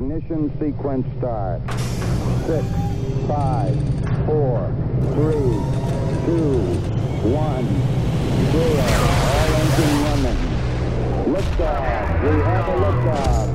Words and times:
Ignition 0.00 0.48
sequence 0.60 1.04
start. 1.18 1.60
Six, 2.46 2.64
five, 3.26 3.74
four, 4.26 4.72
three, 5.14 5.50
two, 6.24 6.60
one, 7.34 7.66
zero. 8.52 8.86
All 9.18 9.50
engine 9.58 9.94
running. 10.04 10.38
Liftoff. 11.34 12.22
We 12.22 12.30
have 12.44 12.68
a 12.68 12.76
liftoff. 12.84 13.48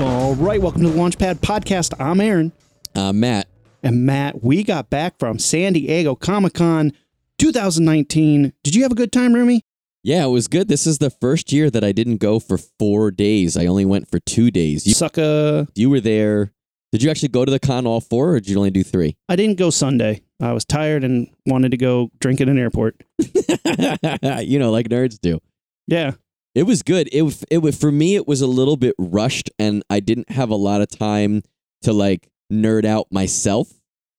All 0.00 0.36
right, 0.36 0.62
welcome 0.62 0.82
to 0.82 0.88
the 0.88 0.94
Launchpad 0.96 1.40
Podcast. 1.40 1.94
I'm 1.98 2.20
Aaron. 2.20 2.52
Uh, 2.94 3.12
Matt, 3.12 3.48
And 3.82 4.06
Matt, 4.06 4.40
we 4.40 4.62
got 4.62 4.88
back 4.88 5.18
from 5.18 5.40
San 5.40 5.72
Diego 5.72 6.14
Comic 6.14 6.54
Con 6.54 6.92
2019. 7.38 8.52
Did 8.62 8.74
you 8.76 8.82
have 8.84 8.92
a 8.92 8.94
good 8.94 9.10
time, 9.10 9.32
Rumi? 9.34 9.62
Yeah, 10.02 10.24
it 10.24 10.30
was 10.30 10.48
good. 10.48 10.68
This 10.68 10.86
is 10.86 10.98
the 10.98 11.10
first 11.10 11.52
year 11.52 11.70
that 11.70 11.84
I 11.84 11.92
didn't 11.92 12.18
go 12.18 12.40
for 12.40 12.58
four 12.58 13.10
days. 13.10 13.56
I 13.56 13.66
only 13.66 13.84
went 13.84 14.08
for 14.08 14.18
two 14.20 14.50
days. 14.50 14.86
You, 14.86 14.94
Sucka. 14.94 15.68
you 15.74 15.90
were 15.90 16.00
there. 16.00 16.52
Did 16.92 17.02
you 17.02 17.10
actually 17.10 17.28
go 17.28 17.44
to 17.44 17.50
the 17.50 17.60
con 17.60 17.86
all 17.86 18.00
four, 18.00 18.30
or 18.30 18.40
did 18.40 18.48
you 18.48 18.56
only 18.56 18.70
do 18.70 18.82
three? 18.82 19.16
I 19.28 19.36
didn't 19.36 19.58
go 19.58 19.70
Sunday. 19.70 20.22
I 20.40 20.52
was 20.52 20.64
tired 20.64 21.04
and 21.04 21.28
wanted 21.46 21.70
to 21.70 21.76
go 21.76 22.10
drink 22.18 22.40
at 22.40 22.48
an 22.48 22.58
airport. 22.58 23.02
you 23.18 24.58
know, 24.58 24.70
like 24.70 24.88
nerds 24.88 25.20
do. 25.20 25.40
Yeah. 25.86 26.12
It 26.54 26.64
was 26.64 26.82
good. 26.82 27.08
It 27.12 27.22
it 27.48 27.56
w- 27.56 27.72
for 27.72 27.92
me. 27.92 28.16
It 28.16 28.26
was 28.26 28.40
a 28.40 28.46
little 28.48 28.76
bit 28.76 28.94
rushed, 28.98 29.50
and 29.58 29.84
I 29.88 30.00
didn't 30.00 30.30
have 30.30 30.50
a 30.50 30.56
lot 30.56 30.80
of 30.80 30.88
time 30.88 31.42
to 31.82 31.92
like 31.92 32.28
nerd 32.52 32.84
out 32.84 33.06
myself, 33.12 33.72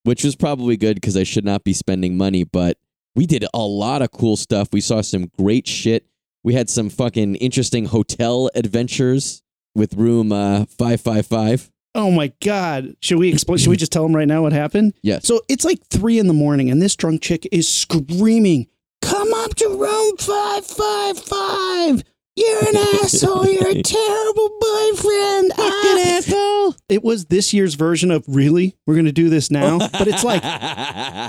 which 0.04 0.24
was 0.24 0.38
probably 0.38 0.78
good 0.78 0.96
because 0.96 1.18
I 1.18 1.24
should 1.24 1.44
not 1.44 1.66
be 1.66 1.74
spending 1.74 2.16
money. 2.18 2.46
But 2.46 2.78
we 3.16 3.26
did 3.26 3.46
a 3.54 3.60
lot 3.60 4.02
of 4.02 4.12
cool 4.12 4.38
stuff. 4.38 4.70
We 4.72 4.82
saw 4.82 5.02
some 5.02 5.32
great 5.38 5.68
shit. 5.68 6.06
We 6.44 6.54
had 6.54 6.70
some 6.70 6.90
fucking 6.90 7.36
interesting 7.36 7.86
hotel 7.86 8.50
adventures 8.56 9.44
with 9.76 9.94
room 9.94 10.32
uh, 10.32 10.66
five 10.66 11.02
five 11.02 11.26
five. 11.28 11.72
Oh 11.94 12.10
my 12.10 12.32
God. 12.44 12.96
Should 13.02 13.20
we 13.20 13.30
explain? 13.30 13.58
should 13.58 13.70
we 13.70 13.78
just 13.78 13.92
tell 13.92 14.04
them 14.04 14.16
right 14.16 14.28
now 14.28 14.42
what 14.44 14.54
happened? 14.54 14.94
Yes. 15.04 15.28
So 15.28 15.42
it's 15.50 15.66
like 15.66 15.86
three 15.88 16.20
in 16.20 16.28
the 16.28 16.34
morning, 16.34 16.70
and 16.72 16.82
this 16.82 16.96
drunk 16.96 17.22
chick 17.22 17.48
is 17.52 17.68
screaming, 17.68 18.68
Come 19.02 19.34
up 19.34 19.56
to 19.56 19.68
room 19.68 20.16
555. 20.18 22.04
You're 22.36 22.60
an 22.70 22.76
asshole. 23.04 23.48
You're 23.48 23.70
a 23.70 23.82
terrible 23.84 24.50
boyfriend. 24.60 25.52
Ah. 25.64 26.18
asshole. 26.18 26.76
It 26.90 27.04
was 27.04 27.26
this 27.26 27.54
year's 27.54 27.74
version 27.76 28.12
of 28.12 28.24
really, 28.28 28.76
we're 28.86 28.94
going 28.96 29.06
to 29.06 29.12
do 29.12 29.30
this 29.30 29.52
now. 29.52 29.80
But 29.80 30.08
it's 30.08 30.24
like, 30.24 30.42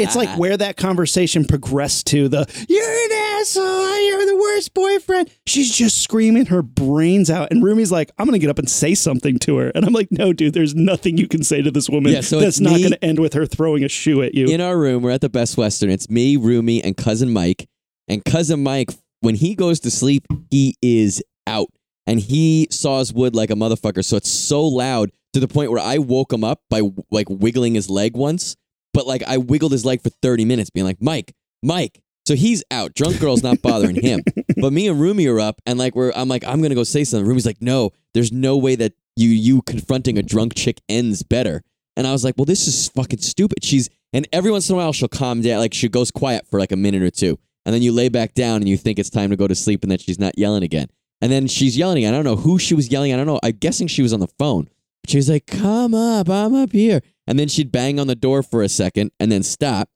it's 0.00 0.14
like 0.17 0.39
where 0.39 0.56
that 0.56 0.77
conversation 0.77 1.45
progressed 1.45 2.06
to 2.08 2.28
the 2.28 2.47
you're 2.69 2.83
an 2.83 3.41
asshole 3.41 4.00
you're 4.06 4.27
the 4.27 4.36
worst 4.36 4.73
boyfriend 4.75 5.30
she's 5.47 5.75
just 5.75 5.98
screaming 6.03 6.47
her 6.47 6.62
brains 6.62 7.28
out 7.30 7.48
and 7.50 7.62
rumi's 7.62 7.91
like 7.91 8.11
i'm 8.19 8.27
gonna 8.27 8.39
get 8.39 8.50
up 8.50 8.58
and 8.58 8.70
say 8.70 8.95
something 8.95 9.39
to 9.39 9.56
her 9.56 9.70
and 9.75 9.84
i'm 9.84 9.92
like 9.92 10.08
no 10.11 10.33
dude 10.33 10.55
there's 10.55 10.75
nothing 10.75 11.17
you 11.19 11.27
can 11.27 11.42
say 11.42 11.61
to 11.62 11.70
this 11.70 11.89
woman 11.91 12.12
Yeah, 12.12 12.20
so 12.20 12.39
that's 12.41 12.61
not 12.61 12.75
me- 12.75 12.83
gonna 12.84 12.98
end 13.03 13.19
with 13.19 13.33
her 13.34 13.47
throwing 13.47 13.83
a 13.84 13.89
shoe 13.89 14.23
at 14.23 14.34
you 14.34 14.47
in 14.48 14.61
our 14.61 14.78
room. 14.78 15.03
We're 15.03 15.11
at 15.11 15.20
the 15.23 15.28
Best 15.30 15.56
Western. 15.56 15.91
It's 15.91 16.08
me, 16.08 16.36
Rumi, 16.36 16.83
and 16.83 16.97
cousin 16.97 17.33
Mike. 17.33 17.69
And 18.08 18.25
cousin 18.25 18.62
Mike, 18.62 18.91
when 19.22 19.34
he 19.34 19.54
goes 19.54 19.80
to 19.80 19.90
sleep, 19.90 20.26
he 20.50 20.76
is 20.82 21.22
out, 21.46 21.68
and 22.06 22.20
he 22.20 22.68
saws 22.70 23.12
wood 23.12 23.34
like 23.34 23.50
a 23.50 23.54
motherfucker. 23.54 24.04
So 24.04 24.16
it's 24.16 24.30
so 24.30 24.62
loud 24.62 25.10
to 25.32 25.40
the 25.40 25.48
point 25.48 25.70
where 25.70 25.82
I 25.82 25.98
woke 25.98 26.32
him 26.32 26.44
up 26.44 26.60
by 26.68 26.82
like 27.10 27.28
wiggling 27.30 27.74
his 27.74 27.88
leg 27.88 28.16
once. 28.16 28.56
But 28.92 29.06
like 29.06 29.22
I 29.22 29.38
wiggled 29.38 29.72
his 29.72 29.84
leg 29.84 30.02
for 30.02 30.10
thirty 30.10 30.44
minutes, 30.44 30.68
being 30.70 30.84
like, 30.86 31.00
Mike, 31.00 31.32
Mike. 31.62 32.00
So 32.26 32.36
he's 32.36 32.62
out. 32.70 32.94
Drunk 32.94 33.18
girl's 33.18 33.42
not 33.42 33.62
bothering 33.62 33.96
him. 33.96 34.22
But 34.60 34.72
me 34.72 34.86
and 34.86 35.00
Rumi 35.00 35.26
are 35.26 35.40
up, 35.40 35.60
and 35.66 35.76
like 35.78 35.96
we're, 35.96 36.12
I'm 36.14 36.28
like, 36.28 36.44
I'm 36.44 36.62
gonna 36.62 36.76
go 36.76 36.84
say 36.84 37.02
something. 37.02 37.26
Rumi's 37.26 37.46
like, 37.46 37.60
No, 37.60 37.90
there's 38.14 38.30
no 38.30 38.56
way 38.56 38.76
that 38.76 38.92
you 39.16 39.28
you 39.28 39.62
confronting 39.62 40.18
a 40.18 40.22
drunk 40.22 40.54
chick 40.54 40.80
ends 40.88 41.22
better. 41.22 41.62
And 41.96 42.06
I 42.06 42.12
was 42.12 42.24
like, 42.24 42.34
well, 42.38 42.44
this 42.44 42.66
is 42.66 42.88
fucking 42.88 43.20
stupid. 43.20 43.62
She's 43.64 43.90
and 44.12 44.28
every 44.32 44.50
once 44.50 44.68
in 44.68 44.74
a 44.74 44.78
while 44.78 44.92
she'll 44.92 45.08
calm 45.08 45.40
down, 45.40 45.58
like 45.58 45.74
she 45.74 45.88
goes 45.88 46.11
quiet 46.11 46.46
for 46.50 46.58
like 46.58 46.72
a 46.72 46.77
minute 46.77 47.02
or 47.02 47.11
two, 47.11 47.38
and 47.64 47.74
then 47.74 47.83
you 47.83 47.92
lay 47.92 48.08
back 48.08 48.34
down 48.34 48.56
and 48.56 48.68
you 48.68 48.77
think 48.77 48.98
it's 48.98 49.11
time 49.11 49.30
to 49.30 49.36
go 49.36 49.46
to 49.46 49.55
sleep, 49.55 49.83
and 49.83 49.90
then 49.90 49.98
she's 49.98 50.18
not 50.18 50.39
yelling 50.39 50.62
again. 50.62 50.89
And 51.20 51.30
then 51.30 51.46
she's 51.46 51.77
yelling 51.77 51.98
again. 51.98 52.14
I 52.14 52.17
don't 52.17 52.24
know 52.24 52.36
who 52.36 52.58
she 52.58 52.74
was 52.74 52.90
yelling. 52.90 53.12
at. 53.12 53.14
I 53.14 53.24
don't 53.24 53.27
know. 53.27 53.40
I'm 53.42 53.52
guessing 53.52 53.86
she 53.86 54.02
was 54.02 54.12
on 54.12 54.20
the 54.20 54.28
phone. 54.39 54.68
She 55.06 55.17
was 55.17 55.28
like, 55.28 55.46
"Come 55.46 55.95
up, 55.95 56.28
I'm 56.28 56.55
up 56.55 56.73
here," 56.73 57.00
and 57.27 57.39
then 57.39 57.48
she'd 57.48 57.73
bang 57.73 57.98
on 57.98 58.06
the 58.06 58.14
door 58.14 58.42
for 58.42 58.62
a 58.62 58.68
second 58.68 59.12
and 59.20 59.30
then 59.30 59.42
stop. 59.42 59.89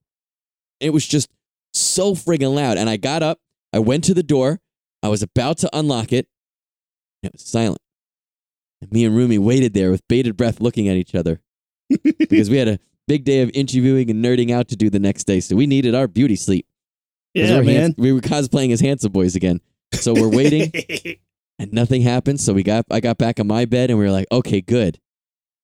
It 0.80 0.92
was 0.92 1.06
just 1.06 1.28
so 1.72 2.14
friggin' 2.14 2.54
loud. 2.54 2.78
And 2.78 2.88
I 2.88 2.96
got 2.96 3.22
up, 3.22 3.40
I 3.72 3.78
went 3.78 4.04
to 4.04 4.14
the 4.14 4.22
door, 4.22 4.60
I 5.02 5.08
was 5.08 5.22
about 5.22 5.58
to 5.58 5.70
unlock 5.72 6.12
it, 6.12 6.28
it 7.22 7.32
was 7.32 7.42
silent. 7.42 7.80
And 8.80 8.92
me 8.92 9.04
and 9.04 9.16
Rumi 9.16 9.38
waited 9.38 9.74
there 9.74 9.90
with 9.90 10.06
bated 10.08 10.36
breath, 10.36 10.60
looking 10.60 10.88
at 10.88 10.96
each 10.96 11.14
other 11.14 11.40
because 12.18 12.50
we 12.50 12.56
had 12.56 12.68
a 12.68 12.78
big 13.08 13.24
day 13.24 13.42
of 13.42 13.50
interviewing 13.54 14.10
and 14.10 14.24
nerding 14.24 14.50
out 14.50 14.68
to 14.68 14.76
do 14.76 14.90
the 14.90 14.98
next 14.98 15.24
day. 15.24 15.40
So 15.40 15.56
we 15.56 15.66
needed 15.66 15.94
our 15.94 16.08
beauty 16.08 16.36
sleep. 16.36 16.66
Yeah 17.36 17.58
we're 17.58 17.64
man 17.64 17.74
hands- 17.80 17.94
we 17.98 18.12
were 18.12 18.20
cosplaying 18.20 18.72
as 18.72 18.80
handsome 18.80 19.12
boys 19.12 19.36
again. 19.36 19.60
So 19.92 20.12
we're 20.14 20.28
waiting 20.28 20.72
and 21.58 21.72
nothing 21.72 22.02
happened. 22.02 22.40
So 22.40 22.52
we 22.52 22.62
got 22.62 22.84
I 22.90 23.00
got 23.00 23.18
back 23.18 23.38
on 23.40 23.46
my 23.46 23.64
bed 23.64 23.90
and 23.90 23.98
we 23.98 24.04
were 24.04 24.10
like, 24.10 24.26
okay, 24.32 24.60
good. 24.60 24.98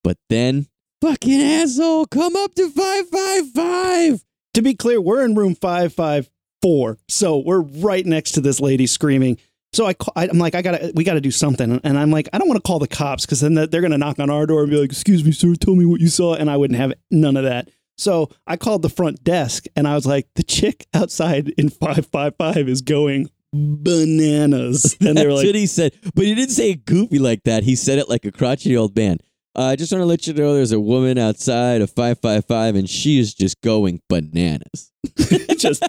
But 0.05 0.17
then 0.29 0.67
fucking 1.01 1.41
asshole, 1.41 2.07
come 2.07 2.37
up 2.37 2.55
to 2.55 2.69
five 2.71 3.09
five 3.09 3.49
five. 3.51 4.25
to 4.55 4.63
be 4.63 4.75
clear 4.75 5.01
we're 5.01 5.25
in 5.25 5.35
room 5.35 5.55
554 5.55 6.99
so 7.09 7.39
we're 7.39 7.61
right 7.63 8.05
next 8.07 8.33
to 8.33 8.41
this 8.41 8.61
lady 8.61 8.87
screaming 8.87 9.39
so 9.73 9.87
I 9.89 9.95
i'm 10.17 10.39
like 10.39 10.55
i 10.55 10.63
gotta 10.63 10.93
we 10.95 11.03
gotta 11.05 11.21
do 11.21 11.31
something 11.31 11.81
and 11.83 11.99
i'm 11.99 12.11
like 12.11 12.29
i 12.33 12.39
don't 12.39 12.49
want 12.49 12.63
to 12.63 12.67
call 12.67 12.79
the 12.79 12.87
cops 12.87 13.25
because 13.27 13.41
then 13.41 13.55
they're 13.55 13.81
gonna 13.81 13.99
knock 13.99 14.19
on 14.21 14.31
our 14.31 14.47
door 14.47 14.63
and 14.63 14.71
be 14.71 14.77
like 14.77 14.91
excuse 14.91 15.25
me 15.25 15.33
sir 15.33 15.55
tell 15.55 15.75
me 15.75 15.85
what 15.87 16.01
you 16.01 16.09
saw 16.09 16.35
and 16.35 16.51
i 16.51 16.57
wouldn't 16.57 16.79
have 16.79 16.93
none 17.11 17.37
of 17.37 17.45
that 17.45 17.69
so 17.97 18.29
i 18.47 18.57
called 18.57 18.83
the 18.83 18.89
front 18.89 19.23
desk 19.25 19.65
and 19.77 19.87
i 19.87 19.95
was 19.95 20.07
like 20.07 20.27
the 20.35 20.43
chick 20.43 20.87
outside 20.95 21.49
in 21.59 21.69
555 21.69 22.69
is 22.69 22.81
going 22.81 23.29
bananas 23.53 24.97
and 25.01 25.17
they 25.17 25.27
were 25.27 25.33
That's 25.33 25.41
like 25.41 25.47
what 25.47 25.55
he 25.55 25.67
said. 25.67 25.93
But 26.15 26.25
he 26.25 26.35
didn't 26.35 26.53
say 26.53 26.71
it 26.71 26.85
goofy 26.85 27.19
like 27.19 27.43
that. 27.45 27.65
He 27.65 27.77
said 27.77 27.99
it 27.99 28.09
like 28.09 28.25
a 28.25 28.33
crotchety 28.33 28.77
old 28.77 28.97
man. 28.97 29.19
Uh, 29.55 29.65
I 29.65 29.77
just 29.77 29.93
want 29.93 30.01
to 30.01 30.07
let 30.07 30.27
you 30.27 30.33
know 30.33 30.55
there's 30.55 30.73
a 30.73 30.81
woman 30.81 31.19
outside 31.19 31.83
of 31.83 31.91
555 31.91 32.75
and 32.77 32.89
she 32.89 33.19
is 33.19 33.35
just 33.35 33.61
going 33.61 34.01
bananas. 34.09 34.93
just 35.59 35.85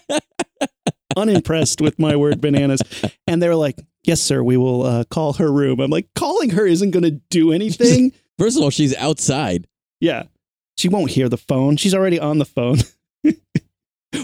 unimpressed 1.15 1.79
with 1.79 1.97
my 1.97 2.15
word 2.15 2.41
bananas. 2.41 2.81
And 3.27 3.41
they 3.41 3.47
were 3.47 3.55
like, 3.55 3.79
yes, 4.03 4.19
sir, 4.19 4.43
we 4.43 4.57
will 4.57 4.83
uh, 4.83 5.03
call 5.05 5.33
her 5.33 5.49
room. 5.51 5.79
I'm 5.79 5.91
like, 5.91 6.09
calling 6.15 6.49
her 6.51 6.67
isn't 6.67 6.91
going 6.91 7.03
to 7.03 7.21
do 7.29 7.53
anything. 7.53 8.11
First 8.37 8.57
of 8.57 8.63
all, 8.63 8.69
she's 8.71 8.95
outside. 8.97 9.67
yeah. 10.01 10.23
She 10.77 10.89
won't 10.89 11.11
hear 11.11 11.29
the 11.29 11.37
phone. 11.37 11.77
She's 11.77 11.93
already 11.93 12.19
on 12.19 12.39
the 12.39 12.45
phone. 12.45 12.77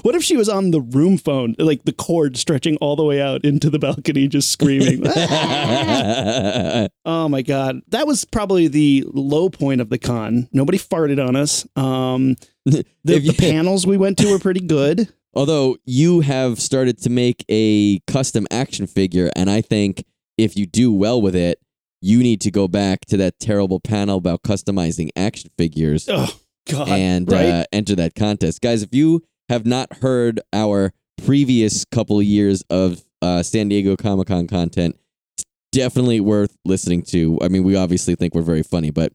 what 0.02 0.16
if 0.16 0.24
she 0.24 0.36
was 0.38 0.50
on 0.50 0.72
the 0.72 0.82
room 0.82 1.18
phone, 1.18 1.56
like 1.58 1.84
the 1.84 1.94
cord 1.94 2.38
stretching 2.38 2.78
all 2.78 2.96
the 2.96 3.04
way 3.04 3.22
out 3.22 3.44
into 3.46 3.70
the 3.70 3.80
balcony, 3.80 4.28
just 4.28 4.52
screaming? 4.52 5.04
oh 7.06 7.30
my 7.30 7.42
God. 7.42 7.82
That 7.90 8.08
was 8.08 8.26
probably 8.26 8.68
the 8.68 9.06
low 9.08 9.50
point 9.50 9.82
of 9.82 9.90
the 9.90 9.98
con. 9.98 10.50
Nobody 10.52 10.78
farted 10.78 11.26
on 11.26 11.36
us. 11.36 11.68
Um, 11.76 12.36
the, 12.66 12.86
the 13.04 13.34
panels 13.38 13.86
we 13.86 13.98
went 13.98 14.18
to 14.20 14.32
were 14.32 14.40
pretty 14.40 14.62
good. 14.62 15.12
Although 15.34 15.78
you 15.86 16.22
have 16.22 16.60
started 16.60 17.00
to 17.04 17.10
make 17.10 17.46
a 17.50 18.00
custom 18.08 18.48
action 18.50 18.88
figure, 18.88 19.30
and 19.36 19.50
I 19.50 19.62
think 19.62 20.04
if 20.38 20.58
you 20.58 20.66
do 20.66 20.92
well 20.92 21.22
with 21.22 21.36
it, 21.36 21.60
you 22.02 22.20
need 22.20 22.42
to 22.42 22.52
go 22.52 22.68
back 22.68 23.02
to 23.08 23.18
that 23.18 23.40
terrible 23.40 23.80
panel 23.80 24.18
about 24.18 24.42
customizing 24.44 25.10
action 25.16 25.50
figures 25.58 26.08
Oh, 26.10 26.32
God. 26.68 26.88
and 26.90 27.32
right? 27.32 27.46
uh, 27.46 27.64
enter 27.72 27.96
that 27.96 28.16
contest. 28.16 28.62
Guys, 28.62 28.84
if 28.84 28.94
you 28.94 29.24
have 29.50 29.66
not 29.66 29.92
heard 30.02 30.40
our 30.54 30.94
previous 31.26 31.84
couple 31.86 32.22
years 32.22 32.64
of 32.70 33.02
uh, 33.22 33.44
San 33.44 33.68
Diego 33.70 33.96
Comic 33.98 34.28
Con 34.28 34.48
content, 34.48 34.96
it's 35.38 35.46
definitely 35.72 36.20
worth 36.22 36.56
listening 36.66 37.02
to. 37.04 37.38
I 37.42 37.48
mean, 37.50 37.64
we 37.64 37.76
obviously 37.76 38.16
think 38.16 38.34
we're 38.34 38.42
very 38.42 38.64
funny, 38.64 38.92
but 38.92 39.12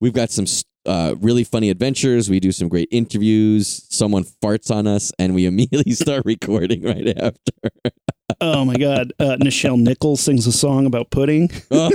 we've 0.00 0.12
got 0.12 0.30
some 0.30 0.44
uh, 0.86 1.16
really 1.20 1.42
funny 1.44 1.70
adventures. 1.70 2.30
We 2.30 2.38
do 2.40 2.52
some 2.52 2.68
great 2.68 2.88
interviews. 2.92 3.84
Someone 3.90 4.24
farts 4.24 4.70
on 4.74 4.86
us, 4.86 5.10
and 5.18 5.34
we 5.34 5.46
immediately 5.46 5.92
start 5.92 6.22
recording 6.24 6.82
right 6.82 7.08
after. 7.18 7.70
Oh 8.40 8.64
my 8.64 8.74
God. 8.76 9.12
Uh, 9.18 9.36
Nichelle 9.40 9.78
Nichols 9.78 10.20
sings 10.20 10.46
a 10.46 10.52
song 10.52 10.86
about 10.86 11.10
pudding. 11.10 11.50
oh 11.70 11.90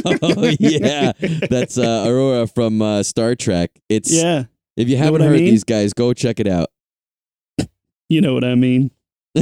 yeah, 0.59 1.11
that's 1.49 1.77
uh, 1.77 2.05
Aurora 2.07 2.47
from 2.47 2.81
uh, 2.81 3.03
Star 3.03 3.35
Trek. 3.35 3.71
It's 3.89 4.11
Yeah. 4.11 4.45
if 4.75 4.89
you 4.89 4.97
haven't 4.97 5.13
what 5.13 5.21
I 5.21 5.25
heard 5.25 5.35
mean? 5.37 5.45
these 5.45 5.63
guys, 5.63 5.93
go 5.93 6.13
check 6.13 6.39
it 6.39 6.47
out. 6.47 6.69
You 8.09 8.21
know 8.21 8.33
what 8.33 8.43
I 8.43 8.55
mean? 8.55 8.91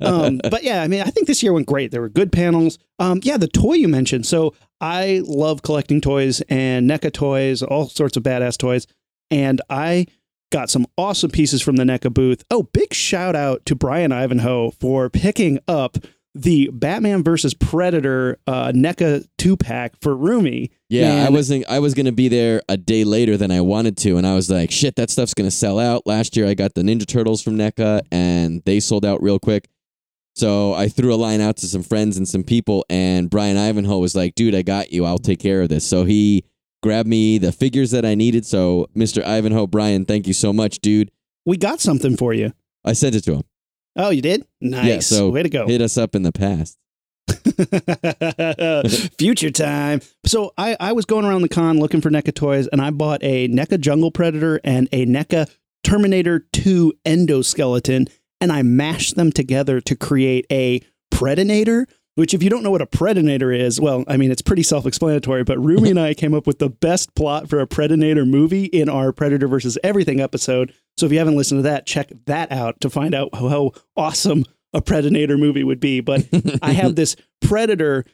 Um, 0.00 0.40
but 0.50 0.62
yeah, 0.62 0.82
I 0.82 0.88
mean, 0.88 1.00
I 1.00 1.06
think 1.06 1.26
this 1.26 1.42
year 1.42 1.52
went 1.52 1.66
great. 1.66 1.90
There 1.90 2.00
were 2.00 2.08
good 2.08 2.30
panels. 2.32 2.78
Um, 2.98 3.20
yeah, 3.22 3.36
the 3.36 3.48
toy 3.48 3.74
you 3.74 3.88
mentioned. 3.88 4.26
So 4.26 4.54
I 4.80 5.22
love 5.26 5.62
collecting 5.62 6.00
toys 6.00 6.42
and 6.48 6.88
NECA 6.88 7.12
toys, 7.12 7.62
all 7.62 7.88
sorts 7.88 8.16
of 8.16 8.22
badass 8.22 8.56
toys. 8.58 8.86
And 9.30 9.60
I 9.70 10.06
got 10.50 10.70
some 10.70 10.86
awesome 10.96 11.30
pieces 11.30 11.62
from 11.62 11.76
the 11.76 11.84
NECA 11.84 12.12
booth. 12.12 12.44
Oh, 12.50 12.64
big 12.64 12.94
shout 12.94 13.36
out 13.36 13.64
to 13.66 13.74
Brian 13.74 14.12
Ivanhoe 14.12 14.70
for 14.70 15.10
picking 15.10 15.58
up 15.68 15.98
the 16.34 16.68
Batman 16.72 17.24
versus 17.24 17.54
Predator 17.54 18.38
uh, 18.46 18.70
NECA 18.72 19.26
two 19.38 19.56
pack 19.56 19.94
for 20.00 20.14
Rumi. 20.14 20.70
Yeah, 20.88 21.24
I 21.26 21.30
wasn't. 21.30 21.64
I 21.68 21.78
was 21.78 21.94
gonna 21.94 22.12
be 22.12 22.28
there 22.28 22.62
a 22.68 22.76
day 22.76 23.04
later 23.04 23.36
than 23.36 23.50
I 23.50 23.62
wanted 23.62 23.96
to, 23.98 24.18
and 24.18 24.26
I 24.26 24.34
was 24.34 24.50
like, 24.50 24.70
"Shit, 24.70 24.96
that 24.96 25.10
stuff's 25.10 25.34
gonna 25.34 25.50
sell 25.50 25.80
out." 25.80 26.06
Last 26.06 26.36
year, 26.36 26.46
I 26.46 26.54
got 26.54 26.74
the 26.74 26.82
Ninja 26.82 27.06
Turtles 27.06 27.42
from 27.42 27.56
NECA, 27.56 28.02
and 28.12 28.62
they 28.66 28.80
sold 28.80 29.04
out 29.04 29.22
real 29.22 29.38
quick. 29.38 29.68
So 30.34 30.74
I 30.74 30.88
threw 30.88 31.14
a 31.14 31.16
line 31.16 31.40
out 31.40 31.56
to 31.58 31.66
some 31.66 31.82
friends 31.82 32.18
and 32.18 32.28
some 32.28 32.44
people, 32.44 32.84
and 32.90 33.30
Brian 33.30 33.56
Ivanhoe 33.56 33.98
was 33.98 34.14
like, 34.14 34.34
"Dude, 34.34 34.54
I 34.54 34.60
got 34.62 34.92
you. 34.92 35.06
I'll 35.06 35.18
take 35.18 35.38
care 35.38 35.62
of 35.62 35.70
this." 35.70 35.84
So 35.86 36.04
he 36.04 36.44
grabbed 36.86 37.08
me 37.08 37.36
the 37.36 37.50
figures 37.50 37.90
that 37.90 38.04
I 38.04 38.14
needed. 38.14 38.46
So 38.46 38.86
Mr. 38.94 39.20
Ivanhoe, 39.20 39.66
Brian, 39.66 40.04
thank 40.04 40.28
you 40.28 40.32
so 40.32 40.52
much, 40.52 40.78
dude. 40.78 41.10
We 41.44 41.56
got 41.56 41.80
something 41.80 42.16
for 42.16 42.32
you. 42.32 42.52
I 42.84 42.92
sent 42.92 43.16
it 43.16 43.22
to 43.22 43.34
him. 43.34 43.42
Oh, 43.96 44.10
you 44.10 44.22
did? 44.22 44.46
Nice. 44.60 45.08
so 45.08 45.30
Way 45.30 45.42
to 45.42 45.48
go. 45.48 45.66
Hit 45.66 45.82
us 45.82 45.98
up 45.98 46.14
in 46.14 46.22
the 46.22 46.30
past. 46.30 46.78
Future 49.18 49.50
time. 49.50 50.00
So 50.26 50.52
I, 50.56 50.76
I 50.78 50.92
was 50.92 51.06
going 51.06 51.24
around 51.24 51.42
the 51.42 51.48
con 51.48 51.80
looking 51.80 52.00
for 52.00 52.08
NECA 52.08 52.32
toys, 52.32 52.68
and 52.68 52.80
I 52.80 52.90
bought 52.90 53.20
a 53.24 53.48
NECA 53.48 53.80
Jungle 53.80 54.12
Predator 54.12 54.60
and 54.62 54.88
a 54.92 55.06
NECA 55.06 55.50
Terminator 55.82 56.46
2 56.52 56.92
endoskeleton, 57.04 58.08
and 58.40 58.52
I 58.52 58.62
mashed 58.62 59.16
them 59.16 59.32
together 59.32 59.80
to 59.80 59.96
create 59.96 60.46
a 60.52 60.82
Predator. 61.10 61.88
Which, 62.16 62.32
if 62.32 62.42
you 62.42 62.48
don't 62.48 62.62
know 62.62 62.70
what 62.70 62.80
a 62.80 62.86
Predator 62.86 63.52
is, 63.52 63.78
well, 63.78 64.02
I 64.08 64.16
mean, 64.16 64.30
it's 64.30 64.40
pretty 64.40 64.62
self 64.62 64.86
explanatory, 64.86 65.44
but 65.44 65.58
Rumi 65.58 65.90
and 65.90 66.00
I 66.00 66.14
came 66.14 66.32
up 66.32 66.46
with 66.46 66.58
the 66.58 66.70
best 66.70 67.14
plot 67.14 67.48
for 67.48 67.60
a 67.60 67.66
Predator 67.66 68.24
movie 68.24 68.64
in 68.64 68.88
our 68.88 69.12
Predator 69.12 69.46
versus 69.46 69.76
Everything 69.84 70.18
episode. 70.18 70.72
So 70.96 71.04
if 71.04 71.12
you 71.12 71.18
haven't 71.18 71.36
listened 71.36 71.58
to 71.58 71.62
that, 71.64 71.84
check 71.86 72.10
that 72.24 72.50
out 72.50 72.80
to 72.80 72.88
find 72.88 73.14
out 73.14 73.34
how, 73.34 73.48
how 73.48 73.72
awesome 73.98 74.46
a 74.72 74.80
Predator 74.80 75.36
movie 75.36 75.62
would 75.62 75.78
be. 75.78 76.00
But 76.00 76.26
I 76.62 76.72
have 76.72 76.94
this 76.96 77.16
Predator, 77.42 78.06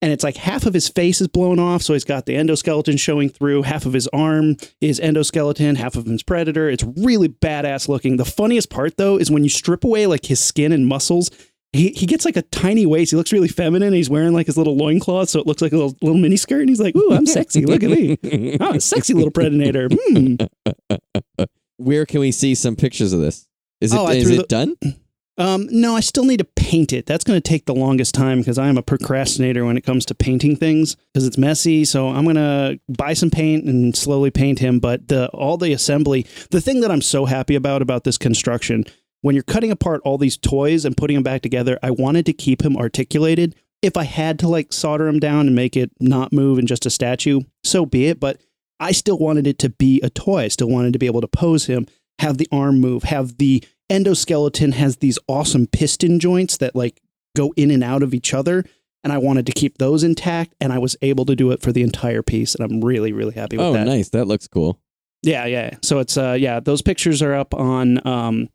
and 0.00 0.10
it's 0.10 0.24
like 0.24 0.36
half 0.36 0.64
of 0.64 0.72
his 0.72 0.88
face 0.88 1.20
is 1.20 1.28
blown 1.28 1.58
off. 1.58 1.82
So 1.82 1.92
he's 1.92 2.04
got 2.04 2.24
the 2.24 2.36
endoskeleton 2.36 2.98
showing 2.98 3.28
through. 3.28 3.62
Half 3.62 3.84
of 3.84 3.92
his 3.92 4.08
arm 4.08 4.56
is 4.80 4.98
endoskeleton, 4.98 5.76
half 5.76 5.96
of 5.96 6.06
him's 6.06 6.22
Predator. 6.22 6.70
It's 6.70 6.84
really 6.96 7.28
badass 7.28 7.88
looking. 7.88 8.16
The 8.16 8.24
funniest 8.24 8.70
part, 8.70 8.96
though, 8.96 9.18
is 9.18 9.30
when 9.30 9.42
you 9.42 9.50
strip 9.50 9.84
away 9.84 10.06
like 10.06 10.24
his 10.24 10.40
skin 10.40 10.72
and 10.72 10.86
muscles. 10.86 11.30
He, 11.72 11.90
he 11.90 12.06
gets 12.06 12.24
like 12.24 12.36
a 12.36 12.42
tiny 12.42 12.84
waist. 12.84 13.12
He 13.12 13.16
looks 13.16 13.32
really 13.32 13.46
feminine. 13.48 13.92
He's 13.92 14.10
wearing 14.10 14.32
like 14.32 14.46
his 14.46 14.56
little 14.56 14.76
loincloth, 14.76 15.28
so 15.28 15.38
it 15.38 15.46
looks 15.46 15.62
like 15.62 15.72
a 15.72 15.76
little, 15.76 15.96
little 16.02 16.18
mini 16.18 16.36
skirt. 16.36 16.60
And 16.60 16.68
he's 16.68 16.80
like, 16.80 16.96
Ooh, 16.96 17.12
I'm 17.12 17.26
sexy. 17.26 17.64
Look 17.64 17.82
at 17.84 17.90
me. 17.90 18.18
I'm 18.60 18.74
a 18.76 18.80
sexy 18.80 19.14
little 19.14 19.30
Predator. 19.30 19.88
Hmm. 19.92 20.34
Where 21.76 22.04
can 22.06 22.20
we 22.20 22.32
see 22.32 22.54
some 22.54 22.76
pictures 22.76 23.12
of 23.12 23.20
this? 23.20 23.46
Is 23.80 23.94
it 23.94 23.98
Oh, 23.98 24.08
is 24.08 24.28
it 24.30 24.36
the- 24.36 24.42
done? 24.44 24.76
Um, 25.38 25.68
no, 25.70 25.96
I 25.96 26.00
still 26.00 26.24
need 26.26 26.36
to 26.40 26.44
paint 26.44 26.92
it. 26.92 27.06
That's 27.06 27.24
going 27.24 27.40
to 27.40 27.48
take 27.48 27.64
the 27.64 27.72
longest 27.74 28.14
time 28.14 28.40
because 28.40 28.58
I 28.58 28.68
am 28.68 28.76
a 28.76 28.82
procrastinator 28.82 29.64
when 29.64 29.78
it 29.78 29.80
comes 29.80 30.04
to 30.06 30.14
painting 30.14 30.54
things 30.54 30.96
because 31.14 31.26
it's 31.26 31.38
messy. 31.38 31.86
So 31.86 32.08
I'm 32.08 32.24
going 32.24 32.36
to 32.36 32.78
buy 32.90 33.14
some 33.14 33.30
paint 33.30 33.64
and 33.64 33.96
slowly 33.96 34.30
paint 34.30 34.58
him. 34.58 34.80
But 34.80 35.08
the 35.08 35.28
all 35.30 35.56
the 35.56 35.72
assembly, 35.72 36.26
the 36.50 36.60
thing 36.60 36.82
that 36.82 36.90
I'm 36.90 37.00
so 37.00 37.24
happy 37.24 37.54
about 37.54 37.80
about 37.80 38.04
this 38.04 38.18
construction, 38.18 38.84
when 39.22 39.34
you're 39.34 39.44
cutting 39.44 39.70
apart 39.70 40.00
all 40.04 40.18
these 40.18 40.36
toys 40.36 40.84
and 40.84 40.96
putting 40.96 41.14
them 41.14 41.22
back 41.22 41.42
together, 41.42 41.78
I 41.82 41.90
wanted 41.90 42.26
to 42.26 42.32
keep 42.32 42.62
him 42.62 42.76
articulated. 42.76 43.54
If 43.82 43.96
I 43.96 44.04
had 44.04 44.38
to 44.40 44.48
like 44.48 44.72
solder 44.72 45.08
him 45.08 45.18
down 45.20 45.46
and 45.46 45.54
make 45.56 45.76
it 45.76 45.90
not 46.00 46.32
move 46.32 46.58
and 46.58 46.68
just 46.68 46.86
a 46.86 46.90
statue, 46.90 47.40
so 47.64 47.86
be 47.86 48.06
it. 48.06 48.20
But 48.20 48.40
I 48.78 48.92
still 48.92 49.18
wanted 49.18 49.46
it 49.46 49.58
to 49.60 49.70
be 49.70 50.00
a 50.02 50.10
toy. 50.10 50.44
I 50.44 50.48
still 50.48 50.68
wanted 50.68 50.92
to 50.94 50.98
be 50.98 51.06
able 51.06 51.20
to 51.22 51.28
pose 51.28 51.66
him, 51.66 51.86
have 52.18 52.38
the 52.38 52.48
arm 52.52 52.80
move, 52.80 53.04
have 53.04 53.38
the 53.38 53.62
endoskeleton 53.90 54.72
has 54.74 54.98
these 54.98 55.18
awesome 55.28 55.66
piston 55.66 56.18
joints 56.20 56.56
that 56.58 56.74
like 56.76 57.00
go 57.36 57.52
in 57.56 57.70
and 57.70 57.82
out 57.84 58.02
of 58.02 58.14
each 58.14 58.32
other. 58.34 58.64
And 59.02 59.12
I 59.14 59.18
wanted 59.18 59.46
to 59.46 59.52
keep 59.52 59.78
those 59.78 60.02
intact, 60.04 60.54
and 60.60 60.74
I 60.74 60.78
was 60.78 60.94
able 61.00 61.24
to 61.24 61.34
do 61.34 61.52
it 61.52 61.62
for 61.62 61.72
the 61.72 61.80
entire 61.82 62.22
piece, 62.22 62.54
and 62.54 62.62
I'm 62.62 62.82
really, 62.84 63.12
really 63.14 63.32
happy 63.32 63.56
with 63.56 63.64
Oh, 63.64 63.72
that. 63.72 63.86
nice. 63.86 64.10
That 64.10 64.26
looks 64.26 64.46
cool. 64.46 64.78
Yeah, 65.22 65.46
yeah. 65.46 65.76
So 65.82 66.00
it's 66.00 66.16
uh 66.18 66.36
yeah, 66.38 66.60
those 66.60 66.82
pictures 66.82 67.22
are 67.22 67.34
up 67.34 67.54
on 67.54 68.06
um 68.06 68.48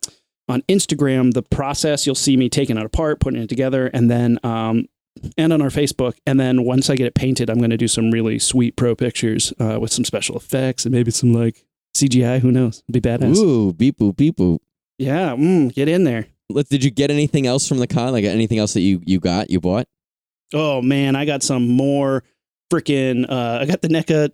on 0.48 0.62
Instagram, 0.64 1.34
the 1.34 1.42
process, 1.42 2.06
you'll 2.06 2.16
see 2.16 2.38
me 2.38 2.50
taking 2.50 2.78
it 2.78 2.86
apart, 2.86 3.20
putting 3.20 3.42
it 3.42 3.50
together, 3.50 3.88
and 3.88 4.10
then 4.10 4.40
um 4.44 4.88
and 5.38 5.54
on 5.54 5.62
our 5.62 5.70
Facebook. 5.70 6.16
And 6.26 6.40
then 6.40 6.64
once 6.66 6.90
I 6.90 6.96
get 6.96 7.08
it 7.08 7.16
painted, 7.16 7.50
I'm 7.50 7.60
gonna 7.60 7.78
do 7.78 7.88
some 7.88 8.12
really 8.12 8.38
sweet 8.40 8.76
pro 8.76 8.96
pictures 8.96 9.54
uh 9.60 9.80
with 9.80 9.92
some 9.92 10.06
special 10.06 10.36
effects 10.36 10.86
and 10.86 10.94
maybe 10.94 11.12
some 11.12 11.34
like 11.34 11.66
CGI, 11.96 12.40
who 12.40 12.52
knows? 12.52 12.84
Be 12.92 13.00
badass. 13.00 13.38
Ooh, 13.38 13.74
beep 13.74 13.98
boop 13.98 14.18
beep 14.18 14.38
boop. 14.38 14.60
Yeah, 14.98 15.30
mm, 15.32 15.74
get 15.74 15.88
in 15.90 16.04
there. 16.04 16.28
Let's, 16.50 16.70
did 16.70 16.84
you 16.84 16.92
get 16.92 17.10
anything 17.10 17.48
else 17.48 17.68
from 17.68 17.80
the 17.80 17.88
con? 17.88 18.12
Like 18.12 18.26
anything 18.26 18.60
else 18.60 18.74
that 18.74 18.82
you 18.82 19.02
you 19.06 19.20
got, 19.20 19.50
you 19.50 19.60
bought? 19.60 19.88
Oh 20.54 20.82
man, 20.82 21.16
I 21.16 21.26
got 21.26 21.42
some 21.44 21.68
more 21.68 22.24
freaking 22.72 23.26
uh 23.30 23.60
I 23.62 23.66
got 23.66 23.82
the 23.82 23.88
NECA 23.88 24.32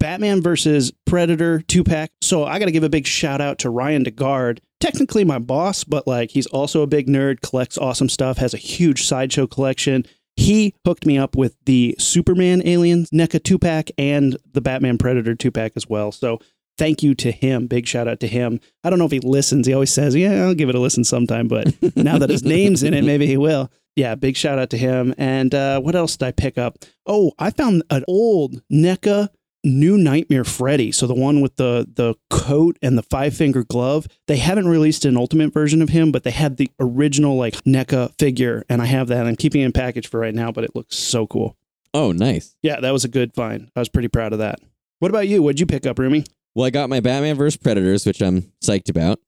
Batman 0.00 0.42
versus 0.42 0.92
Predator 1.06 1.62
two 1.62 1.84
pack. 1.84 2.10
So 2.20 2.44
I 2.44 2.58
gotta 2.58 2.72
give 2.72 2.82
a 2.84 2.88
big 2.90 3.06
shout 3.06 3.40
out 3.40 3.60
to 3.60 3.70
Ryan 3.70 4.04
DeGard. 4.04 4.58
Technically 4.84 5.24
my 5.24 5.38
boss, 5.38 5.82
but 5.82 6.06
like 6.06 6.32
he's 6.32 6.46
also 6.48 6.82
a 6.82 6.86
big 6.86 7.06
nerd, 7.06 7.40
collects 7.40 7.78
awesome 7.78 8.10
stuff, 8.10 8.36
has 8.36 8.52
a 8.52 8.58
huge 8.58 9.06
sideshow 9.06 9.46
collection. 9.46 10.04
He 10.36 10.74
hooked 10.84 11.06
me 11.06 11.16
up 11.16 11.36
with 11.36 11.56
the 11.64 11.96
Superman 11.98 12.60
Aliens 12.66 13.08
NECA 13.08 13.42
two 13.42 13.58
pack 13.58 13.90
and 13.96 14.36
the 14.52 14.60
Batman 14.60 14.98
Predator 14.98 15.34
two 15.34 15.50
pack 15.50 15.72
as 15.74 15.88
well. 15.88 16.12
So 16.12 16.38
thank 16.76 17.02
you 17.02 17.14
to 17.14 17.32
him. 17.32 17.66
Big 17.66 17.86
shout 17.86 18.06
out 18.06 18.20
to 18.20 18.26
him. 18.26 18.60
I 18.82 18.90
don't 18.90 18.98
know 18.98 19.06
if 19.06 19.10
he 19.10 19.20
listens. 19.20 19.66
He 19.66 19.72
always 19.72 19.90
says, 19.90 20.14
Yeah, 20.14 20.44
I'll 20.44 20.54
give 20.54 20.68
it 20.68 20.74
a 20.74 20.80
listen 20.80 21.04
sometime, 21.04 21.48
but 21.48 21.74
now 21.96 22.18
that 22.18 22.28
his 22.28 22.44
name's 22.44 22.82
in 22.82 22.92
it, 22.92 23.04
maybe 23.04 23.26
he 23.26 23.38
will. 23.38 23.70
Yeah, 23.96 24.16
big 24.16 24.36
shout 24.36 24.58
out 24.58 24.68
to 24.68 24.76
him. 24.76 25.14
And 25.16 25.54
uh, 25.54 25.80
what 25.80 25.94
else 25.94 26.18
did 26.18 26.26
I 26.26 26.32
pick 26.32 26.58
up? 26.58 26.76
Oh, 27.06 27.32
I 27.38 27.48
found 27.48 27.84
an 27.88 28.04
old 28.06 28.60
NECA 28.70 29.30
New 29.64 29.96
Nightmare 29.96 30.44
Freddy. 30.44 30.92
So 30.92 31.06
the 31.06 31.14
one 31.14 31.40
with 31.40 31.56
the 31.56 31.88
the 31.92 32.14
coat 32.28 32.78
and 32.82 32.96
the 32.98 33.02
five 33.02 33.34
finger 33.34 33.64
glove. 33.64 34.06
They 34.26 34.36
haven't 34.36 34.68
released 34.68 35.04
an 35.04 35.16
ultimate 35.16 35.52
version 35.52 35.80
of 35.82 35.88
him, 35.88 36.12
but 36.12 36.22
they 36.22 36.30
had 36.30 36.58
the 36.58 36.70
original 36.78 37.36
like 37.36 37.54
NECA 37.64 38.16
figure, 38.18 38.64
and 38.68 38.82
I 38.82 38.86
have 38.86 39.08
that. 39.08 39.26
I'm 39.26 39.36
keeping 39.36 39.62
it 39.62 39.66
in 39.66 39.72
package 39.72 40.08
for 40.08 40.20
right 40.20 40.34
now, 40.34 40.52
but 40.52 40.64
it 40.64 40.76
looks 40.76 40.96
so 40.96 41.26
cool. 41.26 41.56
Oh, 41.94 42.12
nice. 42.12 42.56
Yeah, 42.62 42.80
that 42.80 42.92
was 42.92 43.04
a 43.04 43.08
good 43.08 43.34
find. 43.34 43.70
I 43.74 43.80
was 43.80 43.88
pretty 43.88 44.08
proud 44.08 44.32
of 44.32 44.40
that. 44.40 44.58
What 44.98 45.10
about 45.10 45.28
you? 45.28 45.42
What'd 45.42 45.60
you 45.60 45.66
pick 45.66 45.86
up, 45.86 45.98
Rumi? 45.98 46.24
Well, 46.54 46.66
I 46.66 46.70
got 46.70 46.90
my 46.90 47.00
Batman 47.00 47.36
vs 47.36 47.56
Predators, 47.56 48.04
which 48.04 48.20
I'm 48.20 48.52
psyched 48.62 48.90
about, 48.90 49.20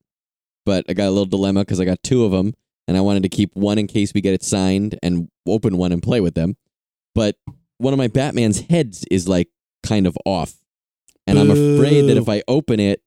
but 0.65 0.85
I 0.89 0.93
got 0.93 1.07
a 1.07 1.11
little 1.11 1.25
dilemma 1.25 1.61
because 1.61 1.79
I 1.79 1.85
got 1.85 2.03
two 2.03 2.25
of 2.25 2.31
them, 2.31 2.53
and 2.87 2.97
I 2.97 3.01
wanted 3.01 3.23
to 3.23 3.29
keep 3.29 3.55
one 3.55 3.77
in 3.77 3.87
case 3.87 4.13
we 4.13 4.21
get 4.21 4.33
it 4.33 4.43
signed 4.43 4.99
and 5.01 5.29
open 5.47 5.77
one 5.77 5.91
and 5.91 6.03
play 6.03 6.21
with 6.21 6.35
them. 6.35 6.57
But 7.15 7.37
one 7.77 7.93
of 7.93 7.97
my 7.97 8.07
Batman's 8.07 8.61
heads 8.61 9.05
is 9.09 9.27
like 9.27 9.49
kind 9.83 10.07
of 10.07 10.17
off, 10.25 10.53
and 11.25 11.37
I'm 11.39 11.51
afraid 11.51 12.03
that 12.09 12.17
if 12.17 12.27
I 12.29 12.43
open 12.47 12.79
it, 12.79 13.01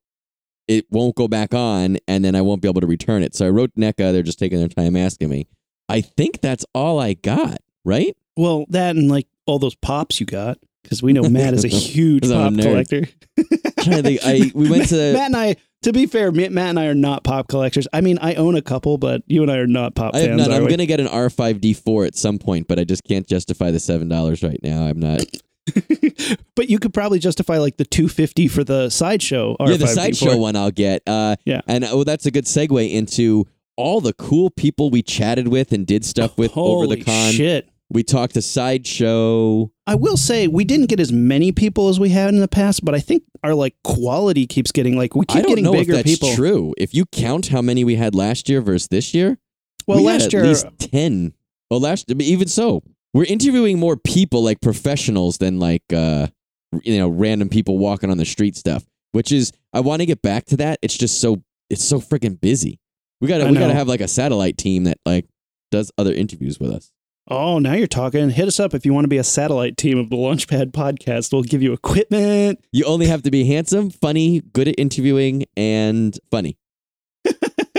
it 0.67 0.85
won't 0.91 1.15
go 1.15 1.27
back 1.27 1.53
on, 1.53 1.97
and 2.07 2.23
then 2.23 2.35
I 2.35 2.41
won't 2.41 2.61
be 2.61 2.67
able 2.67 2.81
to 2.81 2.87
return 2.87 3.23
it. 3.23 3.35
So 3.35 3.45
I 3.45 3.49
wrote 3.49 3.71
NECA. 3.75 4.11
They're 4.11 4.23
just 4.23 4.39
taking 4.39 4.59
their 4.59 4.67
time 4.67 4.95
asking 4.95 5.29
me. 5.29 5.47
I 5.89 6.01
think 6.01 6.41
that's 6.41 6.65
all 6.73 6.99
I 6.99 7.13
got. 7.13 7.57
Right? 7.83 8.15
Well, 8.37 8.65
that 8.69 8.95
and 8.95 9.09
like 9.09 9.27
all 9.47 9.59
those 9.59 9.75
pops 9.75 10.19
you 10.19 10.25
got, 10.25 10.57
because 10.83 11.01
we 11.03 11.13
know 11.13 11.23
Matt 11.23 11.53
is 11.55 11.65
a 11.65 11.67
huge 11.69 12.21
'Cause 12.23 12.31
I'm 12.31 12.53
a 12.53 12.57
pop 12.57 12.65
collector. 12.65 13.01
to 13.37 14.01
think. 14.03 14.19
I 14.23 14.51
we 14.53 14.69
went 14.69 14.87
to 14.89 14.95
Matt 15.13 15.25
and 15.27 15.35
I. 15.35 15.55
To 15.83 15.91
be 15.91 16.05
fair, 16.05 16.31
Matt 16.31 16.51
and 16.51 16.79
I 16.79 16.85
are 16.85 16.93
not 16.93 17.23
pop 17.23 17.47
collectors. 17.47 17.87
I 17.91 18.01
mean, 18.01 18.19
I 18.21 18.35
own 18.35 18.53
a 18.55 18.61
couple, 18.61 18.99
but 18.99 19.23
you 19.25 19.41
and 19.41 19.51
I 19.51 19.57
are 19.57 19.65
not 19.65 19.95
pop 19.95 20.13
I 20.13 20.27
fans. 20.27 20.47
are 20.47 20.51
I'm 20.51 20.63
we? 20.65 20.69
gonna 20.69 20.85
get 20.85 20.99
an 20.99 21.07
R5D4 21.07 22.05
at 22.05 22.15
some 22.15 22.37
point, 22.37 22.67
but 22.67 22.77
I 22.77 22.83
just 22.83 23.03
can't 23.03 23.25
justify 23.27 23.71
the 23.71 23.79
seven 23.79 24.07
dollars 24.07 24.43
right 24.43 24.59
now. 24.61 24.83
I'm 24.85 24.99
not. 24.99 25.21
but 26.55 26.69
you 26.69 26.79
could 26.79 26.93
probably 26.93 27.19
justify 27.19 27.57
like 27.57 27.77
the 27.77 27.85
250 27.85 28.47
for 28.47 28.63
the 28.63 28.89
sideshow. 28.89 29.55
yeah, 29.59 29.77
the 29.77 29.87
sideshow 29.87 30.37
one 30.37 30.55
I'll 30.55 30.71
get. 30.71 31.03
Uh, 31.07 31.35
Yeah. 31.45 31.61
and 31.67 31.83
oh, 31.85 32.03
that's 32.03 32.25
a 32.25 32.31
good 32.31 32.45
segue 32.45 32.91
into 32.91 33.47
all 33.77 34.01
the 34.01 34.13
cool 34.13 34.49
people 34.49 34.89
we 34.89 35.01
chatted 35.01 35.47
with 35.47 35.71
and 35.71 35.85
did 35.87 36.03
stuff 36.05 36.37
with 36.37 36.51
over 36.57 36.85
the 36.87 36.93
Holy 36.95 37.03
con. 37.03 37.31
Shit. 37.31 37.67
We 37.89 38.03
talked 38.03 38.35
to 38.35 38.41
sideshow. 38.41 39.69
I 39.87 39.95
will 39.95 40.17
say 40.17 40.47
we 40.47 40.63
didn't 40.63 40.87
get 40.87 40.99
as 40.99 41.11
many 41.11 41.51
people 41.51 41.89
as 41.89 41.99
we 41.99 42.09
had 42.09 42.29
in 42.33 42.39
the 42.39 42.47
past, 42.47 42.85
but 42.85 42.95
I 42.95 42.99
think 42.99 43.23
our 43.43 43.53
like 43.53 43.75
quality 43.83 44.47
keeps 44.47 44.71
getting 44.71 44.95
like 44.97 45.15
we 45.15 45.25
keep 45.25 45.37
I 45.37 45.41
don't 45.41 45.49
getting 45.49 45.65
know 45.65 45.73
if 45.73 45.79
bigger 45.81 45.95
that's 45.95 46.09
people. 46.09 46.33
true. 46.35 46.73
If 46.77 46.93
you 46.93 47.05
count 47.07 47.47
how 47.47 47.61
many 47.61 47.83
we 47.83 47.95
had 47.95 48.15
last 48.15 48.47
year 48.47 48.61
versus 48.61 48.87
this 48.89 49.13
year, 49.13 49.37
Well, 49.87 49.97
we 49.99 50.05
last 50.05 50.31
year 50.31 50.43
at 50.43 50.47
least 50.47 50.67
ten. 50.79 51.33
Well, 51.69 51.79
last 51.81 52.09
even 52.11 52.47
so, 52.47 52.83
we're 53.13 53.25
interviewing 53.25 53.79
more 53.79 53.97
people 53.97 54.43
like 54.43 54.61
professionals 54.61 55.37
than 55.37 55.59
like 55.59 55.83
uh, 55.93 56.27
you 56.83 56.97
know 56.97 57.09
random 57.09 57.49
people 57.49 57.77
walking 57.77 58.09
on 58.09 58.17
the 58.17 58.25
street 58.25 58.55
stuff. 58.55 58.85
Which 59.13 59.31
is 59.31 59.51
I 59.73 59.81
want 59.81 60.01
to 60.01 60.05
get 60.05 60.21
back 60.21 60.45
to 60.47 60.57
that. 60.57 60.79
It's 60.81 60.97
just 60.97 61.19
so 61.19 61.43
it's 61.69 61.83
so 61.83 61.99
freaking 61.99 62.39
busy. 62.39 62.79
We 63.19 63.27
gotta 63.27 63.45
we 63.47 63.57
gotta 63.57 63.73
have 63.73 63.87
like 63.87 64.01
a 64.01 64.07
satellite 64.07 64.57
team 64.57 64.85
that 64.85 64.97
like 65.05 65.25
does 65.69 65.91
other 65.97 66.13
interviews 66.13 66.59
with 66.59 66.71
us. 66.71 66.91
Oh, 67.27 67.59
now 67.59 67.73
you're 67.73 67.87
talking. 67.87 68.29
Hit 68.29 68.47
us 68.47 68.59
up 68.59 68.73
if 68.73 68.85
you 68.85 68.93
want 68.93 69.05
to 69.05 69.09
be 69.09 69.17
a 69.17 69.23
satellite 69.23 69.77
team 69.77 69.97
of 69.99 70.09
the 70.09 70.15
Launchpad 70.15 70.71
podcast. 70.71 71.31
We'll 71.31 71.43
give 71.43 71.61
you 71.61 71.71
equipment. 71.71 72.59
You 72.71 72.83
only 72.85 73.05
have 73.07 73.21
to 73.23 73.31
be 73.31 73.45
handsome, 73.45 73.89
funny, 73.89 74.41
good 74.41 74.67
at 74.67 74.75
interviewing, 74.77 75.45
and 75.55 76.17
funny. 76.29 76.57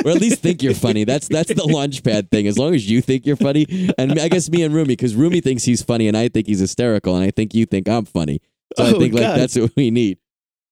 Or 0.04 0.11
at 0.12 0.21
least 0.21 0.40
think 0.42 0.62
you're 0.62 0.75
funny. 0.75 1.04
That's 1.04 1.28
that's 1.28 1.52
the 1.52 1.64
launch 1.66 2.02
pad 2.02 2.30
thing. 2.30 2.47
As 2.47 2.59
long 2.59 2.75
as 2.75 2.88
you 2.90 3.00
think 3.02 3.26
you're 3.26 3.37
funny, 3.37 3.66
and 3.99 4.18
I 4.18 4.28
guess 4.28 4.50
me 4.50 4.62
and 4.62 4.75
Rumi, 4.75 4.88
because 4.88 5.14
Rumi 5.14 5.40
thinks 5.40 5.64
he's 5.64 5.82
funny, 5.82 6.09
and 6.09 6.16
I 6.16 6.28
think 6.28 6.47
he's 6.47 6.61
hysterical, 6.61 7.14
and 7.16 7.25
I 7.25 7.30
think 7.30 7.54
you 7.54 7.66
think 7.66 7.88
I'm 7.88 8.04
funny. 8.04 8.40
So 8.76 8.85
I 8.85 8.92
Oh, 8.92 8.99
think 8.99 9.14
like 9.14 9.23
God. 9.23 9.38
that's 9.38 9.56
what 9.59 9.73
we 9.76 9.90
need. 9.90 10.18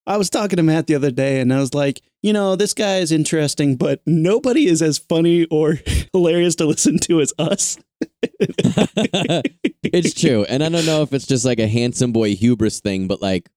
I 0.06 0.16
was 0.16 0.30
talking 0.30 0.56
to 0.56 0.62
Matt 0.62 0.86
the 0.86 0.94
other 0.94 1.10
day 1.10 1.40
and 1.40 1.52
I 1.52 1.60
was 1.60 1.74
like, 1.74 2.00
you 2.22 2.32
know, 2.32 2.56
this 2.56 2.72
guy 2.72 2.96
is 2.96 3.12
interesting, 3.12 3.76
but 3.76 4.00
nobody 4.06 4.66
is 4.66 4.80
as 4.82 4.96
funny 4.98 5.44
or 5.50 5.78
hilarious 6.12 6.56
to 6.56 6.66
listen 6.66 6.98
to 7.00 7.20
as 7.20 7.32
us. 7.38 7.78
it's 8.40 10.14
true. 10.14 10.44
And 10.48 10.62
I 10.64 10.68
don't 10.68 10.86
know 10.86 11.02
if 11.02 11.12
it's 11.12 11.26
just 11.26 11.44
like 11.44 11.58
a 11.60 11.68
handsome 11.68 12.12
boy 12.12 12.34
hubris 12.34 12.80
thing, 12.80 13.06
but 13.06 13.20
like 13.22 13.48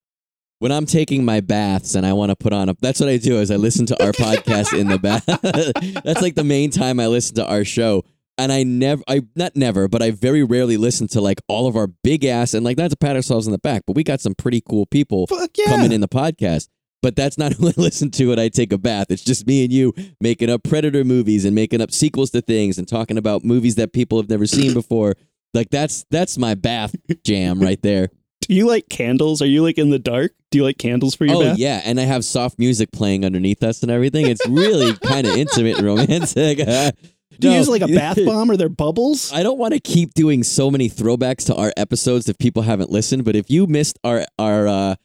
when 0.63 0.71
I'm 0.71 0.85
taking 0.85 1.25
my 1.25 1.41
baths 1.41 1.93
and 1.93 2.05
I 2.05 2.13
want 2.13 2.29
to 2.29 2.37
put 2.37 2.53
on 2.53 2.69
a 2.69 2.75
that's 2.79 3.01
what 3.01 3.09
I 3.09 3.17
do 3.17 3.41
is 3.41 3.51
I 3.51 3.57
listen 3.57 3.85
to 3.87 4.01
our 4.01 4.11
podcast 4.13 4.71
in 4.79 4.87
the 4.87 4.97
bath. 4.97 5.25
that's 6.05 6.21
like 6.21 6.35
the 6.35 6.45
main 6.45 6.71
time 6.71 7.01
I 7.01 7.07
listen 7.07 7.35
to 7.35 7.45
our 7.45 7.65
show. 7.65 8.05
And 8.37 8.49
I 8.49 8.63
never 8.63 9.03
I 9.05 9.23
not 9.35 9.57
never, 9.57 9.89
but 9.89 10.01
I 10.01 10.11
very 10.11 10.41
rarely 10.41 10.77
listen 10.77 11.09
to 11.09 11.19
like 11.19 11.41
all 11.49 11.67
of 11.67 11.75
our 11.75 11.87
big 11.87 12.23
ass 12.23 12.53
and 12.53 12.63
like 12.63 12.77
not 12.77 12.91
to 12.91 12.95
pat 12.95 13.17
ourselves 13.17 13.45
on 13.45 13.51
the 13.51 13.57
back, 13.57 13.83
but 13.85 13.97
we 13.97 14.05
got 14.05 14.21
some 14.21 14.35
pretty 14.35 14.61
cool 14.61 14.85
people 14.85 15.27
yeah. 15.29 15.65
coming 15.65 15.91
in 15.91 15.99
the 15.99 16.07
podcast. 16.07 16.69
But 17.01 17.17
that's 17.17 17.37
not 17.37 17.51
who 17.57 17.67
I 17.67 17.73
listen 17.75 18.09
to 18.11 18.29
when 18.29 18.39
I 18.39 18.47
take 18.47 18.71
a 18.71 18.77
bath. 18.77 19.07
It's 19.09 19.21
just 19.21 19.45
me 19.45 19.65
and 19.65 19.73
you 19.73 19.93
making 20.21 20.49
up 20.49 20.63
Predator 20.63 21.03
movies 21.03 21.43
and 21.43 21.53
making 21.53 21.81
up 21.81 21.91
sequels 21.91 22.31
to 22.31 22.41
things 22.41 22.77
and 22.77 22.87
talking 22.87 23.17
about 23.17 23.43
movies 23.43 23.75
that 23.75 23.91
people 23.91 24.17
have 24.17 24.29
never 24.29 24.47
seen 24.47 24.73
before. 24.73 25.15
Like 25.53 25.71
that's 25.71 26.05
that's 26.09 26.37
my 26.37 26.55
bath 26.55 26.95
jam 27.25 27.59
right 27.59 27.81
there. 27.81 28.11
Do 28.47 28.53
you 28.55 28.67
like 28.67 28.89
candles? 28.89 29.41
Are 29.41 29.45
you 29.47 29.61
like 29.61 29.77
in 29.77 29.89
the 29.89 29.99
dark? 29.99 30.33
Do 30.51 30.57
you 30.59 30.63
like 30.63 30.77
candles 30.77 31.15
for 31.15 31.25
your 31.25 31.35
oh 31.35 31.39
bath? 31.41 31.57
yeah, 31.57 31.81
and 31.83 31.99
I 31.99 32.03
have 32.03 32.23
soft 32.25 32.59
music 32.59 32.91
playing 32.91 33.25
underneath 33.25 33.63
us 33.63 33.81
and 33.83 33.91
everything. 33.91 34.27
It's 34.27 34.47
really 34.47 34.93
kind 35.03 35.25
of 35.27 35.35
intimate 35.35 35.77
and 35.77 35.85
romantic. 35.85 36.57
Do 37.39 37.47
you 37.47 37.53
No. 37.53 37.57
use 37.57 37.67
like 37.69 37.81
a 37.81 37.87
bath 37.87 38.17
bomb? 38.25 38.51
Are 38.51 38.57
there 38.57 38.69
bubbles? 38.69 39.31
I 39.33 39.41
don't 39.43 39.57
want 39.57 39.73
to 39.73 39.79
keep 39.79 40.13
doing 40.13 40.43
so 40.43 40.69
many 40.69 40.87
throwbacks 40.89 41.45
to 41.47 41.55
our 41.55 41.73
episodes 41.75 42.29
if 42.29 42.37
people 42.37 42.61
haven't 42.61 42.91
listened, 42.91 43.25
but 43.25 43.35
if 43.35 43.49
you 43.49 43.65
missed 43.65 43.97
our 44.03 44.25
our 44.37 44.67
uh, 44.67 44.95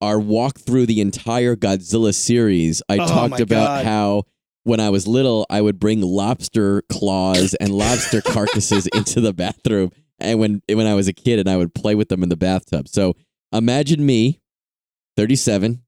our 0.00 0.18
walk 0.18 0.58
through 0.58 0.86
the 0.86 1.00
entire 1.00 1.54
Godzilla 1.56 2.12
series, 2.14 2.82
I 2.88 2.94
Oh, 2.98 3.06
talked 3.06 3.40
about 3.40 3.66
God. 3.66 3.84
how 3.84 4.22
when 4.64 4.80
I 4.80 4.90
was 4.90 5.06
little, 5.06 5.46
I 5.48 5.60
would 5.60 5.78
bring 5.78 6.00
lobster 6.02 6.82
claws 6.90 7.54
and 7.54 7.70
lobster 7.70 8.20
carcasses 8.22 8.86
into 8.88 9.20
the 9.20 9.32
bathroom, 9.32 9.92
and 10.18 10.38
when 10.38 10.62
when 10.72 10.86
I 10.86 10.94
was 10.94 11.08
a 11.08 11.12
kid, 11.12 11.38
and 11.38 11.48
I 11.48 11.56
would 11.56 11.74
play 11.74 11.94
with 11.94 12.08
them 12.08 12.22
in 12.22 12.28
the 12.28 12.36
bathtub. 12.36 12.88
So 12.88 13.14
imagine 13.52 14.04
me, 14.04 14.40
thirty 15.16 15.36
seven, 15.36 15.82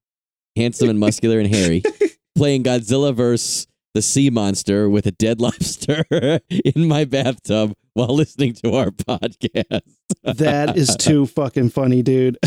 handsome 0.55 0.89
and 0.89 0.99
muscular 0.99 1.39
and 1.39 1.47
hairy, 1.53 1.83
playing 2.35 2.63
Godzilla 2.63 3.13
versus 3.15 3.67
the 3.93 4.01
sea 4.01 4.29
monster 4.29 4.89
with 4.89 5.05
a 5.05 5.11
dead 5.11 5.41
lobster 5.41 6.05
in 6.49 6.87
my 6.87 7.03
bathtub 7.05 7.73
while 7.93 8.15
listening 8.15 8.53
to 8.53 8.73
our 8.73 8.89
podcast. 8.89 9.81
that 10.23 10.77
is 10.77 10.95
too 10.95 11.25
fucking 11.27 11.69
funny, 11.69 12.01
dude. 12.01 12.37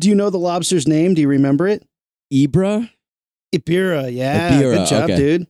Do 0.00 0.08
you 0.08 0.14
know 0.14 0.30
the 0.30 0.38
lobster's 0.38 0.86
name? 0.86 1.14
Do 1.14 1.20
you 1.20 1.28
remember 1.28 1.66
it? 1.66 1.84
Ibra. 2.32 2.88
Ebirah. 3.54 4.12
Yeah. 4.14 4.52
Ebirah, 4.52 4.76
Good 4.76 4.86
job, 4.88 5.04
okay. 5.10 5.16
dude. 5.16 5.46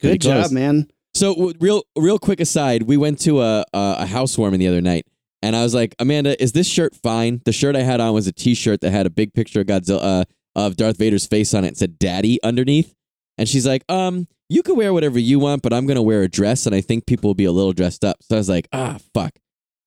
Pretty 0.00 0.14
Good 0.18 0.20
job, 0.22 0.40
close. 0.42 0.52
man. 0.52 0.90
So 1.18 1.52
real 1.58 1.82
real 1.96 2.20
quick 2.20 2.38
aside, 2.38 2.84
we 2.84 2.96
went 2.96 3.18
to 3.22 3.42
a, 3.42 3.64
a 3.72 4.06
housewarming 4.06 4.60
the 4.60 4.68
other 4.68 4.80
night, 4.80 5.04
and 5.42 5.56
I 5.56 5.64
was 5.64 5.74
like, 5.74 5.96
Amanda, 5.98 6.40
is 6.40 6.52
this 6.52 6.68
shirt 6.68 6.94
fine? 6.94 7.42
The 7.44 7.50
shirt 7.50 7.74
I 7.74 7.80
had 7.80 7.98
on 7.98 8.14
was 8.14 8.28
a 8.28 8.32
T-shirt 8.32 8.82
that 8.82 8.92
had 8.92 9.04
a 9.04 9.10
big 9.10 9.34
picture 9.34 9.62
of 9.62 9.66
Godzilla 9.66 10.00
uh, 10.00 10.24
of 10.54 10.76
Darth 10.76 10.96
Vader's 10.96 11.26
face 11.26 11.54
on 11.54 11.64
it. 11.64 11.68
and 11.68 11.76
said 11.76 11.98
"Daddy" 11.98 12.38
underneath, 12.44 12.94
and 13.36 13.48
she's 13.48 13.66
like, 13.66 13.82
um, 13.88 14.28
you 14.48 14.62
can 14.62 14.76
wear 14.76 14.92
whatever 14.92 15.18
you 15.18 15.40
want, 15.40 15.62
but 15.62 15.72
I'm 15.72 15.88
gonna 15.88 16.02
wear 16.02 16.22
a 16.22 16.28
dress, 16.28 16.66
and 16.66 16.74
I 16.74 16.80
think 16.80 17.04
people 17.04 17.30
will 17.30 17.34
be 17.34 17.46
a 17.46 17.52
little 17.52 17.72
dressed 17.72 18.04
up. 18.04 18.18
So 18.22 18.36
I 18.36 18.38
was 18.38 18.48
like, 18.48 18.68
ah, 18.72 18.98
fuck. 19.12 19.32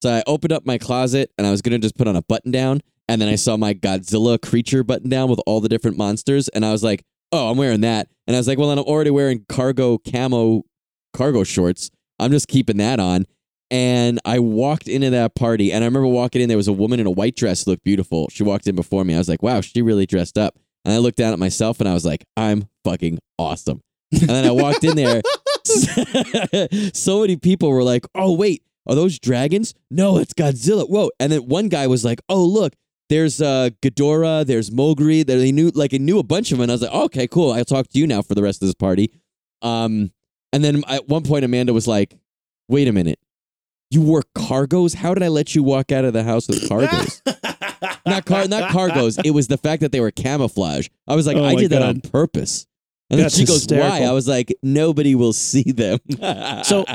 So 0.03 0.13
I 0.13 0.23
opened 0.27 0.51
up 0.51 0.65
my 0.65 0.77
closet, 0.77 1.31
and 1.37 1.47
I 1.47 1.51
was 1.51 1.61
gonna 1.61 1.79
just 1.79 1.97
put 1.97 2.09
on 2.09 2.17
a 2.17 2.23
button 2.23 2.51
down, 2.51 2.81
and 3.07 3.21
then 3.21 3.29
I 3.29 3.35
saw 3.35 3.55
my 3.55 3.73
Godzilla 3.73 4.37
creature 4.37 4.83
button 4.83 5.09
down 5.09 5.29
with 5.29 5.39
all 5.47 5.61
the 5.61 5.69
different 5.69 5.95
monsters, 5.97 6.49
and 6.49 6.65
I 6.65 6.73
was 6.73 6.83
like, 6.83 7.05
oh, 7.31 7.49
I'm 7.49 7.57
wearing 7.57 7.81
that, 7.81 8.09
and 8.27 8.35
I 8.35 8.39
was 8.39 8.49
like, 8.49 8.57
well, 8.57 8.67
then 8.67 8.79
I'm 8.79 8.83
already 8.83 9.11
wearing 9.11 9.45
cargo 9.47 9.97
camo 9.97 10.63
cargo 11.13 11.43
shorts. 11.43 11.91
I'm 12.19 12.31
just 12.31 12.47
keeping 12.47 12.77
that 12.77 12.99
on. 12.99 13.25
And 13.71 14.19
I 14.25 14.39
walked 14.39 14.89
into 14.89 15.09
that 15.11 15.33
party, 15.33 15.71
and 15.71 15.81
I 15.83 15.87
remember 15.87 16.07
walking 16.07 16.41
in. 16.41 16.49
There 16.49 16.57
was 16.57 16.67
a 16.67 16.73
woman 16.73 16.99
in 16.99 17.07
a 17.07 17.11
white 17.11 17.37
dress, 17.37 17.65
looked 17.65 17.85
beautiful. 17.85 18.27
She 18.29 18.43
walked 18.43 18.67
in 18.67 18.75
before 18.75 19.05
me. 19.05 19.15
I 19.15 19.17
was 19.17 19.29
like, 19.29 19.41
"Wow, 19.41 19.61
she 19.61 19.81
really 19.81 20.05
dressed 20.05 20.37
up." 20.37 20.59
And 20.83 20.93
I 20.93 20.97
looked 20.97 21.17
down 21.17 21.31
at 21.31 21.39
myself, 21.39 21.79
and 21.79 21.87
I 21.87 21.93
was 21.93 22.05
like, 22.05 22.25
"I'm 22.35 22.65
fucking 22.83 23.19
awesome." 23.37 23.81
And 24.11 24.27
then 24.29 24.45
I 24.45 24.51
walked 24.51 24.83
in 24.83 24.97
there. 24.97 25.21
so 26.93 27.21
many 27.21 27.37
people 27.37 27.69
were 27.69 27.83
like, 27.83 28.05
"Oh 28.13 28.33
wait, 28.33 28.63
are 28.87 28.95
those 28.95 29.17
dragons? 29.19 29.73
No, 29.89 30.17
it's 30.17 30.33
Godzilla." 30.33 30.89
Whoa! 30.89 31.09
And 31.17 31.31
then 31.31 31.47
one 31.47 31.69
guy 31.69 31.87
was 31.87 32.03
like, 32.03 32.19
"Oh 32.27 32.43
look, 32.43 32.73
there's 33.07 33.41
uh 33.41 33.69
Ghidorah, 33.81 34.45
there's 34.45 34.69
Mogri." 34.69 35.25
They 35.25 35.53
knew 35.53 35.69
like 35.73 35.91
he 35.91 35.99
knew 35.99 36.19
a 36.19 36.23
bunch 36.23 36.51
of 36.51 36.57
them. 36.57 36.63
And 36.63 36.71
I 36.71 36.75
was 36.75 36.81
like, 36.81 36.91
"Okay, 36.91 37.27
cool. 37.27 37.53
I'll 37.53 37.63
talk 37.63 37.87
to 37.87 37.97
you 37.97 38.05
now 38.05 38.21
for 38.21 38.35
the 38.35 38.43
rest 38.43 38.61
of 38.61 38.67
this 38.67 38.75
party." 38.75 39.13
Um, 39.61 40.11
and 40.53 40.63
then 40.63 40.83
at 40.87 41.07
one 41.07 41.23
point, 41.23 41.45
Amanda 41.45 41.73
was 41.73 41.87
like, 41.87 42.17
"Wait 42.67 42.87
a 42.87 42.91
minute, 42.91 43.19
you 43.89 44.01
wore 44.01 44.23
cargos? 44.37 44.95
How 44.95 45.13
did 45.13 45.23
I 45.23 45.27
let 45.29 45.55
you 45.55 45.63
walk 45.63 45.91
out 45.91 46.05
of 46.05 46.13
the 46.13 46.23
house 46.23 46.47
with 46.47 46.61
cargos? 46.69 47.21
not 48.05 48.25
car, 48.25 48.47
not 48.47 48.71
cargos. 48.71 49.19
It 49.23 49.31
was 49.31 49.47
the 49.47 49.57
fact 49.57 49.81
that 49.81 49.91
they 49.91 49.99
were 50.01 50.11
camouflage. 50.11 50.87
I 51.07 51.15
was 51.15 51.27
like, 51.27 51.37
Oh 51.37 51.43
I 51.45 51.55
did 51.55 51.71
that 51.71 51.81
on 51.81 52.01
purpose." 52.01 52.67
And 53.09 53.19
then 53.19 53.29
she 53.29 53.45
goes, 53.45 53.67
"Why?" 53.67 54.03
I 54.03 54.11
was 54.11 54.27
like, 54.27 54.53
"Nobody 54.63 55.15
will 55.15 55.33
see 55.33 55.71
them." 55.71 55.99
So- 56.63 56.85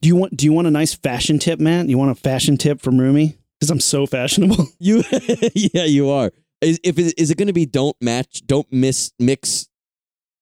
Do 0.00 0.06
you 0.08 0.14
want 0.14 0.36
do 0.36 0.44
you 0.44 0.52
want 0.52 0.68
a 0.68 0.70
nice 0.70 0.94
fashion 0.94 1.38
tip, 1.40 1.58
man? 1.58 1.88
You 1.88 1.98
want 1.98 2.12
a 2.12 2.14
fashion 2.14 2.56
tip 2.56 2.80
from 2.80 2.98
Rumi? 2.98 3.36
Because 3.58 3.70
I'm 3.70 3.80
so 3.80 4.06
fashionable. 4.06 4.68
you, 4.78 5.02
yeah, 5.54 5.84
you 5.84 6.10
are. 6.10 6.30
Is 6.60 6.78
if 6.84 6.98
it, 6.98 7.14
is 7.18 7.30
it 7.32 7.36
going 7.38 7.48
to 7.48 7.52
be 7.52 7.66
don't 7.66 7.96
match, 8.00 8.46
don't 8.46 8.70
miss 8.72 9.12
mix? 9.18 9.66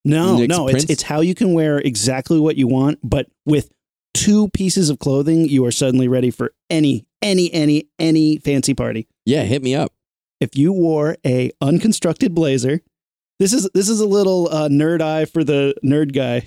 No, 0.04 0.36
Nick's 0.36 0.48
no, 0.48 0.68
it's 0.68 0.84
it's 0.84 1.02
how 1.02 1.20
you 1.20 1.34
can 1.34 1.52
wear 1.52 1.78
exactly 1.78 2.40
what 2.40 2.56
you 2.56 2.66
want, 2.66 2.98
but 3.02 3.28
with 3.46 3.70
two 4.14 4.48
pieces 4.48 4.90
of 4.90 4.98
clothing, 4.98 5.48
you 5.48 5.64
are 5.64 5.70
suddenly 5.70 6.08
ready 6.08 6.30
for 6.30 6.52
any 6.68 7.06
any 7.20 7.52
any 7.52 7.88
any 7.98 8.38
fancy 8.38 8.74
party. 8.74 9.06
Yeah, 9.24 9.44
hit 9.44 9.62
me 9.62 9.74
up. 9.74 9.92
If 10.40 10.56
you 10.56 10.72
wore 10.72 11.16
a 11.24 11.52
unconstructed 11.60 12.34
blazer, 12.34 12.80
this 13.38 13.52
is 13.52 13.68
this 13.74 13.88
is 13.88 14.00
a 14.00 14.06
little 14.06 14.48
uh, 14.50 14.68
nerd 14.68 15.00
eye 15.00 15.24
for 15.24 15.44
the 15.44 15.74
nerd 15.84 16.12
guy. 16.12 16.42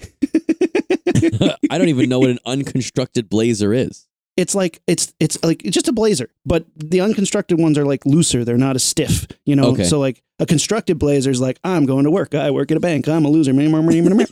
I 1.69 1.77
don't 1.77 1.89
even 1.89 2.09
know 2.09 2.19
what 2.19 2.29
an 2.29 2.39
unconstructed 2.45 3.29
blazer 3.29 3.73
is. 3.73 4.07
it's 4.37 4.53
like 4.53 4.81
it's 4.85 5.13
it's 5.19 5.41
like 5.43 5.63
it's 5.63 5.73
just 5.73 5.87
a 5.87 5.93
blazer, 5.93 6.29
but 6.45 6.65
the 6.75 6.99
unconstructed 6.99 7.59
ones 7.59 7.77
are 7.77 7.85
like 7.85 8.05
looser. 8.05 8.43
They're 8.43 8.57
not 8.57 8.75
as 8.75 8.83
stiff, 8.83 9.27
you 9.45 9.55
know. 9.55 9.67
Okay. 9.67 9.85
So 9.85 9.99
like 9.99 10.21
a 10.39 10.45
constructed 10.45 10.99
blazer 10.99 11.31
is 11.31 11.39
like 11.39 11.59
I'm 11.63 11.85
going 11.85 12.05
to 12.05 12.11
work. 12.11 12.35
I 12.35 12.51
work 12.51 12.71
at 12.71 12.77
a 12.77 12.81
bank. 12.81 13.07
I'm 13.07 13.25
a 13.25 13.29
loser. 13.29 13.51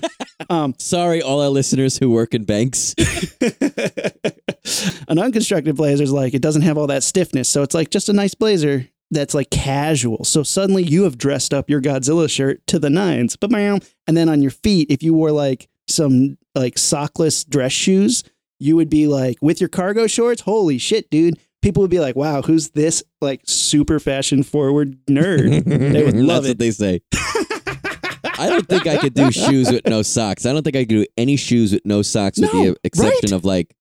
um, 0.49 0.75
Sorry, 0.77 1.21
all 1.21 1.41
our 1.41 1.49
listeners 1.49 1.97
who 1.97 2.09
work 2.09 2.33
in 2.33 2.43
banks. 2.43 2.93
an 5.07 5.19
unconstructed 5.19 5.75
blazer 5.75 6.03
is 6.03 6.11
like 6.11 6.33
it 6.33 6.41
doesn't 6.41 6.63
have 6.63 6.77
all 6.77 6.87
that 6.87 7.03
stiffness, 7.03 7.49
so 7.49 7.63
it's 7.63 7.73
like 7.73 7.89
just 7.89 8.09
a 8.09 8.13
nice 8.13 8.35
blazer 8.35 8.89
that's 9.11 9.33
like 9.33 9.49
casual. 9.49 10.23
So 10.25 10.43
suddenly 10.43 10.83
you 10.83 11.03
have 11.03 11.17
dressed 11.17 11.53
up 11.53 11.69
your 11.69 11.81
Godzilla 11.81 12.29
shirt 12.29 12.65
to 12.67 12.79
the 12.79 12.89
nines, 12.89 13.35
Ba-bam. 13.35 13.79
and 14.07 14.17
then 14.17 14.27
on 14.27 14.41
your 14.41 14.51
feet, 14.51 14.87
if 14.89 15.03
you 15.03 15.13
wore 15.13 15.31
like 15.31 15.69
some 15.87 16.37
like 16.55 16.75
sockless 16.75 17.47
dress 17.47 17.71
shoes, 17.71 18.23
you 18.59 18.75
would 18.75 18.89
be 18.89 19.07
like 19.07 19.37
with 19.41 19.61
your 19.61 19.69
cargo 19.69 20.07
shorts. 20.07 20.41
Holy 20.41 20.77
shit, 20.77 21.09
dude! 21.09 21.39
People 21.63 21.81
would 21.81 21.89
be 21.89 21.99
like, 21.99 22.15
"Wow, 22.15 22.41
who's 22.43 22.69
this 22.71 23.03
like 23.21 23.41
super 23.45 23.99
fashion 23.99 24.43
forward 24.43 24.97
nerd?" 25.07 25.63
They 25.93 26.03
would 26.03 26.15
love 26.15 26.43
That's 26.43 26.47
it. 26.47 26.49
what 26.51 26.59
they 26.59 26.71
say. 26.71 27.01
I 28.37 28.49
don't 28.49 28.67
think 28.67 28.85
I 28.87 28.97
could 28.97 29.13
do 29.13 29.31
shoes 29.31 29.71
with 29.71 29.85
no 29.87 30.01
socks. 30.01 30.45
I 30.45 30.53
don't 30.53 30.63
think 30.63 30.75
I 30.75 30.81
could 30.81 30.89
do 30.89 31.05
any 31.17 31.35
shoes 31.37 31.71
with 31.71 31.85
no 31.85 32.01
socks, 32.01 32.39
with 32.39 32.53
No, 32.53 32.63
the 32.63 32.75
exception 32.83 33.31
right? 33.31 33.31
of 33.31 33.45
like, 33.45 33.75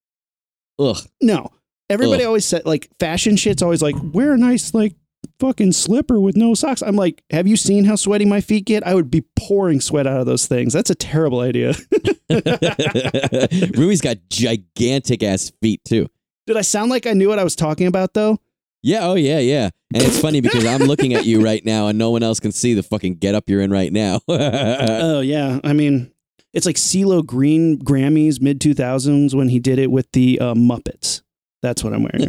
ugh. 0.78 0.98
No. 1.20 1.50
Everybody 1.90 2.22
Ugh. 2.22 2.28
always 2.28 2.44
said 2.46 2.64
like 2.64 2.88
fashion 3.00 3.36
shit's 3.36 3.62
always 3.62 3.82
like 3.82 3.96
wear 4.14 4.32
a 4.32 4.38
nice 4.38 4.72
like 4.72 4.94
fucking 5.40 5.72
slipper 5.72 6.20
with 6.20 6.36
no 6.36 6.54
socks. 6.54 6.82
I'm 6.82 6.96
like, 6.96 7.22
have 7.30 7.46
you 7.46 7.56
seen 7.56 7.84
how 7.84 7.96
sweaty 7.96 8.24
my 8.24 8.40
feet 8.40 8.64
get? 8.66 8.86
I 8.86 8.94
would 8.94 9.10
be 9.10 9.24
pouring 9.36 9.80
sweat 9.80 10.06
out 10.06 10.20
of 10.20 10.26
those 10.26 10.46
things. 10.46 10.72
That's 10.72 10.90
a 10.90 10.94
terrible 10.94 11.40
idea. 11.40 11.74
Rumi's 12.30 14.00
got 14.00 14.18
gigantic 14.30 15.22
ass 15.22 15.50
feet 15.60 15.84
too. 15.84 16.08
Did 16.46 16.56
I 16.56 16.62
sound 16.62 16.90
like 16.90 17.06
I 17.06 17.12
knew 17.12 17.28
what 17.28 17.38
I 17.38 17.44
was 17.44 17.54
talking 17.56 17.87
about 17.87 18.14
though? 18.14 18.38
Yeah, 18.82 19.06
oh 19.06 19.14
yeah, 19.14 19.38
yeah. 19.38 19.70
And 19.94 20.02
it's 20.02 20.18
funny 20.20 20.40
because 20.40 20.64
I'm 20.64 20.80
looking 20.82 21.14
at 21.14 21.25
you 21.25 21.40
right 21.42 21.64
now 21.64 21.87
and 21.87 21.96
no 21.96 22.11
one 22.11 22.22
else 22.25 22.40
can 22.40 22.50
see 22.50 22.75
the 22.75 22.82
fucking 22.82 23.16
get 23.16 23.34
up 23.37 23.49
you're 23.49 23.61
in 23.61 23.70
right 23.70 23.92
now. 23.92 24.20
Oh 24.28 25.20
yeah. 25.20 25.61
I 25.62 25.72
mean, 25.72 26.11
it's 26.52 26.66
like 26.66 26.76
CeeLo 26.76 27.25
Green 27.25 27.78
Grammys 27.78 28.40
mid 28.40 28.61
2000s 28.61 29.34
when 29.34 29.49
he 29.49 29.58
did 29.61 29.78
it 29.78 29.90
with 29.92 30.11
the 30.12 30.38
uh, 30.40 30.54
Muppets. 30.54 31.22
That's 31.62 31.84
what 31.84 31.92
I'm 31.92 32.02
wearing. 32.02 32.28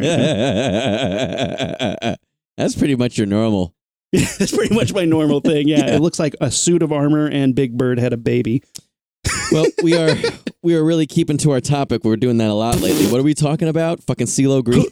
now. 2.00 2.14
That's 2.56 2.76
pretty 2.76 2.94
much 2.94 3.18
your 3.18 3.26
normal. 3.26 3.74
That's 4.12 4.54
pretty 4.54 4.72
much 4.74 4.94
my 4.94 5.04
normal 5.04 5.40
thing. 5.40 5.66
Yeah, 5.66 5.78
Yeah. 5.86 5.96
It 5.96 6.00
looks 6.00 6.20
like 6.20 6.36
a 6.40 6.50
suit 6.50 6.82
of 6.82 6.92
armor 6.92 7.26
and 7.26 7.52
Big 7.54 7.76
Bird 7.76 7.98
had 7.98 8.12
a 8.12 8.16
baby. 8.16 8.62
Well, 9.54 9.66
we 9.84 9.96
are 9.96 10.16
we 10.64 10.74
are 10.74 10.82
really 10.82 11.06
keeping 11.06 11.38
to 11.38 11.52
our 11.52 11.60
topic. 11.60 12.02
We're 12.02 12.16
doing 12.16 12.38
that 12.38 12.50
a 12.50 12.54
lot 12.54 12.80
lately. 12.80 13.06
What 13.06 13.20
are 13.20 13.22
we 13.22 13.34
talking 13.34 13.68
about? 13.68 14.02
Fucking 14.02 14.26
CeeLo 14.26 14.64
Green. 14.64 14.84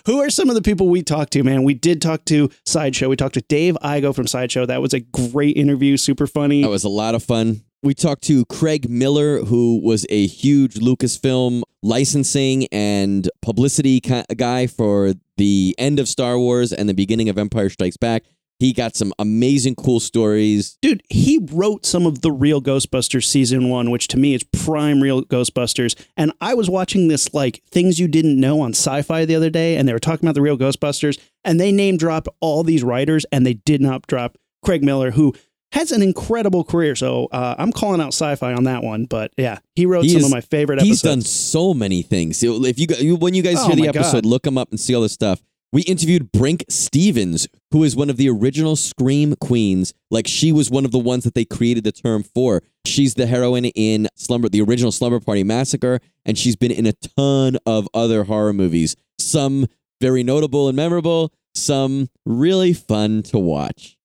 Who 0.06 0.20
are 0.20 0.28
some 0.28 0.50
of 0.50 0.56
the 0.56 0.60
people 0.60 0.90
we 0.90 1.02
talked 1.02 1.32
to, 1.32 1.42
man? 1.42 1.62
We 1.62 1.72
did 1.72 2.02
talk 2.02 2.26
to 2.26 2.50
Sideshow. 2.66 3.08
We 3.08 3.16
talked 3.16 3.32
to 3.34 3.40
Dave 3.40 3.78
Igo 3.82 4.14
from 4.14 4.26
Sideshow. 4.26 4.66
That 4.66 4.82
was 4.82 4.92
a 4.92 5.00
great 5.00 5.56
interview, 5.56 5.96
super 5.96 6.26
funny. 6.26 6.60
That 6.60 6.68
was 6.68 6.84
a 6.84 6.90
lot 6.90 7.14
of 7.14 7.22
fun. 7.22 7.62
We 7.82 7.94
talked 7.94 8.24
to 8.24 8.44
Craig 8.44 8.90
Miller, 8.90 9.38
who 9.38 9.80
was 9.82 10.04
a 10.10 10.26
huge 10.26 10.74
Lucasfilm 10.74 11.62
licensing 11.82 12.66
and 12.72 13.30
publicity 13.40 14.00
guy 14.00 14.66
for 14.66 15.14
the 15.38 15.74
end 15.78 15.98
of 15.98 16.08
Star 16.08 16.38
Wars 16.38 16.74
and 16.74 16.90
the 16.90 16.94
beginning 16.94 17.30
of 17.30 17.38
Empire 17.38 17.70
Strikes 17.70 17.96
Back. 17.96 18.24
He 18.60 18.72
got 18.72 18.96
some 18.96 19.12
amazing, 19.18 19.74
cool 19.74 20.00
stories. 20.00 20.78
Dude, 20.80 21.02
he 21.10 21.40
wrote 21.52 21.84
some 21.84 22.06
of 22.06 22.22
the 22.22 22.30
real 22.30 22.62
Ghostbusters 22.62 23.24
season 23.24 23.68
one, 23.68 23.90
which 23.90 24.06
to 24.08 24.16
me 24.16 24.32
is 24.34 24.42
prime 24.44 25.02
real 25.02 25.22
Ghostbusters. 25.24 25.94
And 26.16 26.32
I 26.40 26.54
was 26.54 26.70
watching 26.70 27.08
this 27.08 27.34
like 27.34 27.62
things 27.70 27.98
you 27.98 28.06
didn't 28.08 28.38
know 28.38 28.60
on 28.60 28.70
sci 28.70 29.02
fi 29.02 29.24
the 29.24 29.34
other 29.34 29.50
day, 29.50 29.76
and 29.76 29.88
they 29.88 29.92
were 29.92 29.98
talking 29.98 30.24
about 30.26 30.34
the 30.36 30.40
real 30.42 30.56
Ghostbusters, 30.56 31.18
and 31.44 31.60
they 31.60 31.72
name 31.72 31.96
dropped 31.96 32.28
all 32.40 32.62
these 32.62 32.84
writers, 32.84 33.26
and 33.32 33.44
they 33.44 33.54
did 33.54 33.80
not 33.80 34.06
drop 34.06 34.38
Craig 34.64 34.82
Miller, 34.84 35.10
who 35.10 35.34
has 35.72 35.90
an 35.90 36.00
incredible 36.02 36.62
career. 36.62 36.94
So 36.94 37.26
uh, 37.32 37.56
I'm 37.58 37.72
calling 37.72 38.00
out 38.00 38.14
sci 38.14 38.36
fi 38.36 38.54
on 38.54 38.64
that 38.64 38.84
one. 38.84 39.06
But 39.06 39.32
yeah, 39.36 39.58
he 39.74 39.84
wrote 39.84 40.04
He 40.04 40.10
some 40.10 40.20
is- 40.20 40.26
of 40.26 40.30
my 40.30 40.40
favorite 40.40 40.78
Episodes. 40.78 40.88
He's 40.88 41.02
done 41.02 41.20
so 41.22 41.74
many 41.74 42.02
things. 42.02 42.40
If 42.42 42.78
you 42.78 43.16
when 43.16 43.34
you 43.34 43.42
guys 43.42 43.56
Oh 43.58 43.66
hear 43.66 43.76
the 43.76 43.88
episode, 43.88 44.22
God. 44.22 44.26
look 44.26 44.46
him 44.46 44.56
up 44.56 44.70
and 44.70 44.78
see 44.78 44.94
all 44.94 45.02
this 45.02 45.12
stuff. 45.12 45.42
We 45.74 45.82
interviewed 45.82 46.32
Brinke 46.32 46.62
Stevens, 46.70 47.48
who 47.72 47.82
is 47.82 47.96
one 47.96 48.08
of 48.08 48.16
the 48.16 48.30
original 48.30 48.76
Scream 48.76 49.34
queens. 49.40 49.92
Like 50.08 50.28
she 50.28 50.52
was 50.52 50.70
one 50.70 50.84
of 50.84 50.92
the 50.92 51.00
ones 51.00 51.24
that 51.24 51.34
they 51.34 51.44
created 51.44 51.82
the 51.82 51.90
term 51.90 52.22
for. 52.22 52.62
She's 52.86 53.14
the 53.14 53.26
heroine 53.26 53.64
in 53.64 54.06
Slumber, 54.14 54.48
the 54.48 54.62
original 54.62 54.92
Slumber 54.92 55.18
Party 55.18 55.42
Massacre, 55.42 55.98
and 56.24 56.38
she's 56.38 56.54
been 56.54 56.70
in 56.70 56.86
a 56.86 56.92
ton 56.92 57.58
of 57.66 57.88
other 57.92 58.22
horror 58.22 58.52
movies. 58.52 58.94
Some 59.18 59.66
very 60.00 60.22
notable 60.22 60.68
and 60.68 60.76
memorable, 60.76 61.32
some 61.56 62.08
really 62.24 62.72
fun 62.72 63.24
to 63.24 63.38
watch. 63.40 63.96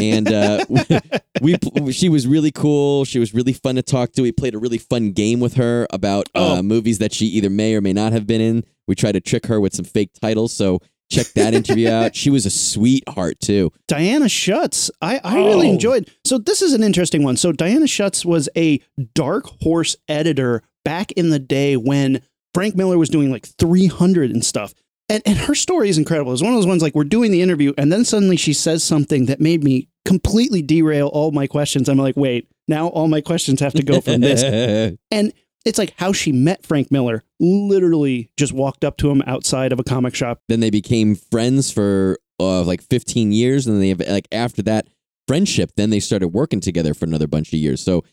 And 0.00 0.32
uh, 0.32 0.64
we, 1.42 1.56
we 1.78 1.92
she 1.92 2.08
was 2.08 2.26
really 2.26 2.50
cool. 2.52 3.04
She 3.04 3.18
was 3.18 3.34
really 3.34 3.52
fun 3.52 3.74
to 3.74 3.82
talk 3.82 4.12
to. 4.12 4.22
We 4.22 4.32
played 4.32 4.54
a 4.54 4.58
really 4.58 4.78
fun 4.78 5.12
game 5.12 5.40
with 5.40 5.54
her 5.54 5.86
about 5.90 6.30
uh, 6.34 6.56
Oh. 6.58 6.62
movies 6.62 6.98
that 6.98 7.12
she 7.12 7.26
either 7.26 7.50
may 7.50 7.74
or 7.74 7.82
may 7.82 7.92
not 7.92 8.12
have 8.12 8.26
been 8.26 8.40
in. 8.40 8.64
We 8.86 8.94
tried 8.94 9.12
to 9.12 9.20
trick 9.20 9.44
her 9.46 9.60
with 9.60 9.74
some 9.74 9.84
fake 9.84 10.10
titles. 10.20 10.54
So 10.54 10.80
check 11.10 11.26
that 11.34 11.54
interview 11.54 11.88
out. 11.90 12.14
She 12.16 12.30
was 12.30 12.46
a 12.46 12.50
sweetheart 12.50 13.40
too. 13.40 13.72
Diana 13.86 14.28
Schutz. 14.28 14.90
I, 15.02 15.20
I 15.24 15.36
really 15.36 15.68
Oh. 15.68 15.72
enjoyed. 15.72 16.10
So 16.24 16.38
this 16.38 16.62
is 16.62 16.72
an 16.72 16.82
interesting 16.82 17.22
one. 17.22 17.36
So 17.36 17.52
Diana 17.52 17.86
Schutz 17.86 18.24
was 18.24 18.48
a 18.56 18.80
Dark 19.14 19.46
Horse 19.62 19.96
editor 20.08 20.62
back 20.84 21.12
in 21.12 21.30
the 21.30 21.38
day 21.38 21.76
when 21.76 22.22
Frank 22.54 22.76
Miller 22.76 22.98
was 22.98 23.08
doing 23.08 23.30
like 23.30 23.46
300 23.58 24.30
and 24.30 24.44
stuff. 24.44 24.72
And, 25.10 25.22
and 25.24 25.38
her 25.38 25.54
story 25.54 25.88
is 25.88 25.96
incredible. 25.96 26.32
It's 26.34 26.42
one 26.42 26.52
of 26.52 26.58
those 26.58 26.66
ones 26.66 26.82
like 26.82 26.94
we're 26.94 27.04
doing 27.04 27.30
the 27.30 27.40
interview 27.40 27.72
and 27.78 27.90
then 27.90 28.04
suddenly 28.04 28.36
she 28.36 28.52
says 28.52 28.84
something 28.84 29.26
that 29.26 29.40
made 29.40 29.64
me 29.64 29.88
completely 30.04 30.60
derail 30.62 31.08
all 31.08 31.30
my 31.30 31.46
questions. 31.46 31.88
I'm 31.88 31.96
like, 31.98 32.16
wait, 32.16 32.46
now 32.66 32.88
all 32.88 33.08
my 33.08 33.20
questions 33.22 33.60
have 33.60 33.72
to 33.74 33.82
go 33.82 34.00
from 34.02 34.20
this. 34.20 34.94
And 35.10 35.32
it's 35.68 35.78
like 35.78 35.94
how 35.96 36.12
she 36.12 36.32
met 36.32 36.64
Frank 36.66 36.90
Miller. 36.90 37.22
Literally 37.40 38.30
just 38.36 38.52
walked 38.52 38.84
up 38.84 38.96
to 38.98 39.10
him 39.10 39.22
outside 39.26 39.72
of 39.72 39.78
a 39.80 39.84
comic 39.84 40.14
shop. 40.14 40.40
then 40.48 40.60
they 40.60 40.70
became 40.70 41.14
friends 41.14 41.70
for 41.70 42.18
uh, 42.40 42.62
like 42.62 42.82
15 42.82 43.32
years, 43.32 43.66
and 43.66 43.74
then 43.76 43.80
they 43.80 43.88
have 43.90 44.00
like 44.00 44.28
after 44.32 44.62
that 44.62 44.88
friendship, 45.26 45.72
then 45.76 45.90
they 45.90 46.00
started 46.00 46.28
working 46.28 46.60
together 46.60 46.94
for 46.94 47.04
another 47.04 47.26
bunch 47.26 47.48
of 47.52 47.58
years. 47.58 47.80
So 47.82 48.04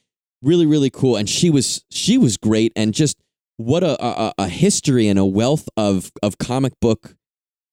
really, 0.41 0.65
really 0.65 0.89
cool. 0.89 1.15
And 1.15 1.29
she 1.29 1.50
was 1.50 1.83
she 1.89 2.17
was 2.17 2.38
great, 2.38 2.71
and 2.75 2.93
just 2.93 3.17
what 3.57 3.83
a 3.83 4.03
a, 4.03 4.33
a 4.39 4.47
history 4.50 5.07
and 5.07 5.17
a 5.19 5.25
wealth 5.25 5.69
of 5.77 6.12
of 6.24 6.38
comic 6.38 6.74
book 6.81 7.15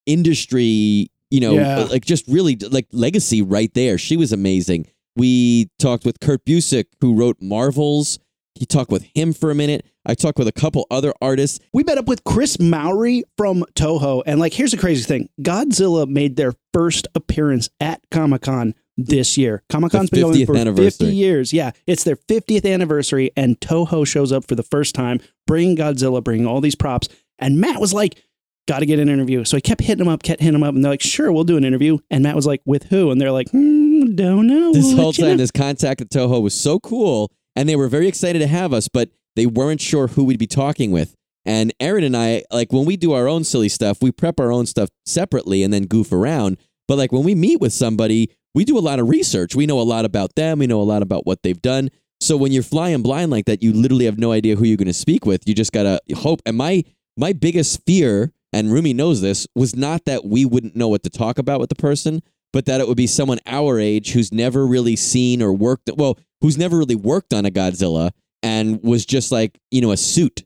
industry. 0.06 1.08
You 1.30 1.40
know, 1.40 1.54
Yeah. 1.54 1.84
like 1.84 2.04
just 2.04 2.28
really 2.28 2.56
like 2.56 2.86
legacy 2.92 3.40
right 3.40 3.72
there. 3.74 3.96
She 3.96 4.16
was 4.18 4.32
amazing. 4.32 4.86
We 5.16 5.68
talked 5.78 6.04
with 6.04 6.20
Kurt 6.20 6.44
Busiek, 6.44 6.84
who 7.00 7.14
wrote 7.14 7.38
Marvels. 7.40 8.18
He 8.62 8.66
talked 8.66 8.92
with 8.92 9.04
him 9.16 9.32
for 9.32 9.50
a 9.50 9.56
minute. 9.56 9.84
I 10.06 10.14
talked 10.14 10.38
with 10.38 10.46
a 10.46 10.52
couple 10.52 10.86
other 10.88 11.12
artists. 11.20 11.58
We 11.72 11.82
met 11.82 11.98
up 11.98 12.06
with 12.06 12.22
Chris 12.22 12.60
Mowry 12.60 13.24
from 13.36 13.64
Toho. 13.74 14.22
And 14.24 14.38
like, 14.38 14.52
here's 14.52 14.70
the 14.70 14.76
crazy 14.76 15.02
thing 15.02 15.28
Godzilla 15.40 16.06
made 16.06 16.36
their 16.36 16.52
first 16.72 17.08
appearance 17.16 17.70
at 17.80 18.00
Comic 18.12 18.42
Con 18.42 18.76
this 18.96 19.36
year. 19.36 19.64
Comic 19.68 19.90
Con's 19.90 20.10
been 20.10 20.20
going 20.20 20.46
for 20.46 20.76
50 20.76 21.06
years. 21.06 21.52
Yeah, 21.52 21.72
it's 21.88 22.04
their 22.04 22.14
50th 22.14 22.64
anniversary. 22.72 23.32
And 23.36 23.58
Toho 23.58 24.06
shows 24.06 24.30
up 24.30 24.46
for 24.46 24.54
the 24.54 24.62
first 24.62 24.94
time, 24.94 25.18
bringing 25.44 25.76
Godzilla, 25.76 26.22
bringing 26.22 26.46
all 26.46 26.60
these 26.60 26.76
props. 26.76 27.08
And 27.40 27.60
Matt 27.60 27.80
was 27.80 27.92
like, 27.92 28.22
Got 28.68 28.78
to 28.78 28.86
get 28.86 29.00
an 29.00 29.08
interview. 29.08 29.42
So 29.42 29.56
I 29.56 29.60
kept 29.60 29.80
hitting 29.80 30.06
him 30.06 30.08
up, 30.08 30.22
kept 30.22 30.40
hitting 30.40 30.54
him 30.54 30.62
up. 30.62 30.72
And 30.76 30.84
they're 30.84 30.92
like, 30.92 31.00
Sure, 31.00 31.32
we'll 31.32 31.42
do 31.42 31.56
an 31.56 31.64
interview. 31.64 31.98
And 32.12 32.22
Matt 32.22 32.36
was 32.36 32.46
like, 32.46 32.62
With 32.64 32.84
who? 32.84 33.10
And 33.10 33.20
they're 33.20 33.32
like, 33.32 33.50
hmm, 33.50 34.14
Don't 34.14 34.46
know. 34.46 34.72
this 34.72 34.84
We'll 34.84 34.96
whole 34.98 35.12
time, 35.12 35.30
know." 35.30 35.36
this 35.38 35.50
contact 35.50 36.00
at 36.00 36.10
Toho 36.10 36.40
was 36.40 36.54
so 36.54 36.78
cool, 36.78 37.32
and 37.56 37.68
they 37.68 37.76
were 37.76 37.88
very 37.88 38.08
excited 38.08 38.38
to 38.40 38.46
have 38.46 38.72
us, 38.72 38.88
but 38.88 39.10
they 39.36 39.46
weren't 39.46 39.80
sure 39.80 40.08
who 40.08 40.24
we'd 40.24 40.38
be 40.38 40.46
talking 40.46 40.90
with. 40.90 41.14
And 41.44 41.72
Aaron 41.80 42.04
and 42.04 42.16
I, 42.16 42.44
like 42.52 42.72
when 42.72 42.84
we 42.84 42.96
do 42.96 43.12
our 43.12 43.28
own 43.28 43.44
silly 43.44 43.68
stuff, 43.68 43.98
we 44.00 44.12
prep 44.12 44.38
our 44.38 44.52
own 44.52 44.66
stuff 44.66 44.88
separately 45.06 45.62
and 45.62 45.72
then 45.72 45.86
goof 45.86 46.12
around. 46.12 46.58
But 46.86 46.98
like 46.98 47.12
when 47.12 47.24
we 47.24 47.34
meet 47.34 47.60
with 47.60 47.72
somebody, 47.72 48.30
we 48.54 48.64
do 48.64 48.78
a 48.78 48.80
lot 48.80 48.98
of 48.98 49.08
research. 49.08 49.54
We 49.54 49.66
know 49.66 49.80
a 49.80 49.82
lot 49.82 50.04
about 50.04 50.34
them. 50.34 50.58
We 50.58 50.66
know 50.66 50.80
a 50.80 50.84
lot 50.84 51.02
about 51.02 51.26
what 51.26 51.42
they've 51.42 51.60
done. 51.60 51.88
So 52.20 52.36
when 52.36 52.52
you're 52.52 52.62
flying 52.62 53.02
blind 53.02 53.30
like 53.30 53.46
that, 53.46 53.62
you 53.62 53.72
literally 53.72 54.04
have 54.04 54.18
no 54.18 54.30
idea 54.30 54.54
who 54.54 54.64
you're 54.64 54.76
going 54.76 54.86
to 54.86 54.92
speak 54.92 55.26
with. 55.26 55.48
You 55.48 55.54
just 55.54 55.72
gotta 55.72 56.00
hope. 56.14 56.40
And 56.46 56.56
my 56.56 56.84
my 57.16 57.32
biggest 57.32 57.84
fear, 57.84 58.32
and 58.52 58.72
Rumi 58.72 58.94
knows 58.94 59.20
this, 59.20 59.46
was 59.56 59.74
not 59.74 60.04
that 60.04 60.24
we 60.24 60.44
wouldn't 60.44 60.76
know 60.76 60.88
what 60.88 61.02
to 61.02 61.10
talk 61.10 61.38
about 61.38 61.58
with 61.58 61.68
the 61.68 61.74
person, 61.74 62.22
but 62.52 62.66
that 62.66 62.80
it 62.80 62.86
would 62.86 62.96
be 62.96 63.06
someone 63.08 63.38
our 63.46 63.80
age 63.80 64.12
who's 64.12 64.32
never 64.32 64.66
really 64.66 64.96
seen 64.96 65.42
or 65.42 65.52
worked 65.52 65.90
well, 65.96 66.18
who's 66.42 66.58
never 66.58 66.76
really 66.76 66.94
worked 66.96 67.32
on 67.32 67.46
a 67.46 67.50
Godzilla 67.50 68.10
and 68.42 68.82
was 68.82 69.06
just 69.06 69.32
like, 69.32 69.58
you 69.70 69.80
know, 69.80 69.92
a 69.92 69.96
suit. 69.96 70.44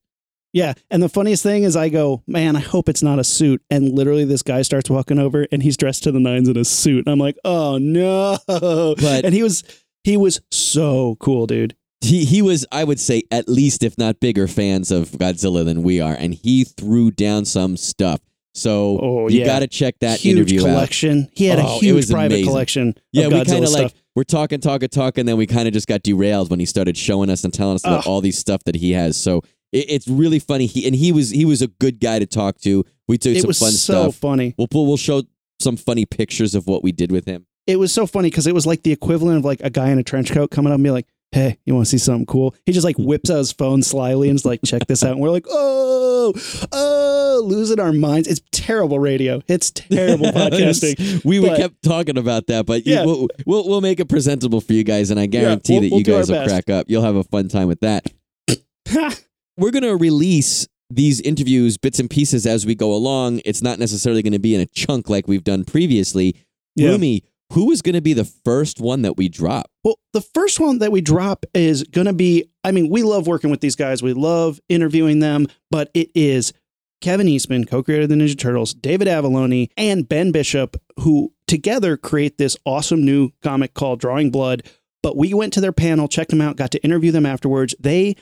Yeah. 0.52 0.74
And 0.90 1.02
the 1.02 1.08
funniest 1.08 1.42
thing 1.42 1.64
is, 1.64 1.76
I 1.76 1.88
go, 1.90 2.22
man, 2.26 2.56
I 2.56 2.60
hope 2.60 2.88
it's 2.88 3.02
not 3.02 3.18
a 3.18 3.24
suit. 3.24 3.60
And 3.70 3.92
literally, 3.94 4.24
this 4.24 4.42
guy 4.42 4.62
starts 4.62 4.88
walking 4.88 5.18
over 5.18 5.46
and 5.52 5.62
he's 5.62 5.76
dressed 5.76 6.04
to 6.04 6.12
the 6.12 6.20
nines 6.20 6.48
in 6.48 6.56
a 6.56 6.64
suit. 6.64 7.04
And 7.06 7.12
I'm 7.12 7.18
like, 7.18 7.36
oh 7.44 7.76
no. 7.78 8.38
But- 8.46 9.24
and 9.24 9.34
he 9.34 9.42
was, 9.42 9.64
he 10.04 10.16
was 10.16 10.40
so 10.50 11.16
cool, 11.20 11.46
dude. 11.46 11.74
He 12.02 12.24
he 12.26 12.42
was, 12.42 12.64
I 12.70 12.84
would 12.84 13.00
say, 13.00 13.22
at 13.30 13.48
least 13.48 13.82
if 13.82 13.96
not 13.98 14.20
bigger 14.20 14.46
fans 14.46 14.90
of 14.90 15.10
Godzilla 15.12 15.64
than 15.64 15.82
we 15.82 16.00
are, 16.00 16.12
and 16.14 16.34
he 16.34 16.62
threw 16.64 17.10
down 17.10 17.44
some 17.46 17.76
stuff. 17.78 18.20
So 18.54 18.98
Oh, 19.02 19.28
you 19.28 19.40
yeah. 19.40 19.46
got 19.46 19.58
to 19.60 19.66
check 19.66 19.96
that 20.00 20.20
huge 20.20 20.36
interview 20.36 20.60
out. 20.60 20.64
collection. 20.66 21.28
He 21.32 21.46
had 21.46 21.58
Oh, 21.58 21.62
a 21.76 21.78
huge 21.80 22.08
private 22.10 22.34
amazing. 22.34 22.46
collection. 22.46 22.94
Yeah, 23.12 23.26
of 23.26 23.32
we 23.32 23.44
kind 23.46 23.64
of 23.64 23.70
like. 23.70 23.94
We're 24.16 24.24
talking, 24.24 24.60
talking, 24.60 24.88
talking, 24.88 25.20
and 25.20 25.28
then 25.28 25.36
we 25.36 25.46
kind 25.46 25.68
of 25.68 25.74
just 25.74 25.86
got 25.86 26.02
derailed 26.02 26.50
when 26.50 26.58
he 26.58 26.66
started 26.66 26.96
showing 26.96 27.30
us 27.30 27.44
and 27.44 27.52
telling 27.54 27.76
us 27.76 27.84
about 27.84 28.00
Ugh. 28.00 28.06
all 28.06 28.20
these 28.20 28.38
stuff 28.38 28.64
that 28.64 28.74
he 28.74 28.92
has. 28.92 29.16
So 29.16 29.42
it, 29.72 29.84
it's 29.90 30.08
really 30.08 30.38
funny. 30.40 30.66
He 30.66 30.86
and 30.86 30.96
he 30.96 31.12
was 31.12 31.30
he 31.30 31.44
was 31.44 31.62
a 31.62 31.68
good 31.68 32.00
guy 32.00 32.18
to 32.18 32.26
talk 32.26 32.58
to. 32.62 32.84
We 33.06 33.18
took 33.18 33.36
It 33.36 33.42
some 33.42 33.48
was 33.48 33.58
fun 33.58 33.70
so 33.72 34.02
stuff. 34.04 34.16
funny. 34.16 34.54
We'll 34.58 34.68
pull, 34.68 34.86
we'll 34.86 34.96
show 34.96 35.22
some 35.60 35.76
funny 35.76 36.06
pictures 36.06 36.54
of 36.54 36.66
what 36.66 36.82
we 36.82 36.90
did 36.92 37.12
with 37.12 37.26
him. 37.26 37.46
It 37.66 37.78
was 37.78 37.92
so 37.92 38.06
funny 38.06 38.30
because 38.30 38.46
it 38.46 38.54
was 38.54 38.66
like 38.66 38.82
the 38.82 38.92
equivalent 38.92 39.38
of 39.38 39.44
like 39.44 39.60
a 39.62 39.70
guy 39.70 39.90
in 39.90 39.98
a 39.98 40.02
trench 40.02 40.32
coat 40.32 40.50
coming 40.50 40.72
up 40.72 40.76
and 40.76 40.84
be 40.84 40.90
like, 40.90 41.06
hey, 41.32 41.58
you 41.66 41.74
want 41.74 41.86
to 41.86 41.90
see 41.90 41.98
something 41.98 42.26
cool? 42.26 42.54
He 42.64 42.72
just 42.72 42.84
like 42.84 42.96
whips 42.98 43.30
out 43.30 43.38
his 43.38 43.52
phone 43.52 43.82
slyly 43.82 44.28
and 44.30 44.36
is 44.36 44.44
like, 44.44 44.60
check 44.64 44.86
this 44.86 45.02
out. 45.04 45.12
And 45.12 45.20
we're 45.20 45.30
like, 45.30 45.46
oh, 45.50 46.32
oh, 46.72 47.42
losing 47.44 47.78
our 47.80 47.92
minds. 47.92 48.26
It's 48.28 48.40
terrible 48.52 48.98
radio. 48.98 49.42
It's 49.48 49.70
terrible 49.70 50.26
podcasting. 50.32 51.24
we 51.24 51.40
But- 51.40 51.56
kept 51.58 51.82
talking 51.82 52.16
about 52.18 52.46
that, 52.46 52.64
but 52.66 52.86
you- 52.86 52.94
Yeah. 52.94 53.04
we'll, 53.04 53.28
we'll 53.44 53.68
we'll 53.68 53.80
make 53.80 54.00
it 54.00 54.06
presentable 54.08 54.60
for 54.60 54.72
you 54.72 54.84
guys, 54.84 55.10
and 55.10 55.20
I 55.20 55.26
guarantee 55.26 55.74
we'll- 55.80 55.90
that 55.90 55.96
you 55.98 56.04
guys 56.04 56.28
will 56.30 56.38
best. 56.38 56.48
crack 56.50 56.70
up. 56.70 56.86
You'll 56.88 57.02
have 57.02 57.16
a 57.16 57.24
fun 57.24 57.48
time 57.48 57.68
with 57.68 57.80
that. 57.80 58.06
We're 59.58 59.70
gonna 59.70 59.96
release 59.96 60.66
these 60.90 61.20
interviews 61.22 61.76
bits 61.78 61.98
and 61.98 62.08
pieces 62.08 62.46
as 62.46 62.64
we 62.66 62.74
go 62.74 62.94
along. 62.94 63.40
It's 63.44 63.62
not 63.62 63.78
necessarily 63.78 64.22
going 64.22 64.34
to 64.34 64.38
be 64.38 64.54
in 64.54 64.60
a 64.60 64.66
chunk 64.66 65.08
like 65.08 65.26
we've 65.26 65.42
done 65.42 65.64
previously. 65.64 66.36
Yeah. 66.76 66.90
Rumi, 66.90 67.24
who 67.52 67.70
is 67.70 67.82
going 67.82 67.94
to 67.94 68.00
be 68.00 68.12
the 68.12 68.24
first 68.24 68.80
one 68.80 69.02
that 69.02 69.16
we 69.16 69.28
drop? 69.28 69.70
Well, 69.84 69.98
the 70.12 70.20
first 70.20 70.60
one 70.60 70.78
that 70.78 70.92
we 70.92 71.00
drop 71.00 71.46
is 71.54 71.84
going 71.84 72.06
to 72.06 72.12
be 72.12 72.50
I 72.64 72.72
mean, 72.72 72.90
we 72.90 73.02
love 73.02 73.26
working 73.26 73.50
with 73.50 73.60
these 73.60 73.76
guys. 73.76 74.02
We 74.02 74.12
love 74.12 74.60
interviewing 74.68 75.20
them, 75.20 75.46
but 75.70 75.90
it 75.94 76.10
is 76.14 76.52
Kevin 77.00 77.28
Eastman, 77.28 77.64
co-creator 77.64 78.04
of 78.04 78.08
the 78.08 78.16
Ninja 78.16 78.38
Turtles, 78.38 78.74
David 78.74 79.06
Avallone, 79.06 79.70
and 79.76 80.08
Ben 80.08 80.32
Bishop 80.32 80.76
who 81.00 81.32
together 81.46 81.96
create 81.96 82.38
this 82.38 82.56
awesome 82.64 83.04
new 83.04 83.30
comic 83.42 83.74
called 83.74 84.00
Drawing 84.00 84.30
Blood. 84.30 84.62
But 85.02 85.16
we 85.16 85.32
went 85.34 85.52
to 85.52 85.60
their 85.60 85.72
panel, 85.72 86.08
checked 86.08 86.30
them 86.30 86.40
out, 86.40 86.56
got 86.56 86.72
to 86.72 86.82
interview 86.82 87.12
them 87.12 87.26
afterwards. 87.26 87.74
They 87.78 88.16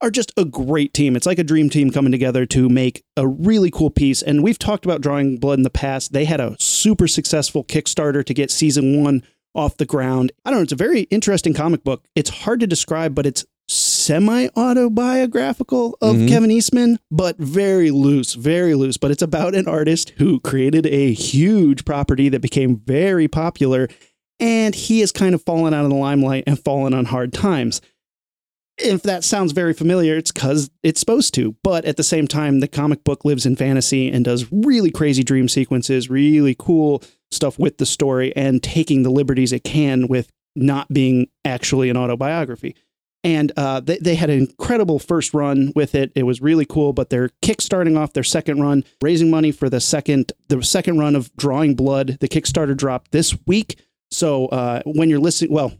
are 0.00 0.10
just 0.10 0.32
a 0.36 0.44
great 0.44 0.94
team. 0.94 1.16
It's 1.16 1.26
like 1.26 1.38
a 1.38 1.44
dream 1.44 1.70
team 1.70 1.90
coming 1.90 2.12
together 2.12 2.46
to 2.46 2.68
make 2.68 3.02
a 3.16 3.26
really 3.26 3.70
cool 3.70 3.90
piece. 3.90 4.22
And 4.22 4.42
we've 4.42 4.58
talked 4.58 4.84
about 4.84 5.00
Drawing 5.00 5.38
Blood 5.38 5.58
in 5.58 5.62
the 5.64 5.70
past. 5.70 6.12
They 6.12 6.24
had 6.24 6.40
a 6.40 6.56
super 6.58 7.08
successful 7.08 7.64
Kickstarter 7.64 8.24
to 8.24 8.34
get 8.34 8.50
season 8.50 9.02
one 9.02 9.22
off 9.54 9.76
the 9.76 9.86
ground. 9.86 10.30
I 10.44 10.50
don't 10.50 10.60
know. 10.60 10.62
It's 10.62 10.72
a 10.72 10.76
very 10.76 11.02
interesting 11.02 11.52
comic 11.54 11.82
book. 11.82 12.04
It's 12.14 12.30
hard 12.30 12.60
to 12.60 12.66
describe, 12.66 13.14
but 13.14 13.26
it's 13.26 13.44
semi 13.66 14.48
autobiographical 14.56 15.98
of 16.00 16.16
Mhm. 16.16 16.28
Kevin 16.28 16.50
Eastman, 16.50 16.98
but 17.10 17.36
very 17.38 17.90
loose, 17.90 18.34
very 18.34 18.74
loose. 18.74 18.96
But 18.96 19.10
it's 19.10 19.22
about 19.22 19.54
an 19.54 19.66
artist 19.66 20.12
who 20.16 20.40
created 20.40 20.86
a 20.86 21.12
huge 21.12 21.84
property 21.84 22.28
that 22.28 22.40
became 22.40 22.80
very 22.86 23.28
popular, 23.28 23.88
and 24.40 24.74
he 24.74 25.00
has 25.00 25.12
kind 25.12 25.34
of 25.34 25.42
fallen 25.42 25.74
out 25.74 25.84
of 25.84 25.90
the 25.90 25.96
limelight 25.96 26.44
and 26.46 26.58
fallen 26.58 26.94
on 26.94 27.06
hard 27.06 27.32
times. 27.32 27.80
If 28.80 29.02
that 29.02 29.24
sounds 29.24 29.52
very 29.52 29.72
familiar, 29.72 30.16
it's 30.16 30.30
because 30.30 30.70
it's 30.82 31.00
supposed 31.00 31.34
to. 31.34 31.56
But 31.64 31.84
at 31.84 31.96
the 31.96 32.04
same 32.04 32.28
time, 32.28 32.60
the 32.60 32.68
comic 32.68 33.02
book 33.02 33.24
lives 33.24 33.44
in 33.44 33.56
fantasy 33.56 34.10
and 34.10 34.24
does 34.24 34.46
really 34.52 34.90
crazy 34.90 35.24
dream 35.24 35.48
sequences, 35.48 36.08
really 36.08 36.54
cool 36.56 37.02
stuff 37.30 37.58
with 37.58 37.78
the 37.78 37.86
story, 37.86 38.34
and 38.36 38.62
taking 38.62 39.02
the 39.02 39.10
liberties 39.10 39.52
it 39.52 39.64
can 39.64 40.06
with 40.06 40.30
not 40.54 40.88
being 40.88 41.28
actually 41.44 41.90
an 41.90 41.96
autobiography. 41.96 42.76
And 43.24 43.52
uh, 43.56 43.80
they, 43.80 43.98
they 43.98 44.14
had 44.14 44.30
an 44.30 44.38
incredible 44.38 44.98
first 44.98 45.34
run 45.34 45.72
with 45.74 45.94
it. 45.94 46.12
It 46.14 46.22
was 46.22 46.40
really 46.40 46.64
cool, 46.64 46.92
but 46.92 47.10
they're 47.10 47.30
kickstarting 47.42 47.98
off 47.98 48.12
their 48.12 48.22
second 48.22 48.60
run, 48.60 48.84
raising 49.02 49.28
money 49.28 49.50
for 49.50 49.68
the 49.68 49.80
second 49.80 50.32
the 50.48 50.62
second 50.62 50.98
run 50.98 51.16
of 51.16 51.34
Drawing 51.36 51.74
Blood. 51.74 52.18
The 52.20 52.28
Kickstarter 52.28 52.76
dropped 52.76 53.10
this 53.10 53.36
week. 53.46 53.80
So 54.10 54.46
uh, 54.46 54.82
when 54.86 55.10
you're 55.10 55.18
listening, 55.18 55.52
well, 55.52 55.72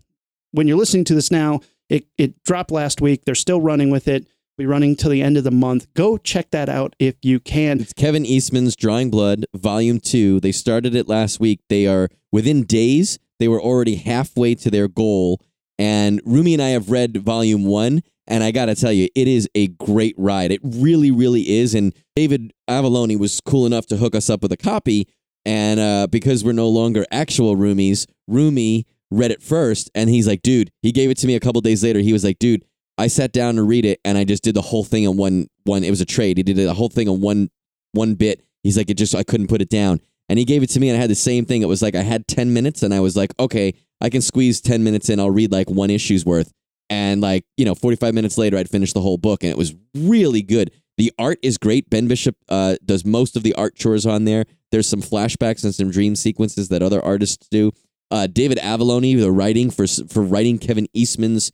when 0.51 0.67
you're 0.67 0.77
listening 0.77 1.05
to 1.05 1.15
this 1.15 1.31
now, 1.31 1.61
it, 1.89 2.07
it 2.17 2.43
dropped 2.45 2.71
last 2.71 3.01
week. 3.01 3.25
They're 3.25 3.35
still 3.35 3.61
running 3.61 3.91
with 3.91 4.09
it. 4.09 4.27
Be 4.57 4.67
running 4.67 4.97
till 4.97 5.11
the 5.11 5.23
end 5.23 5.37
of 5.37 5.45
the 5.45 5.53
month. 5.53 5.87
Go 5.95 6.19
check 6.19 6.51
that 6.51 6.69
out 6.69 6.97
if 6.99 7.15
you 7.23 7.39
can. 7.39 7.81
It's 7.81 7.93
Kevin 7.93 8.27
Eastman's 8.27 8.75
Drawing 8.75 9.09
Blood, 9.09 9.47
Volume 9.55 10.01
2. 10.01 10.41
They 10.41 10.51
started 10.51 10.97
it 10.97 11.07
last 11.07 11.39
week. 11.39 11.61
They 11.69 11.87
are 11.87 12.09
within 12.33 12.65
days, 12.65 13.21
they 13.39 13.47
were 13.47 13.63
already 13.63 13.95
halfway 13.95 14.57
to 14.57 14.71
their 14.71 14.89
goal. 14.89 15.41
And 15.79 16.21
Rumi 16.25 16.55
and 16.55 16.63
I 16.63 16.71
have 16.71 16.91
read 16.91 17.17
Volume 17.19 17.65
1, 17.65 18.03
and 18.27 18.43
I 18.43 18.51
got 18.51 18.67
to 18.67 18.75
tell 18.75 18.91
you, 18.91 19.09
it 19.15 19.29
is 19.29 19.49
a 19.55 19.69
great 19.69 20.17
ride. 20.19 20.51
It 20.51 20.61
really, 20.65 21.13
really 21.13 21.49
is. 21.49 21.73
And 21.73 21.95
David 22.17 22.53
Avallone 22.69 23.17
was 23.19 23.41
cool 23.41 23.65
enough 23.65 23.87
to 23.87 23.97
hook 23.97 24.17
us 24.17 24.29
up 24.29 24.43
with 24.43 24.51
a 24.51 24.57
copy. 24.57 25.07
And 25.47 25.79
uh, 25.79 26.09
because 26.09 26.45
we're 26.45 26.53
no 26.53 26.69
longer 26.69 27.07
actual 27.13 27.57
Rumies, 27.57 28.07
Rumi 28.27 28.87
read 29.11 29.31
it 29.31 29.43
first, 29.43 29.91
and 29.95 30.11
he's 30.11 30.27
like, 30.27 30.43
dude, 30.43 30.71
he 30.83 30.93
gave 30.93 31.11
it 31.11 31.17
to 31.19 31.27
me 31.27 31.35
a 31.35 31.41
couple 31.41 31.61
days 31.61 31.83
later. 31.83 32.01
He 32.01 32.13
was 32.13 32.25
like, 32.25 32.39
dude, 32.39 32.65
I 32.97 33.07
sat 33.07 33.33
down 33.33 33.57
to 33.57 33.63
read 33.63 33.85
it, 33.85 34.01
and 34.05 34.19
I 34.19 34.25
just 34.25 34.43
did 34.43 34.55
the 34.55 34.63
whole 34.63 34.85
thing 34.85 35.05
in 35.05 35.17
one 35.17 35.49
one. 35.65 35.85
It 35.85 35.91
was 35.91 36.01
a 36.01 36.07
trade. 36.07 36.37
He 36.37 36.43
did 36.43 36.57
the 36.57 36.75
whole 36.75 36.89
thing 36.89 37.09
in 37.09 37.21
one 37.21 37.51
one 37.93 38.15
bit. 38.15 38.45
He's 38.63 38.77
like, 38.77 38.91
it 38.91 38.95
just 38.95 39.15
I 39.15 39.23
couldn't 39.23 39.49
put 39.49 39.63
it 39.63 39.71
down, 39.71 40.01
and 40.29 40.39
he 40.39 40.45
gave 40.45 40.63
it 40.63 40.71
to 40.71 40.81
me, 40.81 40.89
and 40.89 40.99
I 40.99 41.01
had 41.01 41.11
the 41.11 41.15
same 41.15 41.45
thing. 41.45 41.63
It 41.63 41.69
was 41.69 41.83
like 41.83 41.95
I 41.95 42.03
had 42.03 42.27
ten 42.27 42.53
minutes, 42.53 42.83
and 42.83 42.93
I 42.93 43.01
was 43.01 43.17
like, 43.17 43.33
okay, 43.39 43.75
I 44.01 44.11
can 44.11 44.21
squeeze 44.21 44.61
ten 44.61 44.85
minutes 44.85 45.09
in. 45.09 45.21
I'll 45.21 45.31
read 45.31 45.53
like 45.53 45.71
one 45.71 45.91
issue's 45.91 46.25
worth, 46.25 46.53
and 46.91 47.21
like 47.21 47.45
you 47.57 47.65
know, 47.65 47.75
forty 47.75 47.97
five 47.97 48.15
minutes 48.15 48.37
later, 48.37 48.57
I'd 48.57 48.69
finished 48.69 48.95
the 48.95 49.01
whole 49.01 49.19
book, 49.19 49.43
and 49.43 49.51
it 49.51 49.59
was 49.59 49.75
really 49.95 50.43
good. 50.43 50.73
The 50.99 51.13
art 51.17 51.39
is 51.45 51.59
great. 51.59 51.89
Ben 51.89 52.09
Bishop 52.09 52.37
uh, 52.49 52.75
does 52.85 53.05
most 53.05 53.37
of 53.37 53.45
the 53.45 53.55
art 53.55 53.77
chores 53.77 54.05
on 54.05 54.25
there. 54.25 54.45
There's 54.73 54.89
some 54.89 55.01
flashbacks 55.01 55.63
and 55.63 55.73
some 55.73 55.91
dream 55.91 56.17
sequences 56.17 56.69
that 56.71 56.83
other 56.83 57.03
artists 57.03 57.47
do. 57.49 57.71
Uh, 58.11 58.27
David 58.27 58.59
Avallone, 58.59 59.19
the 59.19 59.31
writing 59.31 59.71
for 59.71 59.87
for 59.87 60.23
writing 60.23 60.59
Kevin 60.59 60.87
Eastman's, 60.95 61.53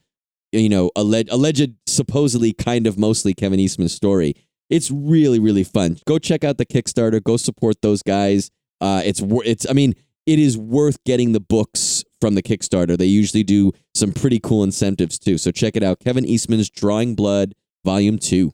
you 0.52 0.68
know, 0.68 0.90
alleged, 0.94 1.30
alleged 1.30 1.72
supposedly 1.86 2.52
kind 2.52 2.86
of 2.86 2.96
mostly 2.98 3.34
Kevin 3.34 3.58
Eastman's 3.60 3.92
story. 3.92 4.34
It's 4.70 4.90
really 4.90 5.38
really 5.38 5.64
fun. 5.64 5.98
Go 6.06 6.18
check 6.18 6.44
out 6.44 6.58
the 6.58 6.66
Kickstarter. 6.66 7.22
Go 7.22 7.36
support 7.36 7.82
those 7.82 8.02
guys. 8.02 8.50
Uh, 8.80 9.02
it's 9.04 9.20
it's. 9.44 9.68
I 9.68 9.72
mean, 9.72 9.94
it 10.26 10.38
is 10.38 10.56
worth 10.56 11.02
getting 11.04 11.32
the 11.32 11.40
books 11.40 12.04
from 12.20 12.34
the 12.34 12.42
Kickstarter. 12.42 12.96
They 12.96 13.06
usually 13.06 13.42
do 13.42 13.72
some 13.94 14.12
pretty 14.12 14.40
cool 14.40 14.62
incentives 14.62 15.18
too. 15.18 15.38
So 15.38 15.50
check 15.50 15.76
it 15.76 15.82
out. 15.82 16.00
Kevin 16.00 16.24
Eastman's 16.24 16.70
Drawing 16.70 17.14
Blood, 17.14 17.54
Volume 17.84 18.18
Two. 18.18 18.52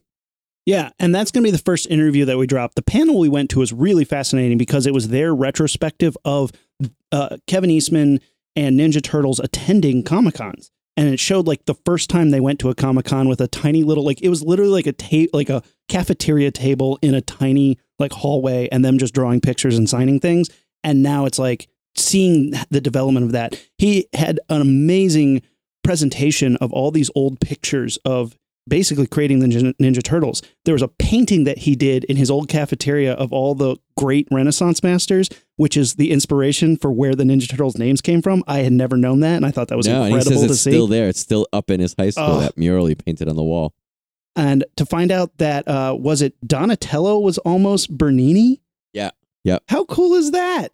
Yeah, 0.65 0.91
and 0.99 1.13
that's 1.13 1.31
going 1.31 1.43
to 1.43 1.47
be 1.47 1.51
the 1.51 1.63
first 1.63 1.87
interview 1.87 2.25
that 2.25 2.37
we 2.37 2.45
dropped. 2.45 2.75
The 2.75 2.83
panel 2.83 3.19
we 3.19 3.29
went 3.29 3.49
to 3.51 3.59
was 3.59 3.73
really 3.73 4.05
fascinating 4.05 4.57
because 4.57 4.85
it 4.85 4.93
was 4.93 5.07
their 5.07 5.33
retrospective 5.33 6.15
of 6.23 6.51
uh, 7.11 7.37
Kevin 7.47 7.71
Eastman 7.71 8.19
and 8.55 8.79
Ninja 8.79 9.01
Turtles 9.01 9.39
attending 9.39 10.03
Comic 10.03 10.35
Cons, 10.35 10.71
and 10.95 11.09
it 11.09 11.19
showed 11.19 11.47
like 11.47 11.65
the 11.65 11.75
first 11.85 12.09
time 12.09 12.29
they 12.29 12.39
went 12.39 12.59
to 12.59 12.69
a 12.69 12.75
Comic 12.75 13.05
Con 13.05 13.27
with 13.27 13.41
a 13.41 13.47
tiny 13.47 13.83
little 13.83 14.05
like 14.05 14.21
it 14.21 14.29
was 14.29 14.43
literally 14.43 14.71
like 14.71 14.87
a 14.87 14.93
ta- 14.93 15.31
like 15.33 15.49
a 15.49 15.63
cafeteria 15.89 16.51
table 16.51 16.99
in 17.01 17.15
a 17.15 17.21
tiny 17.21 17.79
like 17.97 18.11
hallway, 18.11 18.67
and 18.71 18.85
them 18.85 18.97
just 18.97 19.13
drawing 19.13 19.41
pictures 19.41 19.77
and 19.77 19.89
signing 19.89 20.19
things. 20.19 20.49
And 20.83 21.01
now 21.01 21.25
it's 21.25 21.39
like 21.39 21.67
seeing 21.95 22.53
the 22.69 22.81
development 22.81 23.25
of 23.25 23.31
that. 23.31 23.61
He 23.77 24.07
had 24.13 24.39
an 24.49 24.61
amazing 24.61 25.41
presentation 25.83 26.55
of 26.57 26.71
all 26.71 26.91
these 26.91 27.09
old 27.15 27.39
pictures 27.39 27.97
of 28.05 28.37
basically 28.67 29.07
creating 29.07 29.39
the 29.39 29.47
Ninja, 29.47 29.73
Ninja 29.81 30.03
Turtles. 30.03 30.41
There 30.65 30.73
was 30.73 30.81
a 30.81 30.87
painting 30.87 31.43
that 31.45 31.59
he 31.59 31.75
did 31.75 32.03
in 32.05 32.17
his 32.17 32.29
old 32.29 32.47
cafeteria 32.47 33.13
of 33.13 33.33
all 33.33 33.55
the 33.55 33.77
great 33.97 34.27
Renaissance 34.31 34.83
masters, 34.83 35.29
which 35.55 35.75
is 35.75 35.95
the 35.95 36.11
inspiration 36.11 36.77
for 36.77 36.91
where 36.91 37.15
the 37.15 37.23
Ninja 37.23 37.49
Turtles 37.49 37.77
names 37.77 38.01
came 38.01 38.21
from. 38.21 38.43
I 38.47 38.59
had 38.59 38.73
never 38.73 38.97
known 38.97 39.19
that, 39.21 39.35
and 39.35 39.45
I 39.45 39.51
thought 39.51 39.67
that 39.69 39.77
was 39.77 39.87
no, 39.87 40.03
incredible 40.03 40.31
says 40.31 40.41
to 40.41 40.51
it's 40.53 40.61
see. 40.61 40.71
still 40.71 40.87
there. 40.87 41.07
It's 41.09 41.19
still 41.19 41.47
up 41.51 41.69
in 41.69 41.79
his 41.79 41.95
high 41.97 42.11
school. 42.11 42.25
Oh. 42.25 42.39
That 42.39 42.57
mural 42.57 42.85
he 42.85 42.95
painted 42.95 43.27
on 43.27 43.35
the 43.35 43.43
wall. 43.43 43.73
and 44.35 44.63
to 44.77 44.85
find 44.85 45.11
out 45.11 45.37
that 45.37 45.67
uh, 45.67 45.95
was 45.99 46.21
it 46.21 46.35
Donatello 46.47 47.19
was 47.19 47.37
almost 47.39 47.97
Bernini. 47.97 48.61
Yeah. 48.93 49.11
Yep. 49.43 49.63
How 49.67 49.85
cool 49.85 50.13
is 50.13 50.31
that? 50.31 50.69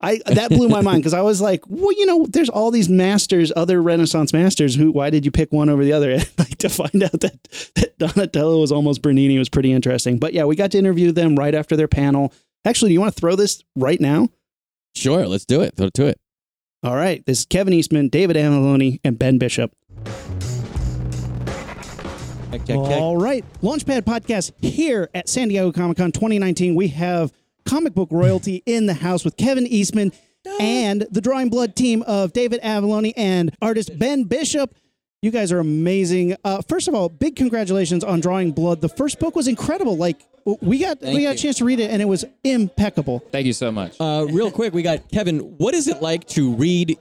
I 0.00 0.20
that 0.26 0.50
blew 0.50 0.68
my 0.68 0.82
mind 0.82 0.98
because 0.98 1.14
I 1.14 1.22
was 1.22 1.40
like, 1.40 1.62
well, 1.66 1.92
you 1.92 2.04
know, 2.04 2.26
there's 2.28 2.48
all 2.48 2.70
these 2.70 2.88
masters, 2.88 3.52
other 3.56 3.80
Renaissance 3.80 4.32
masters. 4.32 4.74
Who? 4.74 4.92
Why 4.92 5.10
did 5.10 5.24
you 5.24 5.30
pick 5.30 5.52
one 5.52 5.68
over 5.68 5.84
the 5.84 5.92
other? 5.92 6.12
like 6.38 6.58
to 6.58 6.68
find 6.68 7.02
out 7.02 7.20
that, 7.20 7.70
that 7.76 7.98
Donatello 7.98 8.60
was 8.60 8.72
almost 8.72 9.02
Bernini 9.02 9.38
was 9.38 9.48
pretty 9.48 9.72
interesting. 9.72 10.18
But 10.18 10.34
yeah, 10.34 10.44
we 10.44 10.56
got 10.56 10.72
to 10.72 10.78
interview 10.78 11.12
them 11.12 11.36
right 11.36 11.54
after 11.54 11.76
their 11.76 11.88
panel. 11.88 12.32
Actually, 12.64 12.90
do 12.90 12.94
you 12.94 13.00
want 13.00 13.14
to 13.14 13.20
throw 13.20 13.36
this 13.36 13.62
right 13.76 14.00
now? 14.00 14.28
Sure, 14.94 15.26
let's 15.26 15.44
do 15.44 15.60
it. 15.60 15.76
Throw 15.76 15.86
it 15.86 15.94
to 15.94 16.06
it. 16.06 16.20
All 16.82 16.94
right, 16.94 17.24
this 17.24 17.40
is 17.40 17.46
Kevin 17.46 17.72
Eastman, 17.72 18.08
David 18.08 18.36
Avallone, 18.36 19.00
and 19.04 19.18
Ben 19.18 19.38
Bishop. 19.38 19.74
Check, 22.50 22.66
check, 22.66 22.76
All 22.76 23.16
right. 23.16 23.44
Launchpad 23.62 24.02
Podcast 24.02 24.52
here 24.62 25.08
at 25.12 25.28
San 25.28 25.48
Diego 25.48 25.72
Comic 25.72 25.96
Con 25.96 26.12
2019. 26.12 26.76
We 26.76 26.88
have 26.88 27.32
comic 27.64 27.94
book 27.94 28.08
royalty 28.12 28.62
in 28.66 28.86
the 28.86 28.94
house 28.94 29.24
with 29.24 29.36
Kevin 29.36 29.66
Eastman 29.66 30.12
and 30.60 31.06
the 31.10 31.20
Drawing 31.20 31.48
Blood 31.48 31.74
team 31.74 32.02
of 32.02 32.32
David 32.32 32.60
Avallone 32.62 33.12
and 33.16 33.56
artist 33.62 33.98
Ben 33.98 34.24
Bishop. 34.24 34.74
You 35.22 35.30
guys 35.30 35.50
are 35.52 35.58
amazing. 35.58 36.36
Uh, 36.44 36.60
first 36.68 36.86
of 36.86 36.94
all, 36.94 37.08
big 37.08 37.34
congratulations 37.34 38.04
on 38.04 38.20
Drawing 38.20 38.52
Blood. 38.52 38.82
The 38.82 38.90
first 38.90 39.18
book 39.18 39.34
was 39.34 39.48
incredible. 39.48 39.96
Like 39.96 40.20
we 40.60 40.78
got 40.80 41.00
Thank 41.00 41.16
we 41.16 41.22
got 41.22 41.36
a 41.36 41.38
chance 41.38 41.56
to 41.58 41.64
read 41.64 41.80
it 41.80 41.90
and 41.90 42.02
it 42.02 42.04
was 42.04 42.26
impeccable. 42.44 43.20
Thank 43.32 43.46
you 43.46 43.54
so 43.54 43.72
much. 43.72 43.98
Uh, 43.98 44.26
real 44.30 44.50
quick, 44.50 44.74
we 44.74 44.82
got 44.82 45.08
Kevin. 45.10 45.38
What 45.56 45.72
is 45.72 45.88
it 45.88 46.02
like 46.02 46.26
to 46.28 46.52
read 46.54 46.98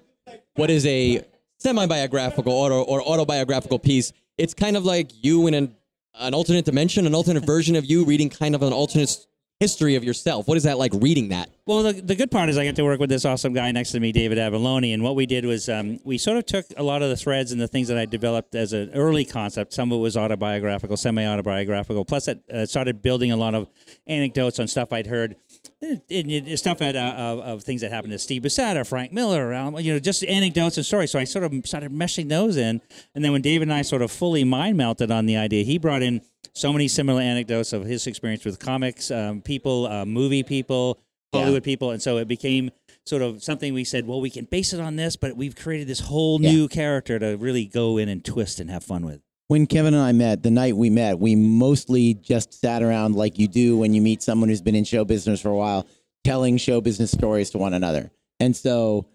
what 0.55 0.69
is 0.69 0.85
a 0.85 1.25
semi-biographical 1.57 2.53
auto 2.53 2.81
or 2.83 3.01
autobiographical 3.01 3.79
piece? 3.79 4.13
It's 4.37 4.53
kind 4.53 4.77
of 4.77 4.85
like 4.85 5.11
you 5.23 5.47
in 5.47 5.53
an, 5.53 5.75
an 6.15 6.33
alternate 6.33 6.63
dimension, 6.63 7.05
an 7.05 7.13
alternate 7.13 7.45
version 7.45 7.75
of 7.75 7.83
you 7.85 8.05
reading 8.05 8.29
kind 8.29 8.55
of 8.55 8.61
an 8.63 8.71
alternate 8.71 9.09
s- 9.09 9.27
history 9.63 9.95
of 9.95 10.03
yourself. 10.03 10.45
What 10.45 10.57
is 10.57 10.63
that 10.63 10.77
like 10.77 10.91
reading 10.95 11.29
that? 11.29 11.49
Well, 11.65 11.83
the, 11.83 11.93
the 11.93 12.15
good 12.15 12.29
part 12.29 12.49
is 12.49 12.57
I 12.57 12.65
get 12.65 12.75
to 12.75 12.83
work 12.83 12.99
with 12.99 13.09
this 13.09 13.23
awesome 13.23 13.53
guy 13.53 13.71
next 13.71 13.91
to 13.91 13.99
me, 14.01 14.11
David 14.11 14.37
Avallone. 14.37 14.93
And 14.93 15.01
what 15.01 15.15
we 15.15 15.25
did 15.25 15.45
was 15.45 15.69
um, 15.69 16.01
we 16.03 16.17
sort 16.17 16.35
of 16.35 16.45
took 16.45 16.65
a 16.75 16.83
lot 16.83 17.01
of 17.01 17.07
the 17.07 17.15
threads 17.15 17.53
and 17.53 17.61
the 17.61 17.67
things 17.69 17.87
that 17.87 17.97
I 17.97 18.05
developed 18.05 18.55
as 18.55 18.73
an 18.73 18.89
early 18.93 19.23
concept. 19.23 19.71
Some 19.71 19.89
of 19.93 19.99
it 19.99 20.01
was 20.01 20.17
autobiographical, 20.17 20.97
semi 20.97 21.25
autobiographical. 21.25 22.03
Plus, 22.03 22.27
it 22.27 22.43
uh, 22.51 22.65
started 22.65 23.01
building 23.01 23.31
a 23.31 23.37
lot 23.37 23.55
of 23.55 23.69
anecdotes 24.05 24.59
on 24.59 24.67
stuff 24.67 24.91
I'd 24.91 25.07
heard. 25.07 25.37
It, 25.85 26.03
it, 26.09 26.47
it- 26.47 26.57
stuff 26.57 26.81
at, 26.81 26.95
uh, 26.95 27.13
of, 27.17 27.39
of 27.39 27.63
things 27.63 27.81
that 27.81 27.91
happened 27.91 28.13
to 28.13 28.19
Steve 28.19 28.43
Bissette, 28.43 28.87
Frank 28.87 29.11
Miller, 29.11 29.53
um, 29.53 29.77
you 29.79 29.91
know, 29.93 29.99
just 29.99 30.23
anecdotes 30.23 30.77
and 30.77 30.85
stories. 30.85 31.11
So 31.11 31.19
I 31.19 31.25
sort 31.25 31.43
of 31.43 31.53
started 31.65 31.91
meshing 31.91 32.29
those 32.29 32.55
in. 32.57 32.81
And 33.15 33.23
then 33.23 33.31
when 33.33 33.41
David 33.41 33.67
and 33.67 33.73
I 33.73 33.81
sort 33.81 34.01
of 34.01 34.09
fully 34.11 34.43
mind 34.45 34.77
melted 34.77 35.11
on 35.11 35.25
the 35.25 35.35
idea, 35.35 35.63
he 35.65 35.77
brought 35.77 36.01
in 36.01 36.21
so 36.53 36.71
many 36.71 36.87
similar 36.87 37.21
anecdotes 37.21 37.73
of 37.73 37.83
his 37.85 38.07
experience 38.07 38.45
with 38.45 38.59
comics, 38.59 39.11
um, 39.11 39.41
people, 39.41 39.87
uh, 39.87 40.05
movie 40.05 40.43
people, 40.43 40.99
Hollywood 41.33 41.63
people, 41.63 41.91
and 41.91 42.01
so 42.01 42.17
it 42.17 42.27
became 42.27 42.69
sort 43.05 43.21
of 43.23 43.43
something 43.43 43.73
we 43.73 43.83
said, 43.83 44.05
well, 44.07 44.21
we 44.21 44.29
can 44.29 44.45
base 44.45 44.71
it 44.71 44.79
on 44.79 44.95
this, 44.95 45.15
but 45.17 45.35
we've 45.35 45.55
created 45.55 45.87
this 45.87 45.99
whole 45.99 46.37
new 46.51 46.67
character 46.67 47.17
to 47.19 47.35
really 47.37 47.65
go 47.65 47.97
in 47.97 48.07
and 48.07 48.23
twist 48.23 48.59
and 48.59 48.69
have 48.69 48.83
fun 48.83 49.03
with. 49.05 49.19
When 49.53 49.67
Kevin 49.67 49.93
and 49.93 50.01
I 50.01 50.13
met, 50.13 50.41
the 50.41 50.49
night 50.49 50.75
we 50.75 50.89
met, 50.89 51.19
we 51.19 51.35
mostly 51.35 52.15
just 52.15 52.59
sat 52.59 52.81
around 52.81 53.13
like 53.13 53.37
you 53.37 53.47
do 53.47 53.77
when 53.77 53.93
you 53.93 54.01
meet 54.01 54.23
someone 54.23 54.49
who's 54.49 54.63
been 54.63 54.73
in 54.73 54.83
show 54.83 55.05
business 55.05 55.41
for 55.41 55.49
a 55.49 55.55
while, 55.55 55.85
telling 56.23 56.57
show 56.57 56.81
business 56.81 57.11
stories 57.11 57.51
to 57.51 57.59
one 57.59 57.75
another. 57.75 58.09
And 58.39 58.55
so 58.55 59.05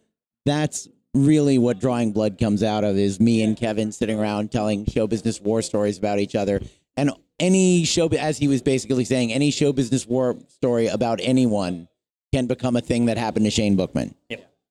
that's 0.47 0.87
really 1.13 1.59
what 1.59 1.81
Drawing 1.81 2.13
Blood 2.13 2.39
comes 2.39 2.63
out 2.63 2.85
of 2.85 2.97
is 2.97 3.19
me 3.19 3.43
and 3.43 3.57
Kevin 3.57 3.91
sitting 3.91 4.17
around 4.17 4.53
telling 4.53 4.87
show 4.87 5.09
business 5.09 5.41
war 5.41 5.61
stories 5.61 5.99
about 5.99 6.21
each 6.21 6.37
other. 6.37 6.61
And 6.97 7.11
any 7.41 7.83
show, 7.83 8.07
as 8.07 8.39
he 8.39 8.47
was 8.47 8.63
basically 8.63 9.07
saying, 9.07 9.33
any 9.33 9.51
show 9.51 9.73
business 9.73 10.07
war 10.07 10.37
story 10.47 10.87
about 10.87 11.19
anyone 11.21 11.89
can 12.33 12.47
become 12.47 12.77
a 12.77 12.81
thing 12.81 13.07
that 13.07 13.19
happened 13.19 13.45
to 13.47 13.51
Shane 13.51 13.75
Bookman. 13.75 14.15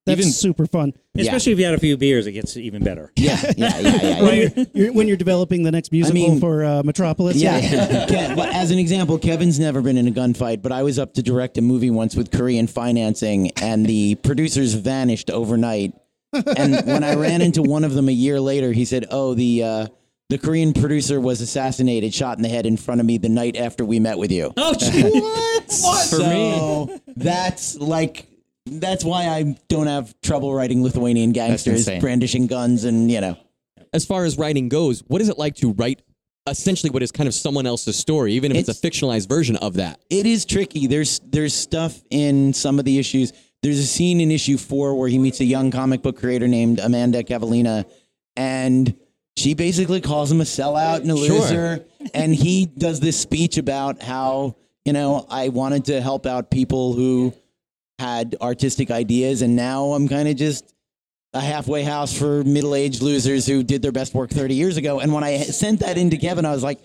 That's 0.08 0.20
Even- 0.22 0.32
super 0.32 0.65
fun. 0.65 0.93
Especially 1.17 1.52
if 1.52 1.60
you 1.60 1.65
had 1.65 1.74
a 1.74 1.80
few 1.80 1.98
beers, 1.98 2.28
it 2.28 2.32
gets 2.34 2.56
even 2.58 2.84
better. 2.84 3.12
Yeah, 3.15 3.39
yeah, 3.58 3.80
yeah, 3.80 4.02
yeah. 4.02 4.22
When 4.24 4.38
yeah. 4.38 4.50
you're, 4.56 4.65
you're, 4.74 4.93
when 4.93 5.08
you're 5.08 5.17
developing 5.17 5.63
the 5.63 5.72
next 5.72 5.91
musical 5.91 6.13
mean- 6.30 6.39
for 6.39 6.63
uh, 6.63 6.84
Metropolis. 6.84 7.36
Yeah. 7.38 7.60
Ke- 8.06 8.38
well, 8.38 8.50
as 8.54 8.72
an 8.72 8.78
example, 8.80 9.17
Kevin's 9.17 9.60
never 9.60 9.82
been 9.82 9.98
in 9.98 10.08
a 10.08 10.12
gunfight, 10.12 10.62
but 10.62 10.72
I 10.72 10.84
was 10.84 10.98
up 10.98 11.13
to 11.15 11.22
direct 11.24 11.58
a 11.58 11.62
movie 11.62 11.89
once 11.91 12.15
with 12.15 12.32
Korean 12.32 12.67
financing, 12.67 13.52
and 13.62 13.86
the 13.86 14.15
producers 14.15 14.74
vanished 14.76 15.30
overnight. 15.30 15.93
And 16.34 16.86
when 16.86 17.04
I 17.04 17.15
ran 17.15 17.41
into 17.41 17.62
one 17.63 17.84
of 17.84 17.93
them 17.93 18.10
a 18.10 18.13
year 18.13 18.39
later, 18.39 18.72
he 18.72 18.86
said, 18.86 19.06
"Oh, 19.10 19.34
the 19.34 19.63
uh, 19.63 19.88
the 20.30 20.38
Korean 20.38 20.74
producer 20.74 21.20
was 21.20 21.41
assassinated, 21.41 22.13
shot 22.13 22.38
in 22.38 22.43
the 22.43 22.50
head 22.50 22.65
in 22.65 22.78
front 22.78 23.00
of 23.02 23.08
me 23.08 23.17
the 23.17 23.30
night 23.30 23.56
after 23.58 23.84
we 23.86 24.00
met 24.00 24.17
with 24.17 24.32
you." 24.32 24.54
Oh, 24.56 24.74
gee. 24.80 25.02
What? 25.04 25.65
For 26.10 26.15
so 26.17 27.00
that's 27.15 27.76
like 27.78 28.28
that's 28.69 29.03
why 29.03 29.27
I 29.27 29.56
don't 29.69 29.88
have 29.88 30.13
trouble 30.21 30.53
writing 30.53 30.84
Lithuanian 30.84 31.32
gangsters 31.32 31.80
insane. 31.88 32.01
brandishing 32.01 32.47
guns 32.47 32.84
and 32.84 33.12
you 33.12 33.21
know. 33.21 33.38
As 33.93 34.06
far 34.06 34.25
as 34.25 34.38
writing 34.38 34.69
goes, 34.69 35.01
what 35.08 35.21
is 35.21 35.30
it 35.30 35.38
like 35.38 35.56
to 35.58 35.71
write 35.73 36.01
essentially 36.47 36.89
what 36.89 37.03
is 37.03 37.12
kind 37.12 37.27
of 37.27 37.34
someone 37.34 37.65
else's 37.65 37.97
story, 37.97 38.34
even 38.34 38.51
if 38.51 38.58
it's, 38.60 38.69
It's- 38.69 38.84
a 38.84 38.88
fictionalized 39.06 39.27
version 39.27 39.56
of 39.58 39.75
that? 39.75 39.99
it 40.10 40.25
is 40.25 40.45
tricky. 40.45 40.88
There's 40.88 41.19
there's 41.25 41.53
stuff 41.53 42.01
in 42.10 42.53
some 42.53 42.80
of 42.80 42.86
the 42.86 42.97
issues. 42.99 43.34
There's 43.63 43.80
a 43.80 43.86
scene 43.88 44.21
in 44.21 44.30
issue 44.32 44.58
four 44.58 44.93
where 44.95 45.10
he 45.10 45.17
meets 45.17 45.39
a 45.39 45.45
young 45.45 45.71
comic 45.71 46.01
book 46.03 46.17
creator 46.17 46.47
named 46.47 46.80
Amanda 46.80 47.23
Cavallina, 47.23 47.86
and 48.36 48.95
she 49.36 49.53
basically 49.53 50.01
calls 50.01 50.32
him 50.32 50.41
a 50.41 50.45
sellout 50.45 50.97
and 51.01 51.12
a 51.12 51.17
Sure. 51.17 51.39
loser. 51.39 51.86
and 52.13 52.34
he 52.34 52.65
does 52.67 52.99
this 52.99 53.17
speech 53.19 53.58
about 53.58 54.01
how 54.01 54.56
you 54.86 54.93
know 54.93 55.25
I 55.30 55.49
wanted 55.49 55.86
to 55.86 56.01
help 56.01 56.25
out 56.25 56.49
people 56.51 56.93
who 56.93 57.34
had 58.00 58.36
artistic 58.42 58.92
ideas, 58.92 59.42
and 59.42 59.56
now 59.56 59.94
I'm 59.94 60.08
kind 60.08 60.28
of 60.28 60.36
just 60.36 60.74
a 61.34 61.42
halfway 61.42 61.84
house 61.84 62.18
for 62.18 62.44
middle-aged 62.44 63.02
losers 63.02 63.46
who 63.46 63.64
did 63.64 63.82
their 63.82 63.92
best 63.92 64.14
work 64.14 64.30
30 64.30 64.56
years 64.56 64.78
ago. 64.78 65.00
And 65.00 65.12
when 65.14 65.24
I 65.24 65.38
sent 65.38 65.82
that 65.82 65.98
in 65.98 66.10
to 66.12 66.18
Kevin, 66.18 66.46
I 66.46 66.52
was 66.52 66.64
like, 66.64 66.80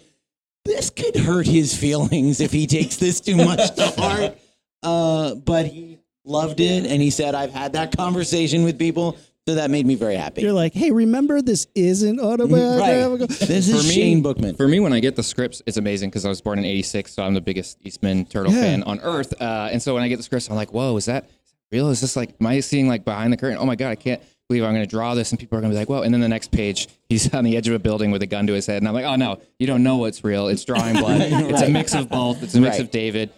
this 0.64 0.90
could 0.90 1.16
hurt 1.16 1.46
his 1.46 1.77
feelings 1.77 2.40
if 2.40 2.53
he 2.53 2.66
takes 2.66 2.96
this 2.96 3.20
too 3.20 3.37
much 3.37 3.75
to 3.77 3.87
heart. 3.98 4.38
Uh, 4.83 5.35
but 5.35 5.66
he 5.66 5.98
loved 6.25 6.61
it, 6.61 6.87
and 6.87 7.03
he 7.03 7.11
said, 7.11 7.35
"I've 7.35 7.53
had 7.53 7.75
that 7.75 7.96
conversation 7.96 8.64
with 8.64 8.79
people." 8.79 9.16
So 9.48 9.57
that 9.57 9.70
made 9.70 9.87
me 9.87 9.96
very 9.96 10.14
happy. 10.14 10.40
You're 10.42 10.52
like, 10.52 10.72
hey, 10.72 10.92
remember 10.92 11.42
this 11.42 11.66
isn't 11.74 12.20
autobiographical. 12.20 13.26
This 13.26 13.68
is 13.68 13.70
For 13.83 13.88
me- 13.88 13.94
Shane 13.94 14.22
Bookman. 14.22 14.55
For 14.55 14.68
me, 14.68 14.78
when 14.78 14.92
I 14.92 15.00
get 15.00 15.16
the 15.16 15.24
scripts, 15.24 15.61
it's 15.66 15.76
amazing 15.76 16.11
because 16.11 16.24
I 16.24 16.28
was 16.28 16.40
born 16.40 16.61
in 16.61 16.64
'86, 16.64 17.12
so 17.12 17.24
I'm 17.24 17.35
the 17.35 17.40
biggest 17.40 17.78
Eastman 17.83 18.24
Turtle 18.26 18.52
Yeah. 18.52 18.61
fan 18.61 18.83
on 18.85 19.00
earth. 19.00 19.35
Uh, 19.40 19.68
and 19.72 19.83
so 19.83 19.94
when 19.94 20.05
I 20.05 20.09
get 20.09 20.18
the 20.18 20.22
scripts, 20.22 20.48
I'm 20.48 20.55
like, 20.55 20.72
"Whoa, 20.72 20.96
is 20.96 21.07
that 21.07 21.28
real? 21.72 21.88
Is 21.90 22.00
this 22.00 22.14
like, 22.14 22.37
am 22.40 22.46
I 22.46 22.61
seeing 22.61 22.87
like 22.87 23.05
behind 23.05 23.33
the 23.33 23.37
curtain? 23.37 23.59
Oh 23.61 23.66
my 23.66 23.74
god, 23.74 23.88
I 23.90 23.96
can't 23.96 24.22
believe 24.48 24.62
I'm 24.62 24.74
going 24.74 24.85
to 24.85 24.88
draw 24.90 25.16
this." 25.16 25.33
And 25.33 25.40
people 25.40 25.59
are 25.59 25.61
going 25.61 25.72
to 25.72 25.74
be 25.74 25.78
like, 25.81 25.88
"Whoa!" 25.88 26.02
And 26.02 26.14
then 26.14 26.20
the 26.20 26.28
next 26.28 26.52
page, 26.52 26.87
he's 27.09 27.35
on 27.35 27.42
the 27.42 27.57
edge 27.57 27.66
of 27.66 27.74
a 27.74 27.81
building 27.81 28.12
with 28.12 28.22
a 28.22 28.26
gun 28.28 28.46
to 28.46 28.52
his 28.52 28.66
head, 28.66 28.76
and 28.76 28.87
I'm 28.87 28.94
like, 28.94 29.07
"Oh 29.07 29.16
no, 29.16 29.40
you 29.59 29.66
don't 29.66 29.83
know 29.83 29.96
what's 29.96 30.22
real. 30.22 30.46
It's 30.46 30.64
drawing 30.64 30.94
blood. 30.98 31.20
It's 31.50 31.62
a 31.62 31.68
mix 31.68 31.94
of 31.96 32.09
both. 32.09 32.44
It's 32.44 32.55
a 32.55 32.61
mix 32.61 32.76
Right. 32.76 32.85
of 32.85 32.92
David." 32.92 33.31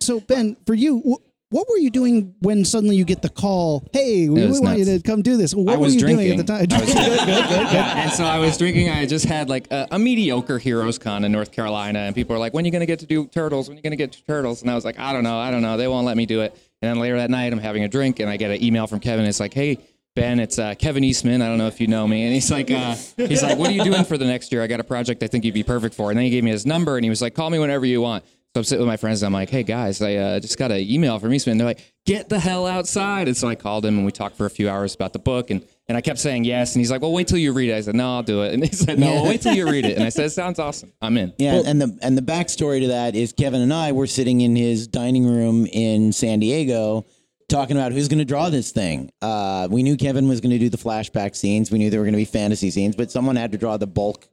So 0.00 0.18
Ben, 0.18 0.56
for 0.66 0.74
you, 0.74 1.00
wh- 1.08 1.31
what 1.52 1.68
were 1.68 1.76
you 1.76 1.90
doing 1.90 2.34
when 2.40 2.64
suddenly 2.64 2.96
you 2.96 3.04
get 3.04 3.22
the 3.22 3.28
call? 3.28 3.86
Hey, 3.92 4.28
we 4.28 4.44
want 4.60 4.78
you 4.78 4.84
to 4.86 5.00
come 5.00 5.22
do 5.22 5.36
this. 5.36 5.54
What 5.54 5.72
I 5.72 5.76
were 5.76 5.84
was 5.84 5.94
you 5.94 6.00
drinking. 6.00 6.26
doing 6.26 6.40
at 6.40 6.46
the 6.46 6.66
time? 6.66 6.66
I 6.72 6.80
was- 6.80 6.92
good, 6.94 7.18
good, 7.18 7.48
good, 7.48 7.66
good. 7.68 7.74
And 7.76 8.10
so 8.12 8.24
I 8.24 8.38
was 8.38 8.56
drinking. 8.58 8.88
I 8.88 9.06
just 9.06 9.26
had 9.26 9.48
like 9.48 9.70
a, 9.70 9.86
a 9.92 9.98
mediocre 9.98 10.58
Heroes 10.58 10.98
Con 10.98 11.24
in 11.24 11.30
North 11.32 11.52
Carolina, 11.52 12.00
and 12.00 12.14
people 12.14 12.34
were 12.34 12.40
like, 12.40 12.54
"When 12.54 12.64
are 12.64 12.66
you 12.66 12.72
going 12.72 12.80
to 12.80 12.86
get 12.86 12.98
to 13.00 13.06
do 13.06 13.26
turtles? 13.26 13.68
When 13.68 13.76
are 13.76 13.78
you 13.78 13.82
going 13.82 13.92
to 13.92 13.96
get 13.96 14.12
to 14.12 14.24
turtles?" 14.24 14.62
And 14.62 14.70
I 14.70 14.74
was 14.74 14.84
like, 14.84 14.98
"I 14.98 15.12
don't 15.12 15.24
know. 15.24 15.38
I 15.38 15.50
don't 15.50 15.62
know. 15.62 15.76
They 15.76 15.88
won't 15.88 16.06
let 16.06 16.16
me 16.16 16.26
do 16.26 16.40
it." 16.40 16.52
And 16.80 16.90
then 16.90 16.98
later 16.98 17.18
that 17.18 17.30
night, 17.30 17.52
I'm 17.52 17.58
having 17.58 17.84
a 17.84 17.88
drink, 17.88 18.18
and 18.18 18.28
I 18.28 18.36
get 18.38 18.50
an 18.50 18.62
email 18.62 18.86
from 18.86 19.00
Kevin. 19.00 19.26
It's 19.26 19.40
like, 19.40 19.54
"Hey." 19.54 19.78
Ben, 20.14 20.40
it's 20.40 20.58
uh, 20.58 20.74
Kevin 20.74 21.04
Eastman. 21.04 21.40
I 21.40 21.46
don't 21.46 21.56
know 21.56 21.68
if 21.68 21.80
you 21.80 21.86
know 21.86 22.06
me, 22.06 22.24
and 22.24 22.34
he's 22.34 22.50
like, 22.50 22.70
uh, 22.70 22.94
he's 23.16 23.42
like, 23.42 23.56
"What 23.56 23.70
are 23.70 23.72
you 23.72 23.82
doing 23.82 24.04
for 24.04 24.18
the 24.18 24.26
next 24.26 24.52
year? 24.52 24.62
I 24.62 24.66
got 24.66 24.78
a 24.78 24.84
project 24.84 25.22
I 25.22 25.26
think 25.26 25.42
you'd 25.42 25.54
be 25.54 25.62
perfect 25.62 25.94
for." 25.94 26.10
And 26.10 26.18
then 26.18 26.24
he 26.26 26.30
gave 26.30 26.44
me 26.44 26.50
his 26.50 26.66
number, 26.66 26.98
and 26.98 27.04
he 27.04 27.08
was 27.08 27.22
like, 27.22 27.34
"Call 27.34 27.48
me 27.48 27.58
whenever 27.58 27.86
you 27.86 28.02
want." 28.02 28.22
So 28.54 28.60
I'm 28.60 28.64
sitting 28.64 28.80
with 28.80 28.88
my 28.88 28.98
friends, 28.98 29.22
and 29.22 29.28
I'm 29.28 29.32
like, 29.32 29.48
"Hey 29.48 29.62
guys, 29.62 30.02
I 30.02 30.14
uh, 30.16 30.40
just 30.40 30.58
got 30.58 30.70
an 30.70 30.80
email 30.80 31.18
from 31.18 31.32
Eastman." 31.32 31.52
And 31.52 31.60
They're 31.60 31.68
like, 31.68 31.94
"Get 32.04 32.28
the 32.28 32.38
hell 32.38 32.66
outside!" 32.66 33.26
And 33.26 33.34
so 33.34 33.48
I 33.48 33.54
called 33.54 33.86
him, 33.86 33.96
and 33.96 34.04
we 34.04 34.12
talked 34.12 34.36
for 34.36 34.44
a 34.44 34.50
few 34.50 34.68
hours 34.68 34.94
about 34.94 35.14
the 35.14 35.18
book, 35.18 35.48
and 35.48 35.64
and 35.88 35.96
I 35.96 36.02
kept 36.02 36.18
saying 36.18 36.44
yes, 36.44 36.74
and 36.74 36.80
he's 36.82 36.90
like, 36.90 37.00
"Well, 37.00 37.14
wait 37.14 37.28
till 37.28 37.38
you 37.38 37.54
read 37.54 37.70
it." 37.70 37.74
I 37.74 37.80
said, 37.80 37.94
"No, 37.94 38.16
I'll 38.16 38.22
do 38.22 38.42
it," 38.42 38.52
and 38.52 38.62
he 38.62 38.70
said, 38.70 38.98
"No, 38.98 39.06
well, 39.06 39.24
wait 39.24 39.40
till 39.40 39.54
you 39.54 39.70
read 39.70 39.86
it." 39.86 39.96
And 39.96 40.04
I 40.04 40.10
said, 40.10 40.32
"Sounds 40.32 40.58
awesome. 40.58 40.92
I'm 41.00 41.16
in." 41.16 41.32
Yeah, 41.38 41.62
and 41.64 41.80
the 41.80 41.98
and 42.02 42.18
the 42.18 42.20
backstory 42.20 42.80
to 42.80 42.88
that 42.88 43.14
is 43.14 43.32
Kevin 43.32 43.62
and 43.62 43.72
I 43.72 43.92
were 43.92 44.06
sitting 44.06 44.42
in 44.42 44.54
his 44.54 44.86
dining 44.86 45.24
room 45.24 45.64
in 45.64 46.12
San 46.12 46.40
Diego 46.40 47.06
talking 47.48 47.78
about 47.78 47.92
who's 47.92 48.08
going 48.08 48.18
to 48.18 48.24
draw 48.26 48.50
this 48.50 48.70
thing. 48.70 49.10
Uh, 49.22 49.66
we 49.70 49.82
knew 49.82 49.96
Kevin 49.96 50.28
was 50.28 50.42
going 50.42 50.50
to 50.50 50.58
do 50.58 50.68
the 50.68 50.76
flashback 50.76 51.36
scenes. 51.36 51.70
We 51.70 51.78
knew 51.78 51.88
there 51.88 52.00
were 52.00 52.06
going 52.06 52.12
to 52.12 52.18
be 52.18 52.26
fantasy 52.26 52.70
scenes, 52.70 52.96
but 52.96 53.10
someone 53.10 53.36
had 53.36 53.52
to 53.52 53.58
draw 53.58 53.78
the 53.78 53.86
bulk 53.86 54.28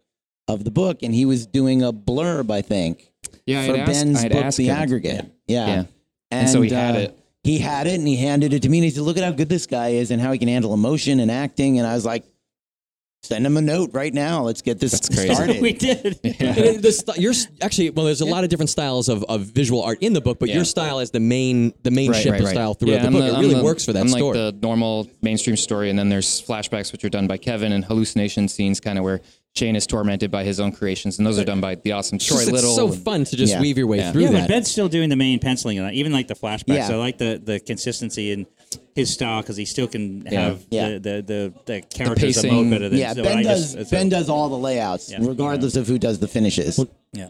of 0.49 0.63
the 0.65 0.71
book, 0.71 1.03
and 1.03 1.13
he 1.13 1.25
was 1.25 1.45
doing 1.45 1.83
a 1.83 1.93
blurb, 1.93 2.51
I 2.51 2.61
think, 2.61 3.11
Yeah, 3.45 3.65
for 3.65 3.73
I'd 3.73 3.79
asked- 3.81 3.91
Ben's 3.91 4.23
I'd 4.23 4.31
book, 4.31 4.43
asked 4.45 4.57
The 4.57 4.65
him. 4.67 4.77
Aggregate. 4.77 5.25
Yeah. 5.47 5.67
Yeah. 5.67 5.83
And 6.31 6.49
so 6.49 6.61
he 6.61 6.69
had 6.69 6.95
uh, 6.95 6.99
it. 6.99 7.19
He 7.43 7.57
had 7.59 7.87
it, 7.87 7.95
and 7.97 8.07
he 8.07 8.17
handed 8.17 8.53
it 8.53 8.61
to 8.63 8.69
me, 8.69 8.77
and 8.79 8.85
he 8.85 8.89
said, 8.91 9.01
"Look 9.03 9.17
at 9.17 9.23
how 9.23 9.31
good 9.31 9.49
this 9.49 9.65
guy 9.65 9.89
is, 9.89 10.11
and 10.11 10.21
how 10.21 10.31
he 10.31 10.37
can 10.37 10.47
handle 10.49 10.73
emotion 10.73 11.19
and 11.19 11.31
acting." 11.31 11.79
And 11.79 11.87
I 11.87 11.93
was 11.95 12.05
like, 12.05 12.25
"Send 13.23 13.45
him 13.45 13.57
a 13.57 13.61
note 13.61 13.91
right 13.93 14.13
now. 14.13 14.43
Let's 14.43 14.61
get 14.61 14.79
this 14.79 14.91
That's 14.91 15.09
crazy. 15.09 15.33
started." 15.33 15.61
we 15.61 15.73
did. 15.73 16.19
And 16.23 16.57
it- 16.57 16.81
the 16.81 16.91
st- 16.91 17.17
your 17.17 17.33
actually, 17.61 17.89
well, 17.91 18.05
there's 18.05 18.21
a 18.21 18.25
lot 18.25 18.43
of 18.43 18.49
different 18.49 18.69
styles 18.69 19.09
of, 19.09 19.23
of 19.23 19.41
visual 19.41 19.81
art 19.81 19.99
in 20.01 20.13
the 20.13 20.21
book, 20.21 20.37
but 20.39 20.49
Yeah. 20.49 20.55
your 20.55 20.65
style 20.65 20.99
is 20.99 21.11
the 21.11 21.19
main 21.21 21.73
the 21.83 21.91
main 21.91 22.11
Right, 22.11 22.21
ship 22.21 22.33
right, 22.33 22.41
right. 22.43 22.51
style 22.51 22.73
throughout 22.73 22.91
Yeah, 22.93 23.01
the 23.01 23.07
I'm 23.07 23.13
book. 23.13 23.23
it 23.23 23.33
I'm 23.33 23.41
really 23.41 23.55
the- 23.55 23.63
works 23.63 23.85
for 23.85 23.93
that 23.93 24.01
I'm 24.01 24.09
story. 24.09 24.37
like 24.37 24.53
the 24.55 24.59
normal 24.67 25.07
mainstream 25.21 25.55
story, 25.57 25.89
and 25.89 25.97
then 25.97 26.09
there's 26.09 26.41
flashbacks 26.41 26.91
which 26.91 27.03
are 27.05 27.09
done 27.09 27.25
by 27.27 27.37
Kevin 27.37 27.71
and 27.71 27.85
hallucination 27.85 28.47
scenes, 28.47 28.79
kind 28.79 28.97
of 28.97 29.03
where 29.03 29.21
Shane 29.59 29.75
is 29.75 29.85
tormented 29.85 30.31
by 30.31 30.43
his 30.45 30.59
own 30.59 30.71
creations, 30.71 31.17
and 31.17 31.27
those 31.27 31.37
are 31.37 31.43
done 31.43 31.59
by 31.59 31.75
the 31.75 31.91
awesome 31.91 32.15
It's 32.15 32.25
Troy 32.25 32.37
just- 32.37 32.49
it's 32.49 32.51
Little. 32.63 32.75
so 32.75 32.87
and- 32.93 33.03
fun 33.03 33.23
to 33.25 33.35
just 33.35 33.51
Yeah. 33.53 33.59
weave 33.61 33.77
your 33.77 33.87
way 33.87 33.97
Yeah. 33.97 34.11
through 34.13 34.21
Yeah, 34.23 34.31
but 34.31 34.37
that. 34.41 34.47
Ben's 34.49 34.71
still 34.71 34.87
doing 34.87 35.09
the 35.09 35.15
main 35.17 35.39
penciling 35.39 35.79
on 35.79 35.93
even 35.93 36.13
like 36.13 36.27
the 36.29 36.35
flashbacks. 36.35 36.67
Yeah. 36.89 36.91
I 36.91 36.95
like 36.95 37.17
the, 37.17 37.41
the 37.43 37.59
consistency 37.59 38.31
in 38.31 38.45
his 38.95 39.09
style 39.09 39.41
because 39.41 39.57
he 39.57 39.65
still 39.65 39.87
can 39.87 40.25
have 40.27 40.61
Yeah. 40.71 40.89
The, 40.89 40.99
the, 40.99 41.21
the, 41.21 41.53
the 41.65 41.81
characters 41.81 42.37
pacing. 42.37 42.51
emote 42.53 42.69
better 42.71 42.89
than 42.89 42.97
Yeah, 42.99 43.13
so 43.13 43.23
Ben 43.23 43.43
does. 43.43 43.73
just- 43.73 43.91
ben 43.91 44.07
does 44.09 44.29
all 44.29 44.47
the 44.49 44.57
layouts, 44.57 45.11
Yeah. 45.11 45.17
regardless 45.21 45.75
of 45.75 45.87
who 45.87 45.99
does 45.99 46.19
the 46.19 46.27
finishes. 46.27 46.79
Yeah. 47.13 47.29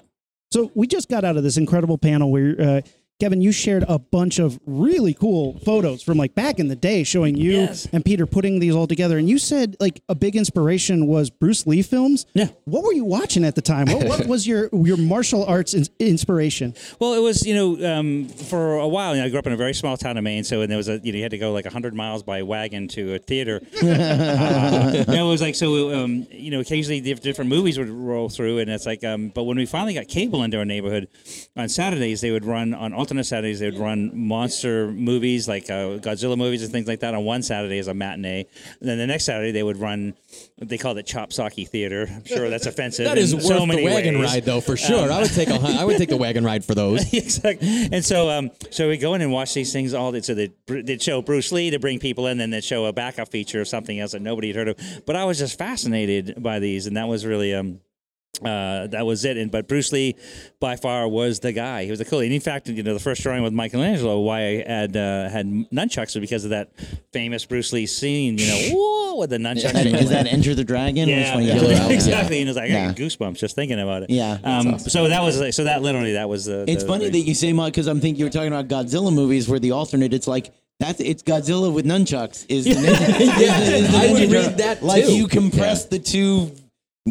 So 0.51 0.71
we 0.75 0.85
just 0.87 1.09
got 1.09 1.23
out 1.23 1.35
of 1.37 1.43
this 1.43 1.57
incredible 1.57 1.97
panel 1.97 2.31
where 2.31 2.55
uh, 2.59 2.81
Kevin, 3.19 3.41
you 3.41 3.51
shared 3.51 3.83
a 3.89 3.99
bunch 3.99 4.39
of 4.39 4.57
really 4.65 5.13
cool 5.13 5.59
photos 5.59 6.01
from 6.01 6.17
like 6.17 6.33
back 6.35 6.57
in 6.57 6.69
the 6.69 6.75
day, 6.75 7.03
showing 7.03 7.35
you 7.35 7.51
Yes. 7.51 7.85
and 7.91 8.03
Peter 8.05 8.25
putting 8.25 8.59
these 8.59 8.73
all 8.73 8.87
together. 8.87 9.17
And 9.17 9.29
you 9.29 9.37
said 9.37 9.75
like 9.81 10.01
a 10.07 10.15
big 10.15 10.37
inspiration 10.37 11.05
was 11.05 11.29
Bruce 11.29 11.67
Lee 11.67 11.81
films. 11.81 12.25
Yeah. 12.33 12.47
What 12.63 12.83
were 12.85 12.93
you 12.93 13.03
watching 13.03 13.43
at 13.43 13.55
the 13.55 13.61
time? 13.61 13.87
What, 13.87 14.07
what 14.07 14.25
was 14.25 14.47
your 14.47 14.69
your 14.71 14.95
martial 14.97 15.43
arts 15.45 15.73
in- 15.73 15.87
inspiration? 15.99 16.73
Well, 16.99 17.13
it 17.13 17.19
was 17.19 17.45
you 17.45 17.53
know 17.55 17.99
um, 17.99 18.29
for 18.29 18.75
a 18.75 18.87
while. 18.87 19.15
You 19.15 19.21
know, 19.21 19.27
I 19.27 19.29
grew 19.29 19.39
up 19.39 19.47
in 19.47 19.53
a 19.53 19.57
very 19.57 19.73
small 19.73 19.97
town 19.97 20.17
of 20.17 20.23
Maine, 20.23 20.45
so 20.45 20.61
and 20.61 20.71
there 20.71 20.77
was 20.77 20.87
a 20.87 20.99
you 20.99 21.11
know 21.11 21.17
you 21.17 21.23
had 21.23 21.31
to 21.31 21.37
go 21.37 21.51
like 21.51 21.65
hundred 21.65 21.93
miles 21.93 22.23
by 22.23 22.41
wagon 22.43 22.87
to 22.89 23.15
a 23.15 23.19
theater. 23.19 23.61
uh, 23.83 25.03
it 25.07 25.23
was 25.23 25.41
like 25.41 25.55
so 25.55 25.93
um, 26.03 26.25
you 26.31 26.51
know 26.51 26.61
occasionally 26.61 27.01
different 27.15 27.49
movies 27.49 27.77
would 27.77 27.89
roll 27.89 28.29
through, 28.29 28.59
and 28.59 28.69
it's 28.69 28.85
like 28.85 29.03
um, 29.03 29.27
but 29.29 29.43
when 29.43 29.57
we 29.57 29.65
finally 29.65 29.93
got 29.93 30.07
cable 30.07 30.43
into 30.43 30.57
our 30.57 30.65
neighborhood 30.65 31.09
on 31.57 31.67
Saturdays, 31.67 32.21
they 32.21 32.31
would 32.31 32.45
run 32.45 32.73
on 32.73 32.93
alternate 33.09 33.23
Saturdays 33.23 33.59
they 33.59 33.71
would 33.71 33.79
run 33.79 34.11
monster 34.13 34.91
movies 34.91 35.47
like 35.47 35.63
uh, 35.63 35.97
Godzilla 35.97 36.37
movies 36.37 36.61
and 36.61 36.71
things 36.71 36.87
like 36.87 36.99
that 36.99 37.15
on 37.15 37.25
one 37.25 37.41
Saturday 37.41 37.79
as 37.79 37.87
a 37.87 37.93
matinee. 37.95 38.45
And 38.79 38.87
then 38.87 38.99
the 38.99 39.07
next 39.07 39.25
Saturday 39.25 39.51
they 39.51 39.63
would 39.63 39.77
run. 39.77 40.13
They 40.59 40.77
called 40.77 40.99
it 40.99 41.07
Chop 41.07 41.31
Socky 41.31 41.67
Theater. 41.67 42.05
I'm 42.07 42.23
sure 42.25 42.51
that's 42.51 42.65
offensive. 42.67 43.05
that 43.05 43.17
is 43.17 43.33
in 43.33 43.39
worth 43.39 43.47
so 43.47 43.65
the 43.65 43.83
wagon 43.83 44.19
ways. 44.19 44.31
ride, 44.31 44.45
though, 44.45 44.61
for 44.61 44.77
sure. 44.77 45.11
I 45.11 45.21
would 45.21 45.33
take 45.33 45.49
a 45.49 45.57
hun- 45.57 45.75
I 45.75 45.85
would 45.85 45.97
take 45.97 46.09
the 46.09 46.17
wagon 46.17 46.43
ride 46.43 46.63
for 46.63 46.75
those. 46.75 47.11
exactly. 47.13 47.89
And 47.91 48.05
so, 48.05 48.29
um, 48.29 48.51
so 48.69 48.89
we 48.89 48.97
go 48.97 49.15
in 49.15 49.21
and 49.21 49.31
watch 49.31 49.55
these 49.55 49.73
things 49.73 49.95
all. 49.95 50.11
Day. 50.11 50.21
So 50.21 50.35
they 50.35 50.51
they'd 50.67 51.01
show 51.01 51.23
Bruce 51.23 51.51
Lee 51.51 51.71
to 51.71 51.79
bring 51.79 51.97
people 51.97 52.27
in, 52.27 52.37
then 52.37 52.51
they'd 52.51 52.63
show 52.63 52.85
a 52.85 52.93
backup 52.93 53.29
feature 53.29 53.59
or 53.59 53.65
something 53.65 53.99
else 53.99 54.11
that 54.11 54.21
nobody 54.21 54.49
had 54.49 54.55
heard 54.55 54.67
of. 54.67 54.77
But 55.07 55.15
I 55.15 55.25
was 55.25 55.39
just 55.39 55.57
fascinated 55.57 56.43
by 56.43 56.59
these, 56.59 56.85
and 56.85 56.95
that 56.95 57.07
was 57.07 57.25
really 57.25 57.55
um. 57.55 57.79
Uh, 58.45 58.87
that 58.87 59.05
was 59.05 59.25
it, 59.25 59.37
and 59.37 59.51
but 59.51 59.67
Bruce 59.67 59.91
Lee, 59.91 60.15
by 60.59 60.75
far, 60.75 61.07
was 61.07 61.39
the 61.39 61.51
guy. 61.51 61.83
He 61.85 61.89
was 61.89 61.99
the 61.99 62.05
cool. 62.05 62.19
And 62.19 62.31
in 62.33 62.41
fact, 62.41 62.67
you 62.69 62.81
know, 62.83 62.93
the 62.93 62.99
first 62.99 63.21
drawing 63.23 63.43
with 63.43 63.53
Michelangelo, 63.53 64.19
why 64.21 64.39
I 64.39 64.63
had 64.67 64.95
uh, 64.97 65.29
had 65.29 65.45
nunchucks 65.47 66.15
was 66.15 66.17
because 66.21 66.43
of 66.43 66.51
that 66.51 66.71
famous 67.11 67.45
Bruce 67.45 67.73
Lee 67.73 67.85
scene. 67.85 68.37
You 68.37 68.47
know, 68.47 68.59
whoa, 68.77 69.15
with 69.19 69.29
the 69.31 69.37
nunchucks. 69.37 69.75
And 69.75 69.95
is 69.95 70.09
that 70.09 70.27
Enter 70.27 70.55
the 70.55 70.63
Dragon? 70.63 71.09
Yeah, 71.09 71.37
you 71.39 71.53
got? 71.77 71.91
exactly. 71.91 72.39
And 72.41 72.49
it's 72.49 72.57
like 72.57 72.69
I 72.71 72.73
Yeah. 72.73 72.91
get 72.93 72.97
goosebumps 72.97 73.37
just 73.37 73.55
thinking 73.55 73.79
about 73.79 74.03
it. 74.03 74.09
Yeah. 74.09 74.37
Um, 74.43 74.79
So 74.79 75.07
that 75.09 75.21
was 75.21 75.55
so 75.55 75.63
that 75.65 75.81
literally 75.81 76.13
that 76.13 76.29
was 76.29 76.45
the. 76.45 76.65
It's 76.67 76.83
the- 76.83 76.87
funny 76.89 77.05
the- 77.09 77.19
that 77.21 77.27
you 77.27 77.33
say 77.35 77.53
Mike 77.53 77.73
because 77.73 77.87
I'm 77.87 77.99
thinking 77.99 78.19
you 78.19 78.25
were 78.25 78.31
talking 78.31 78.53
about 78.53 78.67
Godzilla 78.67 79.13
movies 79.13 79.47
where 79.49 79.59
the 79.59 79.71
alternate 79.71 80.13
it's 80.13 80.27
like 80.27 80.51
that's 80.79 81.01
it's 81.01 81.23
Godzilla 81.23 81.73
with 81.73 81.85
nunchucks 81.85 82.45
is 82.47 82.63
the 82.65 82.71
Yeah, 82.71 83.59
is 83.59 83.91
the 83.91 83.97
I 83.97 84.11
would 84.13 84.31
read 84.31 84.57
that 84.59 84.81
like 84.83 85.05
too. 85.05 85.13
you 85.15 85.27
compress 85.27 85.85
the 85.85 85.99
two 85.99 86.51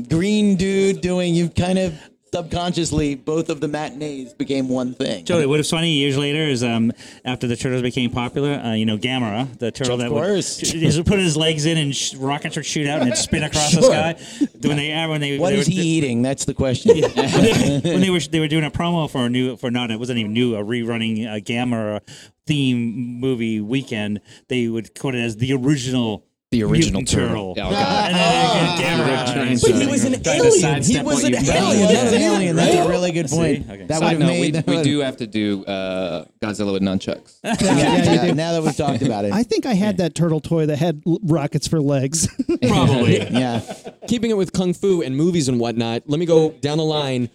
green 0.03 0.57
dude 0.57 1.01
doing 1.01 1.35
you 1.35 1.49
kind 1.49 1.79
of 1.79 1.95
subconsciously, 2.31 3.15
both 3.15 3.49
of 3.49 3.59
the 3.61 3.69
matinees 3.69 4.35
became 4.35 4.69
one 4.69 4.93
thing. 4.95 5.25
Totally. 5.25 5.47
What 5.47 5.61
is 5.61 5.71
funny 5.71 5.93
years 5.93 6.17
later 6.19 6.43
is 6.43 6.63
um, 6.63 6.93
after 7.25 7.47
the 7.47 7.57
turtles 7.57 7.81
became 7.81 8.11
popular, 8.11 8.53
uh, 8.55 8.75
you 8.75 8.85
know, 8.85 8.99
Gamera, 8.99 9.59
the 9.59 9.71
turtle 9.71 9.95
Of 9.95 10.01
that 10.01 10.09
course. 10.11 10.61
would 10.61 10.81
just 10.81 11.05
put 11.07 11.19
his 11.19 11.39
legs 11.39 11.65
in 11.65 11.79
and 11.79 11.97
sh- 11.97 12.15
rockets 12.17 12.57
would 12.57 12.67
shoot 12.67 12.87
out 12.87 13.01
and 13.01 13.09
it'd 13.09 13.19
spin 13.19 13.45
across 13.45 13.75
the 13.75 13.83
sky. 13.83 14.47
When 14.61 14.77
they 14.77 14.93
uh, 14.93 15.09
when 15.09 15.23
they 15.23 15.39
What 15.39 15.51
they 15.51 15.59
is 15.59 15.69
were, 15.69 15.73
he 15.73 15.81
eating? 15.81 16.21
That's 16.21 16.45
the 16.45 16.53
question. 16.55 16.99
when 17.01 18.01
they 18.03 18.11
were 18.11 18.21
they 18.21 18.41
were 18.41 18.49
doing 18.49 18.65
a 18.65 18.71
promo 18.71 19.11
for 19.11 19.25
a 19.25 19.31
new 19.31 19.57
for 19.57 19.71
not 19.71 19.91
it 19.91 19.99
wasn't 19.99 20.19
even 20.19 20.33
new 20.35 20.55
a 20.55 20.63
rerunning 20.63 21.27
uh, 21.27 21.41
Gamera 21.41 22.01
theme 22.47 23.21
movie 23.21 23.61
weekend. 23.61 24.21
They 24.49 24.69
would 24.69 24.99
quote 24.99 25.15
it 25.15 25.21
as 25.21 25.37
the 25.37 25.55
original. 25.55 26.25
The 26.51 26.63
original 26.65 27.01
mutant 27.03 27.09
turtle. 27.09 27.55
turtle. 27.55 27.67
Oh, 27.69 27.71
God. 27.73 28.11
And 28.11 28.17
then 28.17 28.77
again, 28.79 28.99
They're 28.99 29.07
Gamera. 29.07 29.33
trying 29.35 29.59
But 29.61 29.83
he 29.83 29.87
was 29.87 30.05
an 30.05 30.15
alien. 30.27 30.83
He 30.83 30.99
was 31.03 31.25
an 31.25 31.35
alien. 31.35 31.81
Yeah. 31.81 31.93
That's 31.93 32.13
an 32.15 32.23
alien. 32.23 32.57
That's 32.57 32.87
a 32.87 32.89
really 32.89 33.13
good 33.13 33.29
point. 33.29 33.69
Okay. 33.71 33.85
That 33.87 34.01
would 34.01 34.09
have 34.09 34.19
note, 34.19 34.27
made. 34.29 34.65
we, 34.67 34.77
we 34.79 34.83
do 34.83 35.01
have 35.01 35.19
to 35.19 35.27
do 35.27 35.63
uh, 35.67 36.25
Godzilla 36.41 36.73
with 36.73 36.81
nunchucks. 36.83 37.39
Yeah, 37.45 37.57
Yeah, 37.61 38.25
yeah, 38.27 38.33
now 38.33 38.53
that 38.53 38.63
we've 38.63 38.75
talked 38.75 39.03
about 39.03 39.27
it. 39.27 39.33
I 39.33 39.43
think 39.43 39.67
I 39.67 39.75
had 39.75 39.99
that 39.99 40.15
turtle 40.15 40.41
toy 40.41 40.65
that 40.67 40.79
had 40.79 41.03
l- 41.07 41.19
rockets 41.23 41.69
for 41.69 41.81
legs. 41.83 42.29
Probably. 42.67 43.19
yeah. 43.31 43.61
Keeping 44.07 44.31
it 44.31 44.37
with 44.39 44.55
kung 44.55 44.73
fu 44.73 45.03
and 45.03 45.15
movies 45.19 45.49
and 45.49 45.61
whatnot, 45.61 46.05
let 46.07 46.19
me 46.19 46.25
go 46.25 46.53
down 46.53 46.79
the 46.79 46.85
line. 46.85 47.29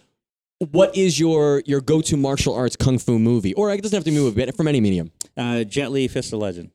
What 0.72 0.96
is 0.96 1.20
your 1.20 1.62
your 1.66 1.80
go 1.80 2.00
to 2.00 2.16
martial 2.16 2.54
arts 2.54 2.74
kung 2.74 2.98
fu 2.98 3.18
movie, 3.20 3.54
or 3.54 3.70
it 3.72 3.80
doesn't 3.82 3.96
have 3.96 4.04
to 4.04 4.10
be 4.10 4.16
a 4.16 4.20
movie, 4.20 4.44
but 4.44 4.56
from 4.56 4.66
any 4.66 4.80
medium? 4.80 5.12
Uh, 5.36 5.62
Jet 5.64 5.92
Li, 5.92 6.08
Fist 6.08 6.32
of 6.32 6.38
Legend. 6.40 6.70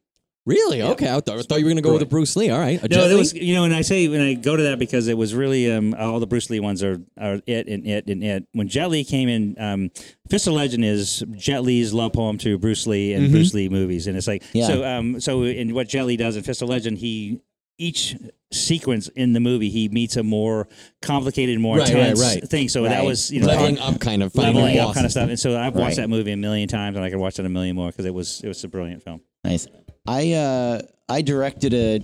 Really? 0.46 0.82
Okay, 0.82 1.08
I 1.08 1.20
thought, 1.20 1.38
I 1.38 1.42
thought 1.44 1.60
you 1.60 1.66
were 1.66 1.70
going 1.70 1.76
to 1.76 1.82
go 1.84 1.94
with 1.94 2.02
a 2.02 2.08
Bruce 2.08 2.36
Lee. 2.36 2.50
All 2.50 2.60
right, 2.60 2.82
a 2.82 2.88
No, 2.88 3.18
was 3.18 3.34
you 3.34 3.54
know, 3.54 3.66
and 3.66 3.74
I 3.74 3.82
say 3.82 4.08
when 4.08 4.22
I 4.22 4.34
go 4.34 4.56
to 4.56 4.64
that 4.64 4.80
because 4.80 5.08
it 5.08 5.18
was 5.18 5.36
really 5.36 5.72
um, 5.72 5.94
all 5.94 6.20
the 6.20 6.26
Bruce 6.26 6.50
Lee 6.50 6.60
ones 6.60 6.82
are 6.82 7.00
are 7.20 7.40
it 7.46 7.68
and 7.68 7.86
it 7.86 8.08
and 8.08 8.24
it. 8.24 8.48
When 8.54 8.68
Jet 8.68 8.90
Li 8.90 9.04
came 9.04 9.30
in, 9.30 9.56
um, 9.60 9.92
Fist 10.30 10.48
of 10.48 10.54
Legend 10.54 10.84
is 10.86 11.24
Jet 11.36 11.62
Li's 11.64 11.94
love 11.94 12.14
poem 12.14 12.38
to 12.40 12.58
Bruce 12.58 12.88
Lee 12.88 13.14
and 13.14 13.30
Bruce 13.32 13.54
Lee 13.54 13.70
movies, 13.70 14.08
and 14.08 14.18
it's 14.18 14.28
like 14.28 14.44
Yeah. 14.54 14.68
so. 14.68 14.84
Um, 14.86 15.20
so 15.20 15.44
in 15.44 15.76
what 15.76 15.88
Jet 15.88 16.06
Li 16.06 16.18
does 16.18 16.36
in 16.36 16.42
Fist 16.44 16.62
of 16.64 16.70
Legend, 16.70 16.98
he 16.98 17.42
each 17.78 18.16
sequence 18.52 19.08
in 19.10 19.34
the 19.34 19.40
movie 19.40 19.70
he 19.70 19.88
meets 19.90 20.18
a 20.18 20.24
more 20.24 20.68
complicated, 21.02 21.60
more 21.60 21.78
Right, 21.78 21.88
right, 21.94 21.98
intense 22.00 22.22
right. 22.22 22.44
thing. 22.50 22.70
So 22.70 22.84
that 22.84 23.06
was 23.06 23.30
you 23.30 23.42
know 23.42 23.48
leveling 23.48 23.78
up, 23.78 24.00
kind 24.00 24.24
of 24.24 24.36
leveling 24.36 24.80
up 24.80 24.94
kind 24.96 25.06
of 25.06 25.12
stuff. 25.12 25.30
And 25.30 25.40
so 25.40 25.58
I've 25.60 25.76
watched 25.76 25.98
Right. 25.98 26.04
that 26.04 26.10
movie 26.10 26.32
a 26.32 26.38
million 26.38 26.68
times, 26.68 26.96
and 26.96 27.06
I 27.06 27.10
could 27.12 27.20
watch 27.20 27.38
it 27.38 27.46
a 27.46 27.50
million 27.50 27.76
more 27.76 27.88
because 27.92 28.06
it 28.06 28.14
was 28.14 28.42
it 28.44 28.48
was 28.48 28.64
a 28.64 28.68
brilliant 28.68 29.04
film. 29.04 29.22
Nice. 29.44 29.68
I 30.10 30.32
uh 30.34 30.82
I 31.08 31.22
directed 31.22 31.74
a 31.74 32.00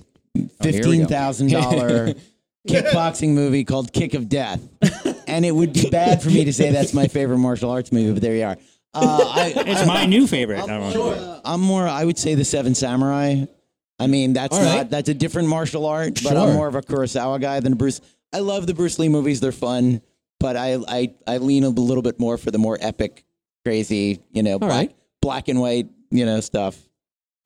fifteen 0.62 1.08
thousand 1.08 1.52
dollar 1.52 2.14
kickboxing 2.68 3.30
movie 3.30 3.64
called 3.64 3.92
Kick 3.92 4.14
of 4.14 4.30
Death, 4.30 4.62
and 5.28 5.44
it 5.44 5.52
would 5.52 5.74
be 5.74 5.90
bad 5.90 6.22
for 6.22 6.30
me 6.30 6.46
to 6.46 6.54
say 6.54 6.72
that's 6.72 6.94
my 6.94 7.08
favorite 7.08 7.40
martial 7.40 7.72
arts 7.72 7.92
movie, 7.92 8.14
but 8.14 8.22
there 8.22 8.36
you 8.36 8.44
are. 8.44 8.58
Uh, 8.94 9.34
I, 9.36 9.54
It's 9.58 9.86
my 9.88 10.06
new 10.06 10.28
favorite. 10.28 10.62
I 10.62 10.68
don't 10.68 10.94
know. 10.94 11.42
I'm 11.44 11.62
more. 11.62 11.88
I 11.88 12.06
would 12.06 12.18
say 12.18 12.36
the 12.36 12.46
Seven 12.46 12.76
Samurai. 12.76 13.46
I 14.00 14.08
mean, 14.08 14.34
that's 14.34 14.56
All 14.56 14.64
not 14.64 14.76
right. 14.76 14.90
that's 14.90 15.10
a 15.10 15.14
different 15.14 15.48
martial 15.48 15.86
art, 15.86 16.14
but 16.16 16.34
Sure. 16.34 16.38
I'm 16.38 16.54
more 16.54 16.68
of 16.68 16.76
a 16.76 16.82
Kurosawa 16.82 17.42
guy 17.42 17.60
than 17.60 17.74
a 17.74 17.76
Bruce. 17.76 18.02
I 18.32 18.40
love 18.40 18.68
the 18.68 18.74
Bruce 18.76 19.00
Lee 19.00 19.10
movies; 19.10 19.40
they're 19.40 19.52
fun, 19.52 20.02
but 20.40 20.56
I 20.56 20.78
I, 20.88 21.14
I 21.26 21.38
lean 21.38 21.64
a 21.64 21.70
little 21.70 22.04
bit 22.04 22.20
more 22.20 22.38
for 22.38 22.52
the 22.52 22.58
more 22.60 22.78
epic, 22.80 23.26
crazy, 23.66 24.20
you 24.32 24.44
know, 24.44 24.60
black, 24.60 24.72
right. 24.72 24.96
black 25.22 25.48
and 25.48 25.60
white, 25.60 25.88
you 26.12 26.26
know, 26.26 26.40
stuff. 26.42 26.78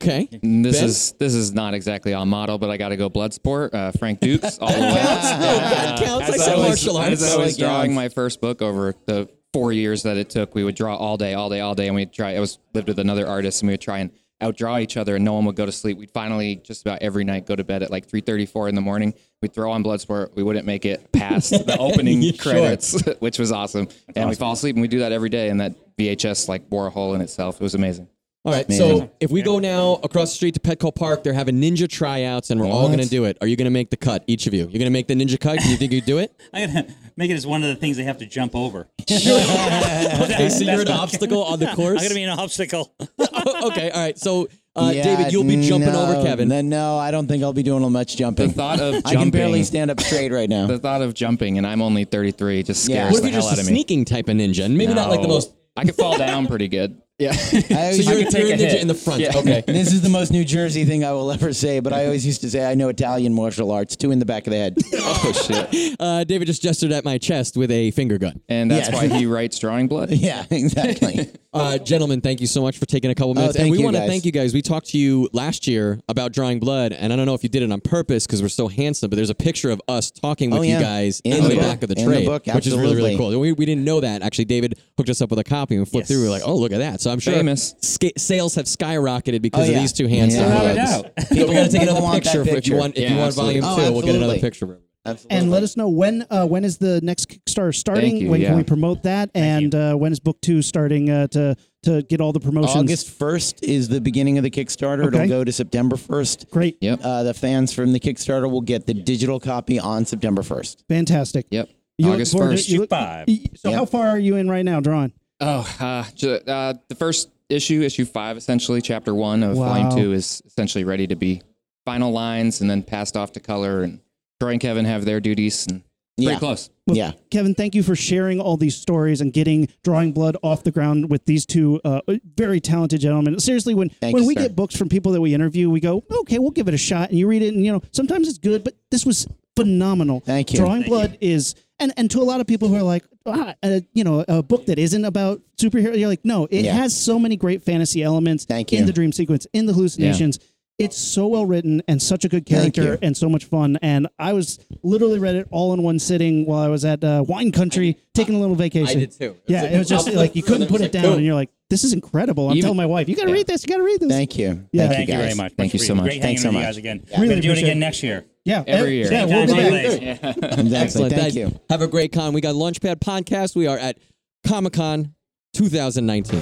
Okay, 0.02 0.28
This 0.42 0.78
Ben? 0.80 0.84
is 0.88 1.12
this 1.18 1.34
is 1.34 1.52
not 1.52 1.74
exactly 1.74 2.14
on 2.14 2.28
model, 2.28 2.56
but 2.58 2.70
I 2.70 2.76
got 2.78 2.88
to 2.88 2.96
go 2.96 3.10
Bloodsport. 3.10 3.74
Uh, 3.74 3.92
Frank 3.92 4.20
Dux 4.20 4.58
all 4.58 4.68
the 4.72 4.74
way. 4.80 4.94
that 4.94 5.98
counts. 6.02 6.30
I 6.30 6.34
As 6.34 6.44
said 6.44 6.56
was- 6.56 6.66
martial 6.68 6.96
arts. 6.96 7.22
As 7.22 7.34
I 7.34 7.36
was 7.36 7.56
it 7.58 7.60
drawing 7.60 7.94
my 7.94 8.08
first 8.08 8.40
book 8.40 8.62
over 8.62 8.94
the 9.06 9.28
four 9.52 9.72
years 9.72 10.04
that 10.04 10.16
it 10.16 10.30
took, 10.30 10.54
we 10.54 10.64
would 10.64 10.74
draw 10.74 10.96
all 10.96 11.16
day, 11.18 11.34
all 11.34 11.50
day, 11.50 11.60
all 11.60 11.74
day, 11.74 11.86
and 11.86 11.94
we'd 11.96 12.12
try. 12.14 12.34
I 12.34 12.40
was 12.40 12.58
lived 12.72 12.88
with 12.88 12.98
another 12.98 13.26
artist, 13.26 13.60
and 13.62 13.68
we 13.68 13.74
would 13.74 13.80
try 13.82 13.98
and 13.98 14.10
outdraw 14.40 14.80
each 14.80 14.96
other, 14.96 15.16
and 15.16 15.24
no 15.24 15.34
one 15.34 15.44
would 15.44 15.56
go 15.56 15.66
to 15.66 15.72
sleep. 15.72 15.98
We'd 15.98 16.10
finally 16.12 16.56
just 16.56 16.80
about 16.80 17.02
every 17.02 17.24
night 17.24 17.44
go 17.44 17.54
to 17.54 17.62
bed 17.64 17.82
at 17.82 17.90
like 17.90 18.06
three 18.08 18.22
thirty, 18.22 18.46
four 18.46 18.70
in 18.70 18.74
the 18.74 18.80
morning. 18.80 19.12
We'd 19.42 19.52
throw 19.52 19.70
on 19.70 19.84
Bloodsport. 19.84 20.34
We 20.34 20.42
wouldn't 20.42 20.64
make 20.64 20.86
it 20.86 21.12
past 21.12 21.50
the 21.50 21.76
opening 21.78 22.22
sure. 22.22 22.52
credits, 22.52 22.98
which 23.18 23.38
was 23.38 23.52
awesome. 23.52 23.88
and 24.16 24.30
we 24.30 24.34
fall 24.34 24.52
asleep, 24.52 24.76
and 24.76 24.80
we 24.82 24.88
do 24.88 25.00
that 25.00 25.12
every 25.12 25.28
day. 25.28 25.50
And 25.50 25.60
that 25.60 25.74
VHS 25.98 26.48
like 26.48 26.70
bore 26.70 26.86
a 26.86 26.90
hole 26.90 27.12
in 27.14 27.20
itself. 27.20 27.56
It 27.56 27.62
was 27.62 27.74
amazing. 27.74 28.08
All 28.44 28.52
right. 28.52 28.64
Amazing. 28.66 28.98
So 29.00 29.10
if 29.20 29.30
we 29.30 29.42
go 29.42 29.58
now 29.58 30.00
across 30.02 30.30
the 30.30 30.36
street 30.36 30.54
to 30.54 30.60
Petco 30.60 30.94
Park, 30.94 31.22
they're 31.22 31.32
having 31.34 31.60
ninja 31.60 31.88
tryouts, 31.88 32.50
and 32.50 32.60
we're 32.60 32.66
all 32.66 32.82
What? 32.82 32.88
going 32.96 33.00
to 33.00 33.08
do 33.08 33.24
it. 33.24 33.36
Are 33.40 33.46
you 33.46 33.56
going 33.56 33.66
to 33.66 33.70
make 33.70 33.90
the 33.90 33.96
cut, 33.96 34.24
each 34.26 34.46
of 34.46 34.54
you? 34.54 34.60
You're 34.60 34.68
going 34.78 34.80
to 34.84 34.90
make 34.90 35.08
the 35.08 35.14
ninja 35.14 35.38
cut? 35.38 35.58
Do 35.60 35.68
you 35.70 35.76
think 35.76 35.92
you 35.92 36.00
do 36.00 36.18
it? 36.18 36.34
I'm 36.54 36.72
gonna 36.72 36.86
make 37.16 37.30
it 37.30 37.34
as 37.34 37.46
one 37.46 37.62
of 37.62 37.68
the 37.68 37.76
things 37.76 37.96
they 37.96 38.04
have 38.04 38.18
to 38.18 38.26
jump 38.26 38.54
over. 38.56 38.88
Okay, 39.10 40.48
so 40.48 40.64
you're 40.64 40.80
an 40.82 40.88
obstacle 40.88 41.42
on 41.44 41.58
the 41.58 41.66
course. 41.74 42.00
I'm 42.00 42.04
gonna 42.06 42.14
be 42.14 42.22
an 42.22 42.38
obstacle. 42.38 42.92
okay, 43.18 43.90
all 43.90 44.00
right. 44.00 44.18
So 44.18 44.48
uh, 44.76 44.92
Yeah, 44.94 45.02
David, 45.02 45.32
you'll 45.32 45.44
be 45.44 45.60
jumping 45.66 45.92
no, 45.92 46.02
over 46.06 46.22
Kevin. 46.22 46.48
then 46.48 46.68
No, 46.68 46.98
I 46.98 47.10
don't 47.10 47.26
think 47.26 47.42
I'll 47.42 47.52
be 47.52 47.62
doing 47.62 47.90
much 47.92 48.16
jumping. 48.16 48.48
The 48.48 48.54
thought 48.54 48.80
of 48.80 48.94
jumping 48.94 49.10
I 49.10 49.14
can 49.22 49.30
barely 49.30 49.50
jumping- 49.60 49.64
stand 49.64 49.90
up 49.90 50.00
straight 50.00 50.32
right 50.32 50.48
now. 50.48 50.66
The 50.66 50.78
thought 50.78 51.02
of 51.02 51.14
jumping, 51.14 51.58
and 51.58 51.66
I'm 51.66 51.82
only 51.82 52.04
33, 52.04 52.62
just 52.62 52.88
Yeah. 52.88 53.08
scares 53.08 53.12
what 53.12 53.16
if 53.18 53.22
the 53.22 53.28
you're 53.30 53.32
hell 53.40 53.42
just 53.42 53.52
out 53.52 53.58
a 53.58 53.60
of 53.62 53.66
me. 53.66 53.72
sneaking 53.72 54.04
type 54.04 54.28
of 54.28 54.36
ninja, 54.36 54.64
and 54.64 54.76
maybe 54.78 54.94
not 54.94 55.08
like 55.10 55.20
the 55.22 55.28
No. 55.28 55.34
most? 55.34 55.52
I 55.76 55.84
could 55.84 55.94
fall 55.96 56.16
down 56.18 56.46
pretty 56.46 56.68
good. 56.68 57.00
Yeah. 57.20 57.30
I 57.32 57.34
so 57.36 57.52
you're, 57.52 58.20
you're 58.20 58.24
could 58.24 58.26
a 58.28 58.30
take 58.30 58.44
a 58.44 58.56
ninja 58.56 58.70
hit. 58.70 58.82
in 58.82 58.88
the 58.88 58.94
front. 58.94 59.20
Yeah. 59.20 59.36
Okay. 59.36 59.62
this 59.66 59.92
is 59.92 60.00
the 60.00 60.08
most 60.08 60.32
New 60.32 60.44
Jersey 60.44 60.84
thing 60.84 61.04
I 61.04 61.12
will 61.12 61.30
ever 61.30 61.52
say, 61.52 61.78
but 61.80 61.92
I 61.92 62.06
always 62.06 62.24
used 62.26 62.40
to 62.40 62.50
say 62.50 62.64
I 62.68 62.74
know 62.74 62.88
Italian 62.88 63.34
martial 63.34 63.70
arts, 63.70 63.94
two 63.94 64.10
in 64.10 64.18
the 64.18 64.24
back 64.26 64.46
of 64.46 64.52
the 64.52 64.56
head. 64.58 64.76
Oh 65.22 65.32
shit! 65.32 65.96
Uh, 66.00 66.24
David 66.24 66.46
just 66.46 66.62
gestured 66.62 66.92
at 66.92 67.04
my 67.04 67.18
chest 67.18 67.56
with 67.56 67.70
a 67.70 67.90
finger 67.90 68.16
gun. 68.16 68.40
And 68.48 68.70
that's 68.70 68.88
Yeah. 68.88 68.94
why 68.94 69.08
he 69.08 69.26
writes 69.26 69.58
drawing 69.58 69.86
blood. 69.86 70.10
yeah, 70.10 70.44
exactly. 70.50 71.28
Uh, 71.52 71.76
gentlemen, 71.78 72.20
thank 72.20 72.40
you 72.40 72.46
so 72.46 72.62
much 72.62 72.78
for 72.78 72.86
taking 72.86 73.10
a 73.10 73.14
couple 73.14 73.34
minutes. 73.34 73.56
and 73.56 73.62
Oh, 73.62 73.64
thank 73.64 73.76
we 73.76 73.84
want 73.84 73.96
to 73.96 74.06
thank 74.06 74.24
you 74.24 74.30
guys. 74.32 74.54
We 74.54 74.62
talked 74.62 74.86
to 74.90 74.98
you 74.98 75.28
last 75.32 75.66
year 75.66 76.00
about 76.08 76.32
drawing 76.32 76.60
blood, 76.60 76.92
and 76.92 77.12
I 77.12 77.16
don't 77.16 77.26
know 77.26 77.34
if 77.34 77.42
you 77.42 77.48
did 77.48 77.62
it 77.62 77.70
on 77.72 77.80
purpose 77.80 78.24
because 78.26 78.40
we're 78.40 78.48
so 78.48 78.68
handsome, 78.68 79.10
but 79.10 79.16
there's 79.16 79.30
a 79.30 79.34
picture 79.34 79.70
of 79.70 79.82
us 79.88 80.10
talking 80.12 80.50
with 80.50 80.60
Oh, 80.60 80.62
you 80.62 80.78
guys 80.78 81.20
In 81.24 81.32
in 81.34 81.42
the 81.42 81.48
the 81.50 81.54
book. 81.56 81.64
back 81.64 81.82
of 81.82 81.88
the 81.90 81.98
In 82.00 82.08
the 82.10 82.24
book, 82.24 82.46
which 82.46 82.66
is 82.68 82.74
really, 82.76 82.94
really 82.96 83.16
cool. 83.16 83.38
We, 83.38 83.52
we 83.52 83.66
didn't 83.66 83.84
know 83.84 84.00
that. 84.00 84.22
Actually, 84.22 84.44
David 84.46 84.78
hooked 84.96 85.10
us 85.10 85.20
up 85.20 85.30
with 85.30 85.38
a 85.40 85.44
copy 85.44 85.74
and 85.74 85.82
we 85.84 85.90
flipped 85.90 86.08
Yes. 86.08 86.16
through. 86.16 86.20
We 86.22 86.28
were 86.28 86.34
like, 86.34 86.42
oh, 86.46 86.54
look 86.56 86.72
at 86.72 86.78
that. 86.78 87.00
So 87.00 87.09
I'm 87.10 87.18
sure 87.18 87.34
Famous. 87.34 87.74
sca- 87.80 88.18
sales 88.18 88.54
have 88.54 88.66
skyrocketed 88.66 89.42
because 89.42 89.66
Oh, 89.66 89.70
of 89.70 89.74
yeah. 89.76 89.80
these 89.80 89.92
two 89.92 90.06
handsome 90.06 90.40
Yeah. 90.44 90.48
bloods. 90.60 90.68
Without 90.78 90.98
a 90.98 91.02
doubt. 91.14 91.28
So 91.28 91.46
we 91.46 91.54
got 91.54 91.64
to 91.66 91.68
take 91.72 91.82
another 91.82 92.00
want 92.02 92.22
picture, 92.24 92.32
for 92.32 92.40
if 92.42 92.46
you 92.48 92.54
picture. 92.54 92.76
want. 92.76 92.96
If 92.96 93.10
you 93.10 93.16
Yeah, 93.16 93.22
want 93.22 93.34
volume 93.34 93.64
absolutely. 93.64 93.84
two, 93.84 93.88
Oh, 93.88 93.92
we'll 93.92 94.02
get 94.02 94.14
another 94.16 94.34
absolutely. 94.34 94.40
picture. 94.50 94.78
Absolutely. 95.06 95.38
and 95.38 95.50
let 95.50 95.62
us 95.62 95.78
know 95.78 95.88
when 95.88 96.26
uh, 96.30 96.46
when 96.46 96.62
is 96.62 96.76
the 96.76 97.00
next 97.02 97.28
Kickstarter 97.30 97.74
starting? 97.74 98.18
you, 98.18 98.30
when 98.30 98.42
yeah. 98.42 98.48
can 98.48 98.58
we 98.58 98.64
promote 98.64 99.02
that? 99.04 99.30
and 99.34 99.74
uh, 99.74 99.94
when 99.94 100.12
is 100.12 100.20
book 100.20 100.38
two 100.42 100.60
starting 100.60 101.08
uh, 101.08 101.26
to 101.28 101.56
to 101.84 102.02
get 102.02 102.20
all 102.20 102.32
the 102.34 102.38
promotions? 102.40 102.76
August 102.76 103.18
1st 103.18 103.62
is 103.62 103.88
the 103.88 103.98
beginning 104.02 104.36
of 104.36 104.44
the 104.44 104.50
Kickstarter. 104.50 105.06
Okay. 105.06 105.16
It'll 105.24 105.28
go 105.38 105.42
to 105.44 105.52
September 105.52 105.96
1st. 105.96 106.50
Great, 106.50 106.76
Yep. 106.82 107.00
Uh, 107.02 107.22
the 107.22 107.32
fans 107.32 107.72
from 107.72 107.94
the 107.94 107.98
Kickstarter 108.00 108.50
will 108.50 108.60
get 108.60 108.86
the 108.86 108.92
digital 108.92 109.40
copy 109.40 109.78
on 109.78 110.04
September 110.04 110.42
1st. 110.42 110.84
fantastic. 110.86 111.46
Yep. 111.50 111.70
You 111.96 112.06
look 112.06 112.14
August 112.16 112.32
forward 112.32 112.50
to- 112.50 112.56
first. 112.58 112.68
you 112.68 112.80
look- 112.80 112.90
Five. 112.90 113.26
So 113.56 113.70
Yep. 113.70 113.78
how 113.78 113.84
far 113.86 114.08
are 114.08 114.18
you 114.18 114.36
in 114.36 114.50
right 114.50 114.64
now, 114.66 114.80
drawing? 114.80 115.12
Oh, 115.40 115.66
uh, 115.80 116.04
uh, 116.46 116.74
the 116.88 116.94
first 116.94 117.30
issue, 117.48 117.82
issue 117.82 118.04
five, 118.04 118.36
essentially, 118.36 118.80
chapter 118.82 119.14
one 119.14 119.42
of 119.42 119.56
Wow. 119.56 119.68
volume 119.68 119.90
two 119.96 120.12
is 120.12 120.42
essentially 120.46 120.84
ready 120.84 121.06
to 121.06 121.16
be 121.16 121.42
final 121.86 122.12
lines 122.12 122.60
and 122.60 122.68
then 122.68 122.82
passed 122.82 123.16
off 123.16 123.32
to 123.32 123.40
color. 123.40 123.82
And 123.82 124.00
Troy 124.40 124.50
and 124.52 124.60
Kevin 124.60 124.84
have 124.84 125.04
their 125.04 125.18
duties 125.20 125.66
and 125.66 125.82
pretty 126.18 126.32
Yeah. 126.32 126.38
close. 126.38 126.68
Well, 126.86 126.96
Yeah. 126.96 127.12
Kevin, 127.30 127.54
thank 127.54 127.74
you 127.74 127.82
for 127.82 127.96
sharing 127.96 128.38
all 128.40 128.58
these 128.58 128.76
stories 128.76 129.20
and 129.22 129.32
getting 129.32 129.68
drawing 129.82 130.12
blood 130.12 130.36
off 130.42 130.62
the 130.62 130.70
ground 130.70 131.08
with 131.10 131.24
these 131.24 131.46
two 131.46 131.80
uh, 131.84 132.00
very 132.36 132.60
talented 132.60 133.00
gentlemen. 133.00 133.38
Seriously, 133.40 133.74
when 133.74 133.88
Thank 133.88 134.14
when 134.14 134.26
we 134.26 134.34
sir. 134.34 134.42
get 134.42 134.56
books 134.56 134.76
from 134.76 134.88
people 134.90 135.12
that 135.12 135.20
we 135.22 135.32
interview, 135.32 135.70
we 135.70 135.80
go, 135.80 136.04
okay, 136.20 136.38
we'll 136.38 136.50
give 136.50 136.68
it 136.68 136.74
a 136.74 136.78
shot, 136.78 137.08
and 137.08 137.18
you 137.18 137.26
read 137.26 137.42
it, 137.42 137.54
and 137.54 137.64
you 137.64 137.72
know 137.72 137.80
sometimes 137.92 138.28
it's 138.28 138.38
good, 138.38 138.62
but 138.62 138.74
this 138.90 139.06
was 139.06 139.26
phenomenal. 139.56 140.20
Thank 140.20 140.52
you. 140.52 140.58
Drawing 140.58 140.82
Thank 140.82 140.90
blood 140.92 141.18
is. 141.22 141.54
And, 141.80 141.92
and 141.96 142.10
to 142.10 142.20
a 142.20 142.24
lot 142.24 142.40
of 142.40 142.46
people 142.46 142.68
who 142.68 142.76
are 142.76 142.82
like, 142.82 143.04
ah, 143.26 143.54
uh, 143.62 143.80
you 143.94 144.04
know, 144.04 144.24
a 144.28 144.42
book 144.42 144.66
that 144.66 144.78
isn't 144.78 145.04
about 145.04 145.40
superhero, 145.56 145.98
you're 145.98 146.08
like, 146.08 146.24
no, 146.24 146.46
it 146.50 146.64
Yeah. 146.66 146.74
has 146.74 146.96
so 146.96 147.18
many 147.18 147.36
great 147.36 147.62
fantasy 147.62 148.02
elements 148.02 148.44
Thank 148.44 148.70
you. 148.70 148.78
in 148.78 148.86
the 148.86 148.92
dream 148.92 149.12
sequence, 149.12 149.46
in 149.52 149.66
the 149.66 149.72
hallucinations. 149.72 150.38
It's 150.78 150.96
so 150.96 151.26
well 151.26 151.44
written 151.44 151.82
and 151.88 152.00
such 152.00 152.24
a 152.24 152.28
good 152.30 152.46
character 152.46 152.98
and 153.02 153.14
so 153.14 153.28
much 153.28 153.44
fun. 153.44 153.78
And 153.82 154.08
I 154.18 154.32
was 154.32 154.58
literally 154.82 155.18
read 155.18 155.34
it 155.34 155.46
all 155.50 155.74
in 155.74 155.82
one 155.82 155.98
sitting 155.98 156.46
while 156.46 156.60
I 156.62 156.68
was 156.68 156.86
at 156.86 157.04
uh, 157.04 157.22
wine 157.28 157.52
country 157.52 157.98
taking 158.14 158.34
a 158.34 158.40
little 158.40 158.56
vacation. 158.56 158.96
I 158.96 159.00
did 159.00 159.12
too. 159.12 159.36
Yeah, 159.46 159.64
it 159.64 159.76
was 159.78 159.88
just 159.90 160.10
like 160.14 160.34
you 160.36 160.42
couldn't 160.42 160.68
put 160.68 160.80
it 160.80 160.90
down, 160.90 161.12
and 161.16 161.22
you're 161.22 161.34
like, 161.34 161.50
"This 161.68 161.84
is 161.84 161.92
incredible." 161.92 162.46
I'm 162.48 162.52
Even- 162.56 162.62
telling 162.62 162.76
my 162.78 162.86
wife, 162.86 163.10
"You 163.10 163.14
got 163.16 163.24
to 163.24 163.28
Yeah. 163.28 163.34
read 163.34 163.46
this. 163.46 163.62
You 163.62 163.68
got 163.68 163.76
to 163.76 163.82
read 163.82 164.00
this." 164.00 164.08
Thank 164.08 164.38
you. 164.38 164.64
Yeah. 164.72 164.84
Thank, 164.86 164.94
Thank 164.94 165.08
you 165.10 165.14
guys. 165.16 165.22
very 165.24 165.34
much. 165.34 165.52
Thank 165.58 165.72
you 165.74 165.80
so 165.80 165.94
much. 165.94 166.04
Great 166.04 166.22
Thanks 166.22 166.22
hanging 166.22 166.38
so 166.38 166.48
with 166.48 166.54
you 166.54 166.60
much. 166.60 166.66
guys 166.68 166.76
again. 166.78 167.02
Really 167.10 167.20
We're 167.20 167.28
gonna 167.28 167.42
do 167.42 167.50
it 167.52 167.58
again 167.58 167.76
it. 167.76 167.80
next 167.80 168.02
year. 168.02 168.24
Yeah, 168.44 168.64
Every 168.66 168.96
year. 168.96 169.12
Yeah, 169.12 169.26
we'll 169.26 169.46
be 169.46 169.52
Same 169.52 169.70
back. 169.70 170.32
place. 170.32 170.44
Exactly. 170.60 170.76
Excellent. 170.76 171.12
Thank 171.12 171.22
Guys, 171.22 171.36
you. 171.36 171.60
Have 171.68 171.82
a 171.82 171.86
great 171.86 172.10
con. 172.12 172.32
We 172.32 172.40
got 172.40 172.54
Launchpad 172.54 172.96
Podcast. 172.96 173.54
We 173.54 173.66
are 173.66 173.76
at 173.76 173.98
Comic 174.46 174.72
Con 174.72 175.14
2019. 175.54 176.40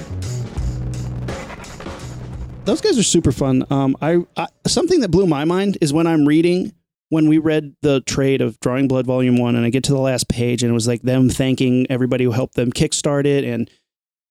Those 2.64 2.80
guys 2.80 2.98
are 2.98 3.02
super 3.02 3.32
fun. 3.32 3.64
Um, 3.70 3.96
I, 4.02 4.18
I 4.36 4.46
something 4.66 5.00
that 5.00 5.08
blew 5.10 5.26
my 5.26 5.44
mind 5.44 5.78
is 5.80 5.92
when 5.92 6.06
I'm 6.06 6.26
reading 6.28 6.72
when 7.08 7.26
we 7.26 7.38
read 7.38 7.74
the 7.80 8.02
trade 8.02 8.42
of 8.42 8.60
Drawing 8.60 8.86
Blood 8.86 9.06
Volume 9.06 9.38
One, 9.38 9.56
and 9.56 9.64
I 9.64 9.70
get 9.70 9.84
to 9.84 9.92
the 9.92 9.98
last 9.98 10.28
page, 10.28 10.62
and 10.62 10.70
it 10.70 10.74
was 10.74 10.86
like 10.86 11.00
them 11.02 11.30
thanking 11.30 11.86
everybody 11.90 12.24
who 12.24 12.32
helped 12.32 12.54
them 12.54 12.70
kickstart 12.70 13.24
it, 13.24 13.42
and 13.44 13.70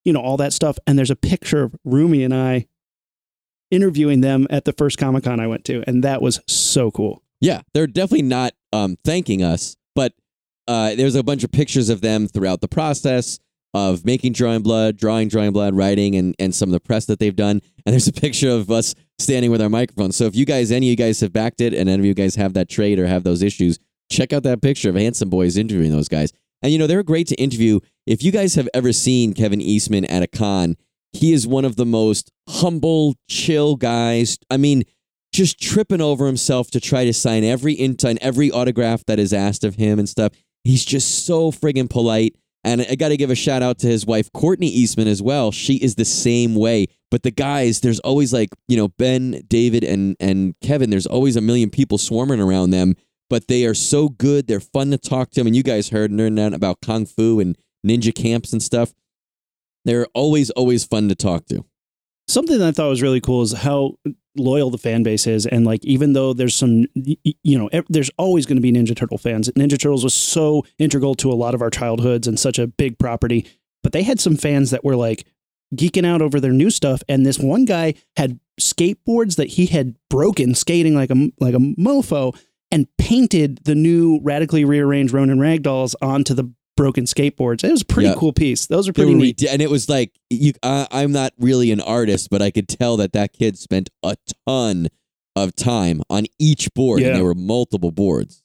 you 0.05 0.13
know 0.13 0.21
all 0.21 0.37
that 0.37 0.53
stuff. 0.53 0.77
And 0.85 0.97
there's 0.97 1.09
a 1.11 1.15
picture 1.15 1.63
of 1.63 1.75
Rumi 1.83 2.23
and 2.23 2.33
I 2.33 2.67
interviewing 3.71 4.21
them 4.21 4.47
at 4.49 4.63
the 4.65 4.71
first 4.73 4.97
Comic 4.97 5.23
Con 5.25 5.39
I 5.39 5.47
went 5.47 5.65
to, 5.65 5.83
and 5.87 6.03
that 6.03 6.21
was 6.21 6.39
so 6.47 6.91
cool. 6.91 7.23
Yeah, 7.39 7.61
they're 7.73 7.87
definitely 7.87 8.23
not 8.23 8.53
um, 8.73 8.97
thanking 9.03 9.43
us, 9.43 9.75
but 9.95 10.13
uh, 10.67 10.95
there's 10.95 11.15
a 11.15 11.23
bunch 11.23 11.43
of 11.43 11.51
pictures 11.51 11.89
of 11.89 12.01
them 12.01 12.27
throughout 12.27 12.61
the 12.61 12.67
process 12.67 13.39
of 13.73 14.05
making 14.05 14.33
Drawing 14.33 14.63
Blood, 14.63 14.97
drawing 14.97 15.27
Drawing 15.27 15.51
Blood, 15.51 15.75
writing, 15.75 16.15
and, 16.15 16.35
and 16.39 16.53
some 16.53 16.69
of 16.69 16.73
the 16.73 16.79
press 16.79 17.05
that 17.05 17.19
they've 17.19 17.35
done. 17.35 17.61
And 17.85 17.93
there's 17.93 18.07
a 18.07 18.13
picture 18.21 18.49
of 18.49 18.71
us 18.71 18.95
standing 19.19 19.51
with 19.51 19.61
our 19.61 19.69
microphones. 19.69 20.15
So 20.15 20.25
if 20.25 20.35
you 20.35 20.45
guys, 20.45 20.71
any 20.71 20.87
of 20.87 20.91
you 20.91 20.95
guys 20.95 21.19
have 21.19 21.33
backed 21.33 21.61
it, 21.61 21.73
and 21.73 21.89
any 21.89 21.99
of 21.99 22.05
you 22.05 22.13
guys 22.13 22.35
have 22.35 22.53
that 22.53 22.69
trade 22.69 22.99
or 22.99 23.07
have 23.07 23.23
those 23.23 23.43
issues, 23.43 23.79
check 24.11 24.33
out 24.33 24.43
that 24.43 24.61
picture 24.61 24.89
of 24.89 24.95
Handsome 24.95 25.29
Boys 25.29 25.57
interviewing 25.57 25.91
those 25.91 26.07
guys. 26.07 26.31
And 26.61 26.71
you 26.71 26.79
know, 26.79 26.87
they're 26.87 27.03
great 27.03 27.27
to 27.27 27.35
interview. 27.35 27.79
If 28.05 28.23
you 28.23 28.31
guys 28.31 28.55
have 28.55 28.69
ever 28.73 28.91
seen 28.91 29.33
Kevin 29.33 29.61
Eastman 29.61 30.05
at 30.05 30.23
a 30.23 30.27
con, 30.27 30.75
he 31.13 31.33
is 31.33 31.47
one 31.47 31.65
of 31.65 31.75
the 31.75 31.85
most 31.85 32.31
humble, 32.49 33.15
chill 33.29 33.75
guys. 33.75 34.37
I 34.49 34.57
mean, 34.57 34.83
just 35.33 35.61
tripping 35.61 36.01
over 36.01 36.25
himself 36.25 36.71
to 36.71 36.79
try 36.79 37.05
to 37.05 37.13
sign 37.13 37.43
every 37.43 37.73
in 37.73 37.97
sign 37.99 38.17
every 38.21 38.49
autograph 38.51 39.05
that 39.05 39.19
is 39.19 39.33
asked 39.33 39.63
of 39.63 39.75
him 39.75 39.99
and 39.99 40.07
stuff. 40.07 40.33
He's 40.63 40.85
just 40.85 41.25
so 41.25 41.51
friggin' 41.51 41.89
polite. 41.89 42.35
And 42.63 42.81
I 42.81 42.95
got 42.95 43.09
to 43.09 43.17
give 43.17 43.29
a 43.29 43.35
shout 43.35 43.63
out 43.63 43.79
to 43.79 43.87
his 43.87 44.05
wife, 44.05 44.29
Courtney 44.33 44.67
Eastman, 44.67 45.07
as 45.07 45.21
well. 45.21 45.51
She 45.53 45.75
is 45.75 45.95
the 45.95 46.03
same 46.03 46.53
way. 46.53 46.87
But 47.09 47.23
the 47.23 47.31
guys, 47.31 47.79
there's 47.79 47.99
always 48.01 48.33
like, 48.33 48.49
you 48.67 48.75
know, 48.75 48.89
Ben, 48.89 49.43
David, 49.47 49.85
and, 49.85 50.17
and 50.19 50.53
Kevin, 50.61 50.89
there's 50.89 51.05
always 51.05 51.37
a 51.37 51.41
million 51.41 51.69
people 51.69 51.97
swarming 51.97 52.41
around 52.41 52.71
them. 52.71 52.95
But 53.29 53.47
they 53.47 53.65
are 53.65 53.73
so 53.73 54.09
good. 54.09 54.47
They're 54.47 54.59
fun 54.59 54.91
to 54.91 54.97
talk 54.97 55.31
to. 55.31 55.41
And 55.41 55.55
you 55.55 55.63
guys 55.63 55.89
heard 55.89 56.11
learned 56.11 56.39
about 56.39 56.81
Kung 56.81 57.05
Fu 57.05 57.39
and 57.39 57.57
ninja 57.85 58.13
camps 58.13 58.51
and 58.51 58.61
stuff. 58.61 58.93
They're 59.85 60.07
always, 60.13 60.49
always 60.49 60.83
fun 60.83 61.07
to 61.07 61.15
talk 61.15 61.45
to. 61.45 61.63
Something 62.27 62.61
I 62.61 62.71
thought 62.71 62.89
was 62.89 63.01
really 63.01 63.21
cool 63.21 63.43
is 63.43 63.53
how 63.53 63.95
loyal 64.39 64.69
the 64.69 64.77
fan 64.77 65.03
base 65.03 65.27
is, 65.27 65.45
and 65.45 65.65
like 65.65 65.83
even 65.85 66.13
though 66.13 66.33
there's 66.33 66.55
some, 66.55 66.85
you 66.95 67.57
know, 67.57 67.69
there's 67.89 68.11
always 68.17 68.45
going 68.45 68.57
to 68.57 68.61
be 68.61 68.71
Ninja 68.71 68.95
Turtle 68.95 69.17
fans. 69.17 69.49
Ninja 69.51 69.79
Turtles 69.79 70.03
was 70.03 70.13
so 70.13 70.65
integral 70.79 71.15
to 71.15 71.31
a 71.31 71.35
lot 71.35 71.55
of 71.55 71.61
our 71.61 71.69
childhoods 71.69 72.27
and 72.27 72.39
such 72.39 72.59
a 72.59 72.67
big 72.67 72.97
property, 72.97 73.45
but 73.83 73.91
they 73.91 74.03
had 74.03 74.19
some 74.19 74.35
fans 74.35 74.71
that 74.71 74.83
were 74.83 74.95
like 74.95 75.25
geeking 75.75 76.05
out 76.05 76.21
over 76.21 76.39
their 76.39 76.53
new 76.53 76.69
stuff. 76.69 77.01
And 77.09 77.25
this 77.25 77.39
one 77.39 77.65
guy 77.65 77.95
had 78.15 78.39
skateboards 78.59 79.35
that 79.35 79.49
he 79.49 79.67
had 79.67 79.95
broken 80.09 80.55
skating 80.55 80.95
like 80.95 81.11
a 81.11 81.31
like 81.39 81.53
a 81.53 81.59
mofo, 81.59 82.37
and 82.71 82.87
painted 82.97 83.59
the 83.63 83.75
new 83.75 84.19
radically 84.23 84.65
rearranged 84.65 85.13
Ronin 85.13 85.39
ragdolls 85.39 85.95
onto 86.01 86.33
the 86.33 86.51
broken 86.77 87.03
skateboards. 87.03 87.65
It 87.65 87.71
was 87.71 87.81
a 87.81 87.85
pretty 87.85 88.13
cool 88.15 88.31
piece. 88.31 88.67
Those 88.67 88.87
are 88.87 88.93
They 88.93 89.01
pretty 89.03 89.15
were 89.15 89.21
neat. 89.21 89.43
and 89.43 89.61
it 89.61 89.69
was 89.69 89.89
like 89.89 90.13
you. 90.29 90.53
I, 90.63 90.87
I'm 90.91 91.11
not 91.11 91.33
really 91.37 91.71
an 91.73 91.81
artist, 91.81 92.29
but 92.29 92.41
I 92.41 92.51
could 92.51 92.69
tell 92.69 92.95
that 92.97 93.11
that 93.11 93.33
kid 93.33 93.57
spent 93.57 93.89
a 94.03 94.15
ton 94.47 94.87
of 95.35 95.53
time 95.55 96.01
on 96.09 96.25
each 96.39 96.73
board, 96.73 97.01
Yeah. 97.01 97.07
and 97.07 97.17
there 97.17 97.23
were 97.25 97.35
multiple 97.35 97.91
boards. 97.91 98.41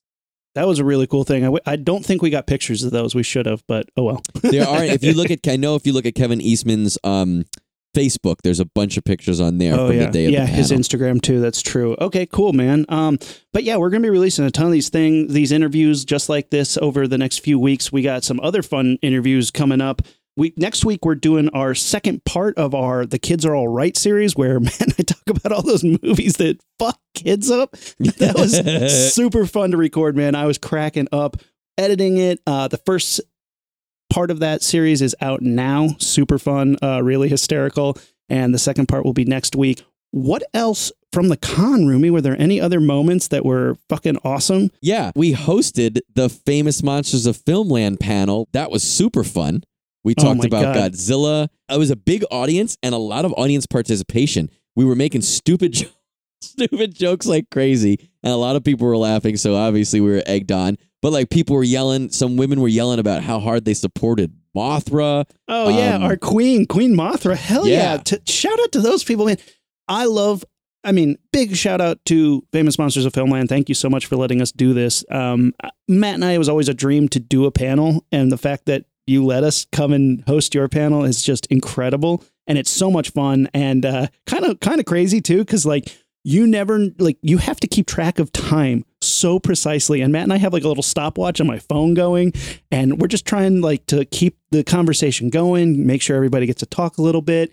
That 0.54 0.66
was 0.66 0.78
a 0.80 0.84
really 0.84 1.06
cool 1.06 1.24
thing. 1.24 1.44
I, 1.44 1.46
w- 1.46 1.62
I 1.64 1.76
don't 1.76 2.04
think 2.04 2.20
we 2.20 2.28
got 2.28 2.46
pictures 2.46 2.82
of 2.82 2.90
those. 2.90 3.14
We 3.14 3.22
should 3.22 3.46
have, 3.46 3.62
but 3.66 3.88
oh 3.96 4.02
well. 4.02 4.22
There 4.42 4.66
are. 4.68 4.84
if 4.84 5.02
you 5.04 5.14
look 5.14 5.30
at, 5.30 5.46
I 5.48 5.56
know 5.56 5.76
if 5.76 5.86
you 5.86 5.92
look 5.94 6.04
at 6.04 6.14
Kevin 6.14 6.40
Eastman's 6.42 6.98
um, 7.04 7.44
Facebook, 7.94 8.36
there's 8.42 8.60
a 8.60 8.64
bunch 8.64 8.96
of 8.96 9.04
pictures 9.04 9.40
on 9.40 9.58
there 9.58 9.74
oh 9.74 9.88
from 9.88 9.96
yeah, 9.96 10.06
the 10.06 10.12
day 10.12 10.24
of 10.26 10.32
yeah, 10.32 10.46
the 10.46 10.52
his. 10.52 10.70
Instagram 10.70 11.20
too. 11.20 11.40
That's 11.40 11.62
true. 11.62 11.96
Okay, 12.00 12.26
cool, 12.26 12.52
man. 12.52 12.84
Um, 12.88 13.18
but 13.52 13.64
yeah, 13.64 13.76
we're 13.76 13.90
gonna 13.90 14.02
be 14.02 14.10
releasing 14.10 14.44
a 14.44 14.50
ton 14.50 14.66
of 14.66 14.72
these 14.72 14.88
things, 14.88 15.32
these 15.32 15.52
interviews, 15.52 16.04
just 16.04 16.28
like 16.28 16.50
this 16.50 16.76
over 16.78 17.06
the 17.06 17.18
next 17.18 17.40
few 17.40 17.58
weeks. 17.58 17.92
We 17.92 18.02
got 18.02 18.24
some 18.24 18.40
other 18.40 18.62
fun 18.62 18.98
interviews 19.02 19.50
coming 19.50 19.80
up. 19.80 20.02
We 20.36 20.54
next 20.56 20.84
week 20.84 21.04
we're 21.04 21.14
doing 21.14 21.50
our 21.50 21.74
second 21.74 22.24
part 22.24 22.56
of 22.56 22.74
our 22.74 23.04
"The 23.04 23.18
Kids 23.18 23.44
Are 23.44 23.54
All 23.54 23.68
Right" 23.68 23.96
series, 23.96 24.34
where 24.34 24.58
man, 24.60 24.72
I 24.98 25.02
talk 25.02 25.28
about 25.28 25.52
all 25.52 25.62
those 25.62 25.84
movies 25.84 26.36
that 26.36 26.58
fuck 26.78 26.98
kids 27.14 27.50
up. 27.50 27.72
That 28.18 28.34
was 28.36 29.12
super 29.14 29.46
fun 29.46 29.72
to 29.72 29.76
record, 29.76 30.16
man. 30.16 30.34
I 30.34 30.46
was 30.46 30.58
cracking 30.58 31.08
up 31.12 31.36
editing 31.78 32.16
it. 32.18 32.40
Uh, 32.46 32.68
the 32.68 32.78
first 32.78 33.20
part 34.12 34.30
of 34.30 34.40
that 34.40 34.62
series 34.62 35.00
is 35.02 35.16
out 35.20 35.40
now. 35.42 35.88
Super 35.98 36.38
fun, 36.38 36.76
uh, 36.82 37.02
really 37.02 37.28
hysterical. 37.28 37.96
And 38.28 38.54
the 38.54 38.58
second 38.58 38.86
part 38.86 39.04
will 39.04 39.12
be 39.12 39.24
next 39.24 39.56
week. 39.56 39.82
What 40.10 40.42
else 40.52 40.92
from 41.12 41.28
the 41.28 41.36
con, 41.36 41.86
Rumi? 41.86 42.10
Were 42.10 42.20
there 42.20 42.40
any 42.40 42.60
other 42.60 42.80
moments 42.80 43.28
that 43.28 43.44
were 43.44 43.76
fucking 43.88 44.18
awesome? 44.24 44.70
Yeah, 44.82 45.10
we 45.16 45.34
hosted 45.34 46.00
the 46.14 46.28
famous 46.28 46.82
Monsters 46.82 47.26
of 47.26 47.36
Filmland 47.38 47.98
panel. 48.00 48.48
That 48.52 48.70
was 48.70 48.82
super 48.82 49.24
fun. 49.24 49.64
We 50.04 50.14
Oh 50.18 50.22
talked 50.22 50.40
my 50.40 50.46
about 50.46 50.74
God. 50.74 50.92
Godzilla. 50.92 51.48
It 51.70 51.78
was 51.78 51.90
a 51.90 51.96
big 51.96 52.24
audience 52.30 52.76
and 52.82 52.94
a 52.94 52.98
lot 52.98 53.24
of 53.24 53.32
audience 53.34 53.66
participation. 53.66 54.50
We 54.76 54.84
were 54.84 54.96
making 54.96 55.22
stupid, 55.22 55.76
stupid 56.42 56.94
jokes 56.94 57.26
like 57.26 57.48
crazy, 57.50 58.10
and 58.22 58.32
a 58.32 58.36
lot 58.36 58.56
of 58.56 58.64
people 58.64 58.86
were 58.86 58.96
laughing. 58.96 59.36
So 59.36 59.54
obviously 59.56 60.00
we 60.00 60.10
were 60.10 60.22
egged 60.26 60.52
on. 60.52 60.76
But 61.02 61.12
like 61.12 61.30
people 61.30 61.56
were 61.56 61.64
yelling. 61.64 62.10
Some 62.10 62.36
women 62.36 62.60
were 62.60 62.68
yelling 62.68 62.98
about 63.00 63.22
how 63.22 63.40
hard 63.40 63.64
they 63.64 63.74
supported 63.74 64.32
Mothra. 64.56 65.24
Oh 65.48 65.68
yeah, 65.68 65.96
Um, 65.96 66.04
our 66.04 66.16
queen, 66.16 66.64
Queen 66.66 66.94
Mothra. 66.94 67.36
Hell 67.36 67.66
yeah! 67.66 67.94
Yeah. 67.94 67.96
T- 67.98 68.18
shout 68.26 68.58
out 68.62 68.72
to 68.72 68.80
those 68.80 69.02
people, 69.04 69.26
man. 69.26 69.38
I 69.88 70.04
love. 70.06 70.44
I 70.84 70.90
mean, 70.92 71.16
big 71.32 71.54
shout 71.56 71.80
out 71.80 72.04
to 72.06 72.44
Famous 72.52 72.76
Monsters 72.78 73.04
of 73.04 73.12
Filmland. 73.12 73.48
Thank 73.48 73.68
you 73.68 73.74
so 73.74 73.88
much 73.88 74.06
for 74.06 74.16
letting 74.16 74.40
us 74.40 74.50
do 74.50 74.72
this. 74.72 75.04
Um, 75.10 75.54
Matt 75.86 76.14
and 76.14 76.24
I, 76.24 76.32
it 76.32 76.38
was 76.38 76.48
always 76.48 76.68
a 76.68 76.74
dream 76.74 77.08
to 77.10 77.20
do 77.20 77.44
a 77.46 77.52
panel, 77.52 78.04
and 78.10 78.32
the 78.32 78.38
fact 78.38 78.66
that 78.66 78.84
you 79.06 79.24
let 79.24 79.42
us 79.44 79.66
come 79.72 79.92
and 79.92 80.22
host 80.26 80.54
your 80.54 80.68
panel 80.68 81.04
is 81.04 81.22
just 81.22 81.46
incredible, 81.46 82.24
and 82.46 82.58
it's 82.58 82.70
so 82.70 82.90
much 82.90 83.10
fun 83.10 83.48
and 83.54 83.82
kind 84.26 84.44
of 84.44 84.60
kind 84.60 84.78
of 84.80 84.86
crazy 84.86 85.20
too, 85.20 85.38
because 85.38 85.66
like 85.66 85.96
you 86.24 86.46
never 86.46 86.88
like 86.98 87.18
you 87.22 87.38
have 87.38 87.58
to 87.60 87.66
keep 87.66 87.86
track 87.86 88.18
of 88.20 88.30
time 88.32 88.84
so 89.22 89.38
precisely 89.38 90.00
and 90.02 90.12
matt 90.12 90.24
and 90.24 90.32
i 90.32 90.36
have 90.36 90.52
like 90.52 90.64
a 90.64 90.68
little 90.68 90.82
stopwatch 90.82 91.40
on 91.40 91.46
my 91.46 91.58
phone 91.58 91.94
going 91.94 92.32
and 92.70 93.00
we're 93.00 93.08
just 93.08 93.26
trying 93.26 93.60
like 93.60 93.84
to 93.86 94.04
keep 94.06 94.36
the 94.50 94.62
conversation 94.64 95.30
going 95.30 95.86
make 95.86 96.02
sure 96.02 96.16
everybody 96.16 96.46
gets 96.46 96.60
to 96.60 96.66
talk 96.66 96.98
a 96.98 97.02
little 97.02 97.22
bit 97.22 97.52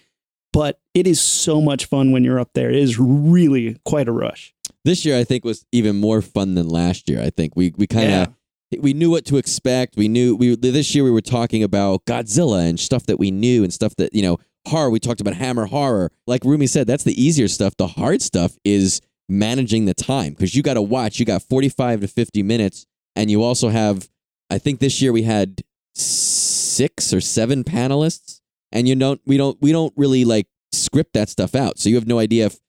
but 0.52 0.80
it 0.94 1.06
is 1.08 1.22
so 1.22 1.62
much 1.62 1.86
fun 1.86 2.12
when 2.12 2.24
you're 2.24 2.40
up 2.40 2.52
there 2.54 2.70
it 2.70 2.76
is 2.76 3.00
really 3.00 3.78
quite 3.86 4.08
a 4.08 4.12
rush 4.12 4.54
This 4.86 5.06
year, 5.06 5.18
I 5.20 5.24
think, 5.26 5.44
was 5.44 5.66
even 5.72 5.96
more 5.98 6.22
fun 6.22 6.56
than 6.56 6.68
last 6.70 7.10
year. 7.10 7.22
I 7.22 7.30
think 7.30 7.54
we 7.56 7.74
we 7.78 7.86
kind 7.86 8.12
of 8.12 8.82
we 8.82 8.94
knew 8.94 9.10
what 9.12 9.26
to 9.26 9.38
expect. 9.38 9.98
We 9.98 10.08
knew 10.08 10.36
we 10.36 10.56
this 10.56 10.96
year 10.96 11.04
we 11.04 11.12
were 11.12 11.22
talking 11.38 11.64
about 11.64 12.06
Godzilla 12.06 12.68
and 12.70 12.80
stuff 12.80 13.06
that 13.08 13.20
we 13.20 13.30
knew 13.30 13.64
and 13.64 13.74
stuff 13.74 13.96
that 13.98 14.14
you 14.14 14.22
know 14.22 14.38
horror. 14.68 14.90
We 14.90 15.00
talked 15.00 15.22
about 15.22 15.34
Hammer 15.36 15.66
horror. 15.66 16.12
Like 16.28 16.44
Rumi 16.46 16.68
said, 16.68 16.88
that's 16.88 17.04
the 17.04 17.22
easier 17.22 17.48
stuff. 17.48 17.76
The 17.78 17.88
hard 17.88 18.22
stuff 18.22 18.58
is 18.64 19.02
managing 19.30 19.86
the 19.86 19.94
time 19.94 20.34
because 20.34 20.56
you 20.56 20.64
got 20.64 20.74
to 20.74 20.82
watch. 20.82 21.20
You 21.20 21.26
got 21.26 21.44
forty 21.44 21.70
five 21.70 22.02
to 22.02 22.08
fifty 22.08 22.44
minutes, 22.44 22.86
and 23.16 23.30
you 23.30 23.44
also 23.44 23.70
have. 23.70 24.10
I 24.50 24.58
think 24.58 24.80
this 24.80 25.02
year 25.02 25.12
we 25.12 25.24
had 25.24 25.62
six 25.96 27.14
or 27.14 27.22
seven 27.22 27.64
panelists, 27.64 28.42
and 28.72 28.88
you 28.88 28.96
don't. 28.96 29.22
We 29.26 29.38
don't. 29.38 29.58
We 29.62 29.72
don't 29.72 29.94
really 29.96 30.26
like 30.26 30.48
script 30.72 31.14
that 31.14 31.30
stuff 31.30 31.56
out. 31.56 31.80
So 31.80 31.90
you 31.90 31.96
have 31.96 32.08
no 32.08 32.20
idea 32.20 32.48
if 32.48 32.60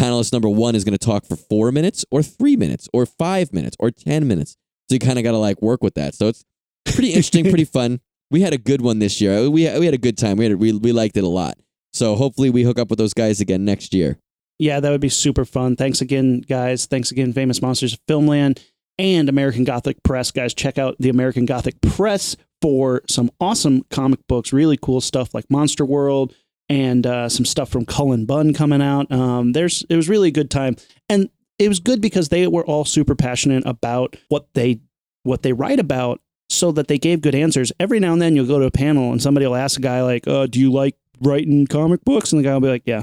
panelist 0.00 0.32
number 0.32 0.48
one 0.48 0.74
is 0.74 0.84
going 0.84 0.96
to 0.96 1.04
talk 1.04 1.26
for 1.26 1.36
four 1.36 1.70
minutes 1.70 2.04
or 2.10 2.22
three 2.22 2.56
minutes 2.56 2.88
or 2.92 3.06
five 3.06 3.52
minutes 3.52 3.76
or 3.78 3.90
10 3.90 4.26
minutes. 4.26 4.56
So 4.88 4.94
you 4.94 4.98
kind 4.98 5.18
of 5.18 5.24
got 5.24 5.32
to 5.32 5.38
like 5.38 5.60
work 5.60 5.82
with 5.82 5.94
that. 5.94 6.14
So 6.14 6.28
it's 6.28 6.44
pretty 6.86 7.08
interesting, 7.08 7.44
pretty 7.44 7.64
fun. 7.66 8.00
We 8.30 8.40
had 8.40 8.52
a 8.52 8.58
good 8.58 8.80
one 8.80 8.98
this 8.98 9.20
year. 9.20 9.42
We, 9.50 9.68
we 9.78 9.84
had 9.84 9.94
a 9.94 9.98
good 9.98 10.16
time. 10.16 10.36
We, 10.36 10.44
had 10.44 10.54
we, 10.54 10.72
we 10.72 10.92
liked 10.92 11.16
it 11.16 11.24
a 11.24 11.28
lot. 11.28 11.58
So 11.92 12.14
hopefully 12.14 12.50
we 12.50 12.62
hook 12.62 12.78
up 12.78 12.88
with 12.88 12.98
those 12.98 13.12
guys 13.12 13.40
again 13.40 13.64
next 13.64 13.92
year. 13.92 14.18
Yeah 14.60 14.80
that 14.80 14.90
would 14.90 15.00
be 15.00 15.08
super 15.08 15.44
fun. 15.44 15.76
Thanks 15.76 16.00
again 16.00 16.40
guys. 16.40 16.86
Thanks 16.86 17.10
again 17.10 17.32
famous 17.32 17.60
monsters 17.60 17.94
of 17.94 18.06
filmland 18.06 18.62
and 18.98 19.28
american 19.28 19.64
gothic 19.64 20.02
press. 20.02 20.30
Guys 20.30 20.54
check 20.54 20.78
out 20.78 20.96
the 21.00 21.08
american 21.08 21.46
gothic 21.46 21.80
press 21.80 22.36
for 22.62 23.02
some 23.08 23.30
awesome 23.40 23.82
comic 23.90 24.20
books 24.28 24.52
really 24.52 24.76
cool 24.76 25.00
stuff 25.00 25.34
like 25.34 25.50
monster 25.50 25.84
world 25.84 26.34
and 26.70 27.04
uh, 27.04 27.28
some 27.28 27.44
stuff 27.44 27.68
from 27.68 27.84
cullen 27.84 28.24
bunn 28.24 28.54
coming 28.54 28.80
out. 28.80 29.10
Um, 29.10 29.52
there's 29.52 29.84
it 29.90 29.96
was 29.96 30.08
really 30.08 30.28
a 30.28 30.32
good 30.32 30.50
time. 30.50 30.76
And 31.08 31.28
it 31.58 31.68
was 31.68 31.80
good 31.80 32.00
because 32.00 32.28
they 32.28 32.46
were 32.46 32.64
all 32.64 32.84
super 32.84 33.16
passionate 33.16 33.64
about 33.66 34.16
what 34.28 34.46
they 34.54 34.80
what 35.24 35.42
they 35.42 35.52
write 35.52 35.80
about 35.80 36.20
so 36.48 36.70
that 36.72 36.86
they 36.86 36.96
gave 36.96 37.22
good 37.22 37.34
answers. 37.34 37.72
Every 37.80 37.98
now 37.98 38.12
and 38.12 38.22
then 38.22 38.36
you'll 38.36 38.46
go 38.46 38.60
to 38.60 38.66
a 38.66 38.70
panel 38.70 39.10
and 39.10 39.20
somebody 39.20 39.46
will 39.46 39.56
ask 39.56 39.78
a 39.78 39.82
guy 39.82 40.02
like 40.02 40.28
uh, 40.28 40.46
do 40.46 40.60
you 40.60 40.72
like 40.72 40.96
writing 41.20 41.66
comic 41.66 42.04
books? 42.04 42.32
And 42.32 42.38
the 42.38 42.44
guy 42.44 42.54
will 42.54 42.60
be 42.60 42.68
like 42.68 42.84
yeah 42.86 43.02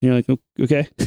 you're 0.00 0.14
like, 0.14 0.26
okay. 0.60 0.88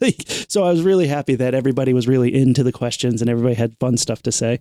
Like, 0.00 0.24
so 0.48 0.64
I 0.64 0.70
was 0.70 0.82
really 0.82 1.06
happy 1.06 1.36
that 1.36 1.54
everybody 1.54 1.92
was 1.94 2.08
really 2.08 2.34
into 2.34 2.64
the 2.64 2.72
questions 2.72 3.20
and 3.20 3.30
everybody 3.30 3.54
had 3.54 3.78
fun 3.78 3.96
stuff 3.96 4.20
to 4.22 4.32
say. 4.32 4.58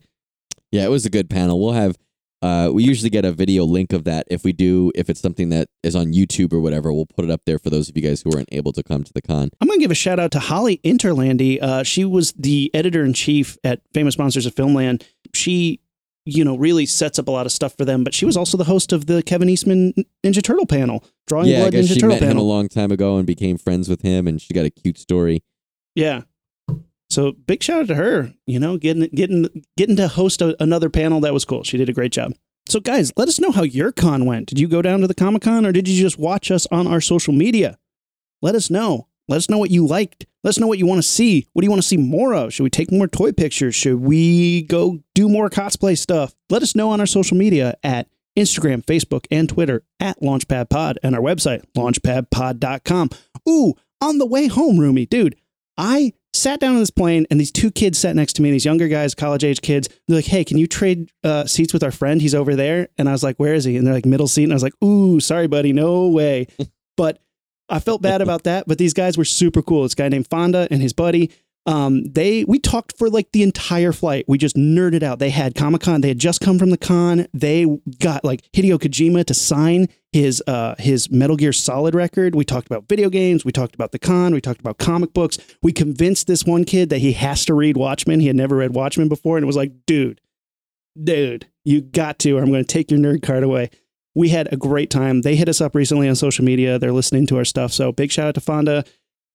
Yeah, 0.71 0.85
it 0.85 0.89
was 0.89 1.03
a 1.03 1.09
good 1.09 1.31
panel. 1.31 1.59
We'll 1.59 1.73
have 1.73 1.97
Uh, 2.43 2.69
we 2.71 2.83
usually 2.83 3.09
get 3.09 3.25
a 3.25 3.31
video 3.31 3.63
link 3.65 3.91
of 3.91 4.03
that. 4.03 4.27
If 4.29 4.43
we 4.43 4.51
do, 4.53 4.91
if 4.93 5.09
it's 5.09 5.19
something 5.19 5.49
that 5.49 5.67
is 5.81 5.95
on 5.95 6.13
YouTube 6.13 6.53
or 6.53 6.59
whatever, 6.59 6.93
we'll 6.93 7.07
put 7.07 7.25
it 7.25 7.31
up 7.31 7.41
there 7.47 7.57
for 7.57 7.71
those 7.71 7.89
of 7.89 7.97
you 7.97 8.03
guys 8.03 8.21
who 8.21 8.29
weren't 8.29 8.49
able 8.51 8.71
to 8.73 8.83
come 8.83 9.03
to 9.03 9.13
the 9.13 9.21
con. 9.21 9.49
I'm 9.59 9.67
going 9.67 9.79
to 9.79 9.83
give 9.83 9.91
a 9.91 9.95
shout 9.95 10.19
out 10.19 10.31
to 10.33 10.39
Holly 10.39 10.79
Interlandi. 10.83 11.59
Uh, 11.61 11.81
she 11.83 12.05
was 12.05 12.33
the 12.33 12.69
editor 12.75 13.03
in 13.03 13.13
chief 13.13 13.57
at 13.63 13.81
Famous 13.95 14.17
Monsters 14.17 14.45
of 14.45 14.53
Filmland. 14.53 15.03
She, 15.33 15.79
you 16.25 16.43
know, 16.45 16.55
really 16.55 16.85
sets 16.85 17.17
up 17.17 17.27
a 17.27 17.31
lot 17.31 17.45
of 17.45 17.51
stuff 17.51 17.75
for 17.75 17.85
them. 17.85 18.03
But 18.03 18.13
she 18.13 18.25
was 18.25 18.37
also 18.37 18.57
the 18.57 18.63
host 18.63 18.93
of 18.93 19.07
the 19.07 19.23
Kevin 19.23 19.49
Eastman 19.49 19.93
Ninja 20.23 20.43
Turtle 20.43 20.65
panel, 20.65 21.03
Drawing 21.27 21.47
yeah, 21.47 21.57
I 21.57 21.59
Blood 21.61 21.71
guess 21.73 21.85
Ninja 21.85 21.93
she 21.93 21.99
Turtle 21.99 22.19
met 22.19 22.23
him 22.23 22.37
a 22.37 22.43
long 22.43 22.69
time 22.69 22.91
ago 22.91 23.17
and 23.17 23.25
became 23.25 23.57
friends 23.57 23.89
with 23.89 24.01
him, 24.01 24.27
and 24.27 24.41
she 24.41 24.53
got 24.53 24.65
a 24.65 24.69
cute 24.69 24.97
story. 24.97 25.43
Yeah. 25.95 26.21
So 27.09 27.33
big 27.33 27.61
shout 27.61 27.81
out 27.81 27.87
to 27.87 27.95
her. 27.95 28.33
You 28.45 28.59
know, 28.59 28.77
getting 28.77 29.09
getting 29.13 29.65
getting 29.75 29.97
to 29.97 30.07
host 30.07 30.41
a, 30.41 30.61
another 30.63 30.89
panel 30.89 31.19
that 31.21 31.33
was 31.33 31.43
cool. 31.43 31.63
She 31.63 31.77
did 31.77 31.89
a 31.89 31.93
great 31.93 32.11
job. 32.11 32.33
So 32.67 32.79
guys, 32.79 33.11
let 33.17 33.27
us 33.27 33.39
know 33.39 33.51
how 33.51 33.63
your 33.63 33.91
con 33.91 34.25
went. 34.25 34.47
Did 34.47 34.59
you 34.59 34.67
go 34.67 34.81
down 34.81 35.01
to 35.01 35.07
the 35.07 35.13
Comic 35.13 35.41
Con 35.41 35.65
or 35.65 35.71
did 35.73 35.87
you 35.87 36.01
just 36.01 36.17
watch 36.17 36.51
us 36.51 36.67
on 36.71 36.87
our 36.87 37.01
social 37.01 37.33
media? 37.33 37.77
Let 38.41 38.55
us 38.55 38.69
know. 38.69 39.07
Let 39.27 39.37
us 39.37 39.49
know 39.49 39.57
what 39.57 39.71
you 39.71 39.85
liked. 39.85 40.25
Let 40.43 40.49
us 40.49 40.59
know 40.59 40.67
what 40.67 40.79
you 40.79 40.85
want 40.85 40.99
to 40.99 41.07
see. 41.07 41.47
What 41.53 41.61
do 41.61 41.65
you 41.65 41.69
want 41.69 41.81
to 41.81 41.87
see 41.87 41.97
more 41.97 42.33
of? 42.33 42.53
Should 42.53 42.63
we 42.63 42.69
take 42.69 42.91
more 42.91 43.07
toy 43.07 43.31
pictures? 43.31 43.75
Should 43.75 44.01
we 44.01 44.63
go 44.63 44.99
do 45.13 45.29
more 45.29 45.49
cosplay 45.49 45.97
stuff? 45.97 46.33
Let 46.49 46.63
us 46.63 46.75
know 46.75 46.89
on 46.89 46.99
our 46.99 47.05
social 47.05 47.37
media 47.37 47.75
at 47.83 48.07
Instagram, 48.37 48.83
Facebook, 48.83 49.25
and 49.29 49.47
Twitter 49.47 49.83
at 49.99 50.19
Launchpad 50.21 50.69
Pod 50.69 50.99
and 51.03 51.15
our 51.15 51.21
website, 51.21 51.63
launchpadpod.com. 51.75 53.09
Ooh, 53.47 53.75
on 54.01 54.17
the 54.17 54.25
way 54.25 54.47
home, 54.47 54.79
Rumi, 54.79 55.05
dude, 55.05 55.35
I 55.77 56.13
sat 56.33 56.59
down 56.59 56.73
on 56.73 56.79
this 56.79 56.91
plane 56.91 57.27
and 57.29 57.39
these 57.39 57.51
two 57.51 57.71
kids 57.71 57.97
sat 57.97 58.15
next 58.15 58.33
to 58.33 58.41
me, 58.41 58.51
these 58.51 58.65
younger 58.65 58.87
guys, 58.87 59.13
college 59.13 59.43
age 59.43 59.61
kids. 59.61 59.89
They're 60.07 60.17
like, 60.17 60.25
hey, 60.25 60.43
can 60.43 60.57
you 60.57 60.67
trade 60.67 61.11
uh, 61.23 61.45
seats 61.45 61.73
with 61.73 61.83
our 61.83 61.91
friend? 61.91 62.21
He's 62.21 62.35
over 62.35 62.55
there. 62.55 62.87
And 62.97 63.09
I 63.09 63.11
was 63.11 63.23
like, 63.23 63.37
where 63.37 63.53
is 63.53 63.65
he? 63.65 63.77
And 63.77 63.85
they're 63.85 63.93
like, 63.93 64.05
middle 64.05 64.27
seat. 64.27 64.45
And 64.45 64.53
I 64.53 64.55
was 64.55 64.63
like, 64.63 64.81
ooh, 64.83 65.19
sorry, 65.19 65.47
buddy, 65.47 65.73
no 65.73 66.07
way. 66.07 66.47
but 66.97 67.21
I 67.71 67.79
felt 67.79 68.01
bad 68.01 68.21
about 68.21 68.43
that. 68.43 68.67
But 68.67 68.77
these 68.77 68.93
guys 68.93 69.17
were 69.17 69.25
super 69.25 69.61
cool. 69.61 69.83
This 69.83 69.95
guy 69.95 70.09
named 70.09 70.27
Fonda 70.27 70.67
and 70.69 70.81
his 70.81 70.93
buddy. 70.93 71.31
Um, 71.67 72.05
they 72.05 72.43
we 72.45 72.57
talked 72.57 72.97
for 72.97 73.07
like 73.09 73.31
the 73.33 73.43
entire 73.43 73.91
flight. 73.91 74.25
We 74.27 74.39
just 74.39 74.55
nerded 74.55 75.03
out. 75.03 75.19
They 75.19 75.29
had 75.29 75.53
Comic 75.53 75.81
Con. 75.81 76.01
They 76.01 76.07
had 76.07 76.17
just 76.17 76.41
come 76.41 76.57
from 76.57 76.71
the 76.71 76.77
con. 76.77 77.27
They 77.33 77.65
got 77.99 78.23
like 78.23 78.41
Hideo 78.51 78.79
Kojima 78.79 79.25
to 79.25 79.33
sign 79.35 79.87
his 80.11 80.41
uh 80.47 80.73
his 80.79 81.11
Metal 81.11 81.35
Gear 81.35 81.53
Solid 81.53 81.93
record. 81.93 82.33
We 82.33 82.45
talked 82.45 82.65
about 82.65 82.89
video 82.89 83.09
games. 83.09 83.45
We 83.45 83.51
talked 83.51 83.75
about 83.75 83.91
the 83.91 83.99
con. 83.99 84.33
We 84.33 84.41
talked 84.41 84.59
about 84.59 84.79
comic 84.79 85.13
books. 85.13 85.37
We 85.61 85.71
convinced 85.71 86.25
this 86.25 86.45
one 86.45 86.63
kid 86.63 86.89
that 86.89 86.97
he 86.97 87.13
has 87.13 87.45
to 87.45 87.53
read 87.53 87.77
Watchmen. 87.77 88.21
He 88.21 88.27
had 88.27 88.35
never 88.35 88.55
read 88.55 88.73
Watchmen 88.73 89.07
before, 89.07 89.37
and 89.37 89.43
it 89.43 89.47
was 89.47 89.55
like, 89.55 89.71
dude, 89.85 90.19
dude, 91.01 91.47
you 91.63 91.81
got 91.81 92.17
to, 92.19 92.37
or 92.37 92.41
I'm 92.41 92.51
going 92.51 92.65
to 92.65 92.73
take 92.73 92.89
your 92.89 92.99
nerd 92.99 93.21
card 93.21 93.43
away. 93.43 93.69
We 94.15 94.29
had 94.29 94.51
a 94.51 94.57
great 94.57 94.89
time. 94.89 95.21
They 95.21 95.35
hit 95.35 95.47
us 95.49 95.61
up 95.61 95.75
recently 95.75 96.09
on 96.09 96.15
social 96.15 96.43
media. 96.43 96.77
They're 96.77 96.91
listening 96.91 97.27
to 97.27 97.37
our 97.37 97.45
stuff. 97.45 97.71
So 97.71 97.91
big 97.91 98.11
shout 98.11 98.27
out 98.27 98.35
to 98.35 98.41
Fonda. 98.41 98.83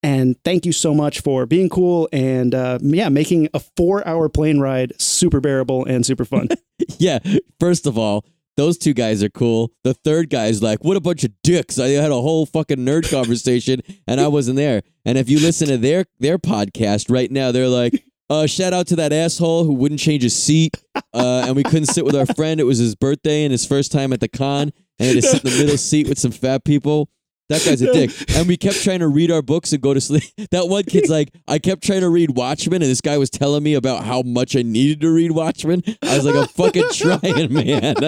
And 0.03 0.37
thank 0.45 0.67
you 0.67 0.73
so 0.73 0.95
much 0.95 1.21
for 1.21 1.47
being 1.47 1.69
cool 1.69 2.09
and 2.13 2.55
uh, 2.55 2.79
yeah, 2.83 3.09
making 3.09 3.49
a 3.55 3.61
four 3.61 4.07
hour 4.07 4.29
plane 4.29 4.61
ride 4.61 4.93
super 5.01 5.41
bearable 5.41 5.85
and 5.85 6.05
super 6.05 6.25
fun. 6.25 6.49
Yeah, 6.99 7.19
first 7.59 7.87
of 7.87 7.97
all, 7.99 8.25
those 8.57 8.79
two 8.79 8.93
guys 8.95 9.23
are 9.23 9.29
cool. 9.31 9.73
The 9.83 9.95
third 9.95 10.31
guy's 10.31 10.63
like, 10.63 10.85
what 10.85 10.97
a 10.97 11.01
bunch 11.01 11.25
of 11.25 11.33
dicks. 11.43 11.79
I 11.79 11.89
had 11.89 12.11
a 12.11 12.21
whole 12.21 12.47
fucking 12.47 12.79
nerd 12.79 13.11
conversation 13.11 13.81
and 14.07 14.21
I 14.21 14.29
wasn't 14.29 14.57
there. 14.57 14.83
And 15.05 15.19
if 15.19 15.29
you 15.29 15.41
listen 15.41 15.69
to 15.69 15.79
their 15.79 16.05
their 16.21 16.39
podcast 16.39 17.11
right 17.11 17.31
now, 17.31 17.51
they're 17.51 17.69
like, 17.69 18.05
uh, 18.29 18.47
shout 18.47 18.73
out 18.73 18.87
to 18.89 18.97
that 18.97 19.13
asshole 19.13 19.65
who 19.65 19.75
wouldn't 19.75 20.01
change 20.01 20.23
his 20.23 20.35
seat. 20.35 20.75
Uh, 21.15 21.45
and 21.47 21.57
we 21.57 21.63
couldn't 21.63 21.87
sit 21.87 22.05
with 22.05 22.17
our 22.17 22.27
friend. 22.27 22.61
It 22.61 22.65
was 22.65 22.79
his 22.79 22.95
birthday 22.95 23.45
and 23.45 23.53
his 23.53 23.65
first 23.65 23.93
time 23.93 24.13
at 24.13 24.21
the 24.21 24.29
con. 24.29 24.73
And 24.99 25.09
he 25.09 25.15
had 25.15 25.23
to 25.23 25.29
sit 25.29 25.45
in 25.45 25.51
the 25.51 25.59
middle 25.59 25.77
seat 25.77 26.09
with 26.09 26.19
some 26.19 26.33
fat 26.33 26.65
people. 26.65 27.09
That 27.49 27.65
guy's 27.65 27.81
a 27.81 27.93
dick. 27.93 28.11
And 28.37 28.49
we 28.49 28.57
kept 28.57 28.83
trying 28.83 28.99
to 29.01 29.09
read 29.09 29.31
our 29.31 29.41
books 29.41 29.73
and 29.73 29.81
go 29.81 29.95
to 29.95 30.01
sleep. 30.01 30.25
That 30.51 30.69
one 30.69 30.85
kid's 30.85 31.09
like, 31.11 31.31
I 31.49 31.59
kept 31.59 31.83
trying 31.83 32.01
to 32.01 32.09
read 32.09 32.37
Watchmen, 32.37 32.83
and 32.83 32.91
this 32.91 33.01
guy 33.01 33.19
was 33.19 33.31
telling 33.31 33.63
me 33.63 33.75
about 33.75 34.05
how 34.05 34.23
much 34.23 34.57
I 34.57 34.63
needed 34.63 35.01
to 35.01 35.11
read 35.11 35.33
Watchmen. 35.33 35.83
I 36.03 36.17
was 36.17 36.25
like, 36.25 36.35
I'm 36.37 36.47
fucking 36.49 36.85
trying, 36.93 37.53
man. 37.53 37.95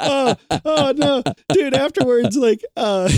oh, 0.00 0.36
oh 0.64 0.92
no, 0.96 1.22
dude! 1.50 1.74
Afterwards, 1.74 2.36
like, 2.36 2.62
uh, 2.76 3.08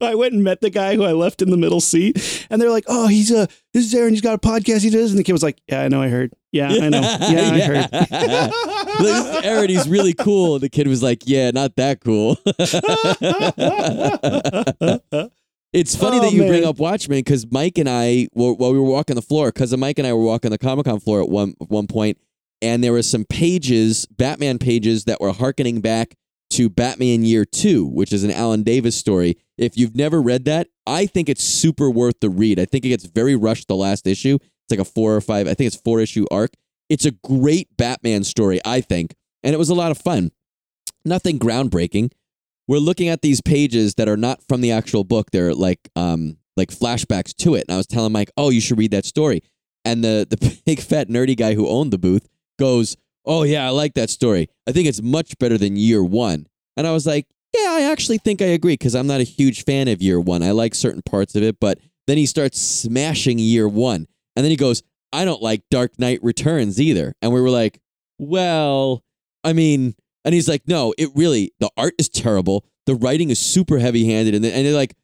I 0.00 0.14
went 0.14 0.34
and 0.34 0.44
met 0.44 0.60
the 0.60 0.70
guy 0.70 0.96
who 0.96 1.04
I 1.04 1.12
left 1.12 1.42
in 1.42 1.50
the 1.50 1.56
middle 1.56 1.80
seat, 1.80 2.46
and 2.50 2.60
they're 2.60 2.70
like, 2.70 2.84
"Oh, 2.88 3.06
he's 3.06 3.30
a 3.30 3.48
this 3.72 3.84
is 3.86 3.94
Aaron. 3.94 4.12
He's 4.12 4.20
got 4.20 4.34
a 4.34 4.38
podcast. 4.38 4.82
He 4.82 4.90
does." 4.90 5.10
And 5.10 5.18
the 5.18 5.24
kid 5.24 5.32
was 5.32 5.42
like, 5.42 5.60
"Yeah, 5.68 5.82
I 5.82 5.88
know. 5.88 6.02
I 6.02 6.08
heard. 6.08 6.32
Yeah, 6.52 6.68
I 6.68 6.88
know. 6.88 7.00
Yeah, 7.00 7.50
I 7.52 7.60
heard." 7.60 7.88
Like, 8.90 8.98
this 8.98 9.26
is 9.38 9.44
Aaron, 9.44 9.68
he's 9.70 9.88
really 9.88 10.12
cool. 10.14 10.58
The 10.58 10.68
kid 10.68 10.86
was 10.88 11.02
like, 11.02 11.22
Yeah, 11.26 11.50
not 11.50 11.76
that 11.76 12.00
cool. 12.00 12.36
it's 15.72 15.94
funny 15.96 16.18
Oh, 16.18 16.22
that 16.22 16.32
you 16.32 16.46
bring 16.46 16.64
up 16.64 16.78
Watchmen 16.78 17.18
because 17.18 17.46
Mike 17.50 17.78
and 17.78 17.88
I, 17.88 18.28
while 18.32 18.56
we 18.56 18.78
were 18.78 18.82
walking 18.82 19.16
the 19.16 19.22
floor, 19.22 19.48
because 19.52 19.76
Mike 19.76 19.98
and 19.98 20.06
I 20.06 20.12
were 20.12 20.22
walking 20.24 20.50
the 20.50 20.58
Comic 20.58 20.86
Con 20.86 21.00
floor 21.00 21.22
at 21.22 21.28
one 21.28 21.54
one 21.68 21.86
point, 21.86 22.18
and 22.62 22.82
there 22.84 22.92
were 22.92 23.02
some 23.02 23.24
pages, 23.24 24.06
Batman 24.06 24.58
pages, 24.58 25.04
that 25.04 25.20
were 25.20 25.32
harkening 25.32 25.80
back 25.80 26.14
to 26.50 26.68
Batman 26.68 27.22
Year 27.22 27.44
Two, 27.44 27.86
which 27.86 28.12
is 28.12 28.24
an 28.24 28.30
Alan 28.30 28.62
Davis 28.62 28.96
story. 28.96 29.36
If 29.56 29.76
you've 29.76 29.94
never 29.94 30.20
read 30.20 30.44
that, 30.46 30.68
I 30.86 31.06
think 31.06 31.28
it's 31.28 31.44
super 31.44 31.90
worth 31.90 32.20
the 32.20 32.30
read. 32.30 32.58
I 32.58 32.64
think 32.64 32.84
it 32.84 32.88
gets 32.88 33.04
very 33.06 33.36
rushed 33.36 33.68
the 33.68 33.76
last 33.76 34.06
issue. 34.06 34.36
It's 34.42 34.70
like 34.70 34.80
a 34.80 34.84
four 34.84 35.14
or 35.14 35.20
five, 35.20 35.46
I 35.46 35.54
think 35.54 35.68
it's 35.68 35.76
four 35.76 36.00
issue 36.00 36.26
arc. 36.30 36.50
It's 36.90 37.06
a 37.06 37.12
great 37.12 37.74
Batman 37.76 38.24
story, 38.24 38.60
I 38.64 38.80
think, 38.82 39.14
and 39.44 39.54
it 39.54 39.58
was 39.58 39.70
a 39.70 39.74
lot 39.74 39.92
of 39.92 39.98
fun. 39.98 40.32
Nothing 41.04 41.38
groundbreaking. 41.38 42.12
We're 42.66 42.78
looking 42.78 43.08
at 43.08 43.22
these 43.22 43.40
pages 43.40 43.94
that 43.94 44.08
are 44.08 44.16
not 44.16 44.42
from 44.48 44.60
the 44.60 44.72
actual 44.72 45.04
book. 45.04 45.30
They're 45.30 45.54
like 45.54 45.88
um 45.96 46.36
like 46.56 46.70
flashbacks 46.70 47.34
to 47.36 47.54
it. 47.54 47.64
And 47.68 47.74
I 47.74 47.76
was 47.78 47.86
telling 47.86 48.12
Mike, 48.12 48.30
"Oh, 48.36 48.50
you 48.50 48.60
should 48.60 48.76
read 48.76 48.90
that 48.90 49.06
story." 49.06 49.42
And 49.84 50.04
the 50.04 50.26
the 50.28 50.60
big 50.66 50.80
fat 50.80 51.08
nerdy 51.08 51.36
guy 51.36 51.54
who 51.54 51.68
owned 51.68 51.92
the 51.92 51.98
booth 51.98 52.28
goes, 52.58 52.96
"Oh 53.24 53.44
yeah, 53.44 53.66
I 53.66 53.70
like 53.70 53.94
that 53.94 54.10
story. 54.10 54.48
I 54.66 54.72
think 54.72 54.88
it's 54.88 55.00
much 55.00 55.38
better 55.38 55.56
than 55.56 55.76
Year 55.76 56.02
1." 56.02 56.46
And 56.76 56.86
I 56.86 56.92
was 56.92 57.06
like, 57.06 57.26
"Yeah, 57.54 57.70
I 57.70 57.82
actually 57.90 58.18
think 58.18 58.42
I 58.42 58.46
agree 58.46 58.74
because 58.74 58.96
I'm 58.96 59.06
not 59.06 59.20
a 59.20 59.24
huge 59.24 59.64
fan 59.64 59.86
of 59.86 60.02
Year 60.02 60.20
1. 60.20 60.42
I 60.42 60.50
like 60.50 60.74
certain 60.74 61.02
parts 61.02 61.36
of 61.36 61.44
it, 61.44 61.60
but 61.60 61.78
then 62.08 62.18
he 62.18 62.26
starts 62.26 62.60
smashing 62.60 63.38
Year 63.38 63.68
1. 63.68 64.06
And 64.36 64.44
then 64.44 64.50
he 64.50 64.56
goes, 64.56 64.82
"I 65.12 65.24
don't 65.24 65.42
like 65.42 65.62
Dark 65.70 65.98
Knight 65.98 66.20
Returns 66.22 66.80
either." 66.80 67.14
And 67.22 67.32
we 67.32 67.40
were 67.40 67.50
like, 67.50 67.80
"Well, 68.18 69.02
I 69.44 69.52
mean, 69.52 69.94
and 70.24 70.34
he's 70.34 70.48
like, 70.48 70.66
no, 70.66 70.94
it 70.98 71.10
really, 71.14 71.52
the 71.60 71.70
art 71.76 71.94
is 71.98 72.08
terrible. 72.08 72.64
The 72.86 72.94
writing 72.94 73.30
is 73.30 73.38
super 73.38 73.78
heavy 73.78 74.06
handed. 74.06 74.34
And, 74.34 74.44
and 74.44 74.66
they're 74.66 74.74
like, 74.74 74.94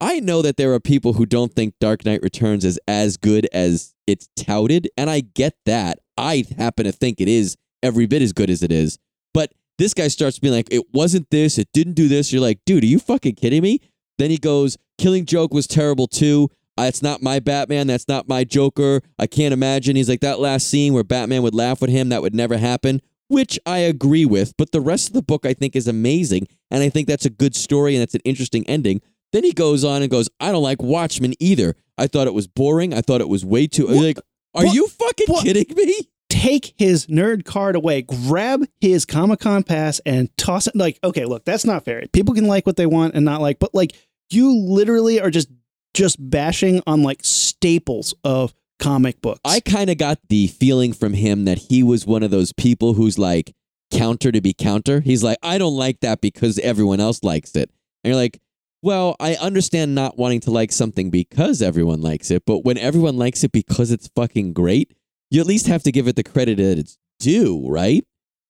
I 0.00 0.20
know 0.20 0.42
that 0.42 0.56
there 0.56 0.72
are 0.72 0.80
people 0.80 1.14
who 1.14 1.26
don't 1.26 1.52
think 1.52 1.74
Dark 1.80 2.04
Knight 2.04 2.22
Returns 2.22 2.64
is 2.64 2.78
as 2.88 3.16
good 3.16 3.48
as 3.52 3.94
it's 4.06 4.28
touted. 4.36 4.88
And 4.96 5.10
I 5.10 5.20
get 5.20 5.54
that. 5.66 5.98
I 6.16 6.44
happen 6.56 6.84
to 6.84 6.92
think 6.92 7.20
it 7.20 7.28
is 7.28 7.56
every 7.82 8.06
bit 8.06 8.22
as 8.22 8.32
good 8.32 8.50
as 8.50 8.62
it 8.62 8.72
is. 8.72 8.98
But 9.34 9.52
this 9.78 9.94
guy 9.94 10.08
starts 10.08 10.38
being 10.38 10.54
like, 10.54 10.68
it 10.70 10.84
wasn't 10.92 11.30
this, 11.30 11.58
it 11.58 11.68
didn't 11.72 11.94
do 11.94 12.08
this. 12.08 12.32
You're 12.32 12.42
like, 12.42 12.60
dude, 12.64 12.84
are 12.84 12.86
you 12.86 12.98
fucking 12.98 13.34
kidding 13.34 13.62
me? 13.62 13.80
Then 14.18 14.30
he 14.30 14.38
goes, 14.38 14.76
Killing 14.98 15.24
Joke 15.24 15.52
was 15.52 15.66
terrible 15.66 16.06
too. 16.06 16.50
That's 16.84 17.02
not 17.02 17.22
my 17.22 17.38
Batman. 17.40 17.86
That's 17.86 18.08
not 18.08 18.28
my 18.28 18.44
Joker. 18.44 19.00
I 19.18 19.26
can't 19.26 19.52
imagine. 19.54 19.96
He's 19.96 20.08
like, 20.08 20.20
that 20.20 20.40
last 20.40 20.68
scene 20.68 20.92
where 20.94 21.04
Batman 21.04 21.42
would 21.42 21.54
laugh 21.54 21.82
at 21.82 21.88
him, 21.88 22.08
that 22.10 22.22
would 22.22 22.34
never 22.34 22.56
happen 22.56 23.00
which 23.30 23.60
I 23.64 23.78
agree 23.78 24.24
with, 24.24 24.56
but 24.56 24.72
the 24.72 24.80
rest 24.80 25.06
of 25.06 25.12
the 25.14 25.22
book 25.22 25.46
I 25.46 25.54
think 25.54 25.76
is 25.76 25.86
amazing, 25.86 26.48
and 26.68 26.82
I 26.82 26.88
think 26.88 27.06
that's 27.06 27.24
a 27.24 27.30
good 27.30 27.54
story 27.54 27.94
and 27.94 28.02
that's 28.02 28.16
an 28.16 28.22
interesting 28.24 28.66
ending. 28.66 29.00
Then 29.32 29.44
he 29.44 29.52
goes 29.52 29.84
on 29.84 30.02
and 30.02 30.10
goes, 30.10 30.28
I 30.40 30.50
don't 30.50 30.64
like 30.64 30.82
Watchmen 30.82 31.34
either. 31.38 31.76
I 31.96 32.08
thought 32.08 32.26
it 32.26 32.34
was 32.34 32.48
boring. 32.48 32.92
I 32.92 33.02
thought 33.02 33.20
it 33.20 33.28
was 33.28 33.44
way 33.44 33.68
too 33.68 33.86
like 33.86 34.18
are 34.52 34.64
What? 34.64 34.74
you 34.74 34.88
fucking 34.88 35.26
What? 35.28 35.44
kidding 35.44 35.64
me? 35.76 35.94
Take 36.28 36.74
his 36.76 37.06
nerd 37.06 37.44
card 37.44 37.76
away, 37.76 38.02
grab 38.02 38.64
his 38.80 39.04
Comic 39.04 39.38
Con 39.38 39.62
pass, 39.62 40.00
and 40.04 40.36
toss 40.36 40.66
it. 40.66 40.74
Like, 40.74 40.98
okay, 41.04 41.24
look, 41.24 41.44
that's 41.44 41.64
not 41.64 41.84
fair. 41.84 42.04
People 42.12 42.34
can 42.34 42.48
like 42.48 42.66
what 42.66 42.76
they 42.76 42.86
want 42.86 43.14
and 43.14 43.24
not 43.24 43.40
like, 43.40 43.60
but 43.60 43.72
like, 43.72 43.92
you 44.30 44.56
literally 44.56 45.20
are 45.20 45.30
just 45.30 45.48
just 45.94 46.16
bashing 46.30 46.82
on 46.86 47.02
like 47.02 47.20
staples 47.22 48.14
of 48.24 48.54
comic 48.78 49.20
books. 49.20 49.40
I 49.44 49.60
kind 49.60 49.90
of 49.90 49.98
got 49.98 50.18
the 50.28 50.48
feeling 50.48 50.92
from 50.92 51.14
him 51.14 51.44
that 51.44 51.58
he 51.58 51.82
was 51.82 52.06
one 52.06 52.22
of 52.22 52.30
those 52.30 52.52
people 52.52 52.94
who's 52.94 53.18
like 53.18 53.54
counter 53.92 54.32
to 54.32 54.40
be 54.40 54.52
counter. 54.52 55.00
He's 55.00 55.22
like, 55.22 55.38
I 55.42 55.58
don't 55.58 55.76
like 55.76 56.00
that 56.00 56.20
because 56.20 56.58
everyone 56.58 57.00
else 57.00 57.22
likes 57.22 57.54
it. 57.56 57.70
And 58.02 58.12
you're 58.12 58.20
like, 58.20 58.40
well, 58.82 59.16
I 59.20 59.34
understand 59.34 59.94
not 59.94 60.16
wanting 60.16 60.40
to 60.40 60.50
like 60.50 60.72
something 60.72 61.10
because 61.10 61.60
everyone 61.60 62.00
likes 62.00 62.30
it, 62.30 62.44
but 62.46 62.64
when 62.64 62.78
everyone 62.78 63.16
likes 63.16 63.44
it 63.44 63.52
because 63.52 63.90
it's 63.90 64.08
fucking 64.16 64.54
great, 64.54 64.94
you 65.30 65.40
at 65.40 65.46
least 65.46 65.66
have 65.66 65.82
to 65.82 65.92
give 65.92 66.08
it 66.08 66.16
the 66.16 66.22
credit 66.22 66.56
that 66.56 66.78
it's 66.78 66.96
due, 67.18 67.66
right? 67.68 68.04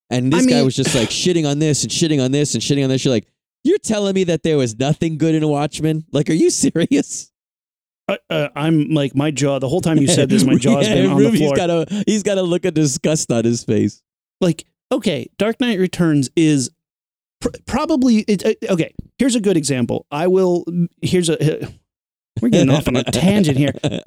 And 0.09 0.31
this 0.31 0.45
I 0.45 0.49
guy 0.49 0.61
was 0.63 0.75
just 0.75 0.95
like 0.95 1.09
shitting 1.09 1.49
on 1.49 1.59
this 1.59 1.83
and 1.83 1.91
shitting 1.91 2.23
on 2.23 2.31
this 2.31 2.53
and 2.53 2.63
shitting 2.63 2.83
on 2.83 2.89
this. 2.89 3.03
You're 3.03 3.13
like, 3.13 3.27
you're 3.63 3.77
telling 3.77 4.13
me 4.13 4.23
that 4.25 4.43
there 4.43 4.57
was 4.57 4.77
nothing 4.77 5.17
good 5.17 5.35
in 5.35 5.47
Watchmen? 5.47 6.05
Like, 6.11 6.29
are 6.29 6.33
you 6.33 6.49
serious? 6.49 7.30
Uh, 8.07 8.17
uh, 8.29 8.49
I'm 8.55 8.89
like 8.89 9.15
my 9.15 9.31
jaw. 9.31 9.59
The 9.59 9.69
whole 9.69 9.81
time 9.81 9.97
you 9.97 10.07
said 10.07 10.29
this, 10.29 10.43
my 10.43 10.55
jaw's 10.57 10.87
Yeah, 10.87 10.95
been 10.95 11.11
on 11.11 11.23
the 11.23 11.31
floor. 11.37 11.55
got 11.55 11.69
a 11.69 12.03
he's 12.07 12.23
got 12.23 12.37
a 12.37 12.41
look 12.41 12.65
of 12.65 12.73
disgust 12.73 13.31
on 13.31 13.45
his 13.45 13.63
face. 13.63 14.01
like 14.41 14.65
okay 14.91 15.29
dark 15.37 15.59
knight 15.61 15.79
returns 15.79 16.29
is 16.35 16.69
pr- 17.39 17.49
probably 17.65 18.17
it, 18.27 18.45
uh, 18.45 18.73
okay 18.73 18.93
here's 19.17 19.35
a 19.35 19.39
good 19.39 19.55
example 19.55 20.05
i 20.11 20.27
will 20.27 20.65
here's 21.01 21.29
a 21.29 21.37
we're 22.41 22.49
getting 22.49 22.69
off 22.73 22.87
on 22.89 22.97
a 22.97 23.03
tangent 23.05 23.57
here 23.57 23.73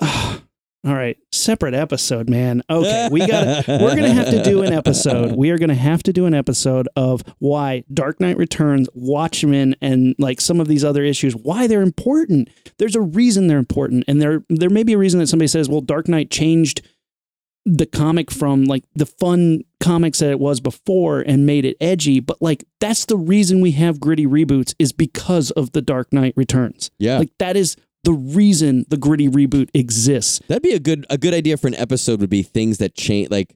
all 0.86 0.94
right. 0.94 1.18
Separate 1.32 1.74
episode 1.74 2.28
man. 2.30 2.62
Okay. 2.70 3.08
We 3.10 3.26
got 3.26 3.64
to 3.64 3.78
we're 3.82 3.96
gonna 3.96 4.12
have 4.12 4.30
to 4.30 4.42
do 4.42 4.62
an 4.62 4.72
episode. 4.72 5.36
We 5.36 5.50
are 5.50 5.58
gonna 5.58 5.74
have 5.74 6.02
to 6.04 6.12
do 6.12 6.26
an 6.26 6.34
episode 6.34 6.88
of 6.94 7.22
why 7.38 7.82
dark 7.92 8.20
knight 8.20 8.36
returns 8.36 8.88
watchmen 8.94 9.74
and 9.80 10.14
like 10.18 10.40
some 10.40 10.60
of 10.60 10.68
these 10.68 10.84
other 10.84 11.02
issues 11.02 11.34
why 11.34 11.66
they're 11.66 11.82
important. 11.82 12.48
There's 12.78 12.94
a 12.94 13.00
reason 13.00 13.48
they're 13.48 13.58
important 13.58 14.04
and 14.06 14.22
there 14.22 14.44
there 14.48 14.70
may 14.70 14.84
be 14.84 14.92
a 14.92 14.98
reason 14.98 15.18
that 15.20 15.26
somebody 15.26 15.48
says 15.48 15.68
well 15.68 15.80
dark 15.80 16.06
knight 16.06 16.30
changed 16.30 16.86
the 17.68 17.86
comic 17.86 18.30
from 18.30 18.64
like 18.64 18.84
the 18.94 19.06
fun 19.06 19.62
comics 19.80 20.20
that 20.20 20.30
it 20.30 20.38
was 20.38 20.60
before 20.60 21.20
and 21.20 21.46
made 21.46 21.64
it 21.64 21.76
edgy 21.80 22.20
but 22.20 22.40
like 22.40 22.64
that's 22.78 23.06
the 23.06 23.16
reason 23.16 23.60
we 23.60 23.72
have 23.72 23.98
gritty 23.98 24.24
reboots 24.24 24.72
is 24.78 24.92
because 24.92 25.50
of 25.50 25.72
the 25.72 25.82
dark 25.82 26.12
knight 26.12 26.32
returns. 26.36 26.92
Yeah. 26.98 27.18
like 27.18 27.30
that 27.38 27.56
is 27.56 27.76
the 28.06 28.12
reason 28.12 28.86
the 28.88 28.96
gritty 28.96 29.28
reboot 29.28 29.68
exists 29.74 30.40
That'd 30.46 30.62
be 30.62 30.72
a 30.72 30.78
good 30.78 31.04
a 31.10 31.18
good 31.18 31.34
idea 31.34 31.56
for 31.56 31.66
an 31.66 31.74
episode 31.74 32.20
would 32.20 32.30
be 32.30 32.42
things 32.42 32.78
that 32.78 32.94
change 32.94 33.30
like 33.30 33.54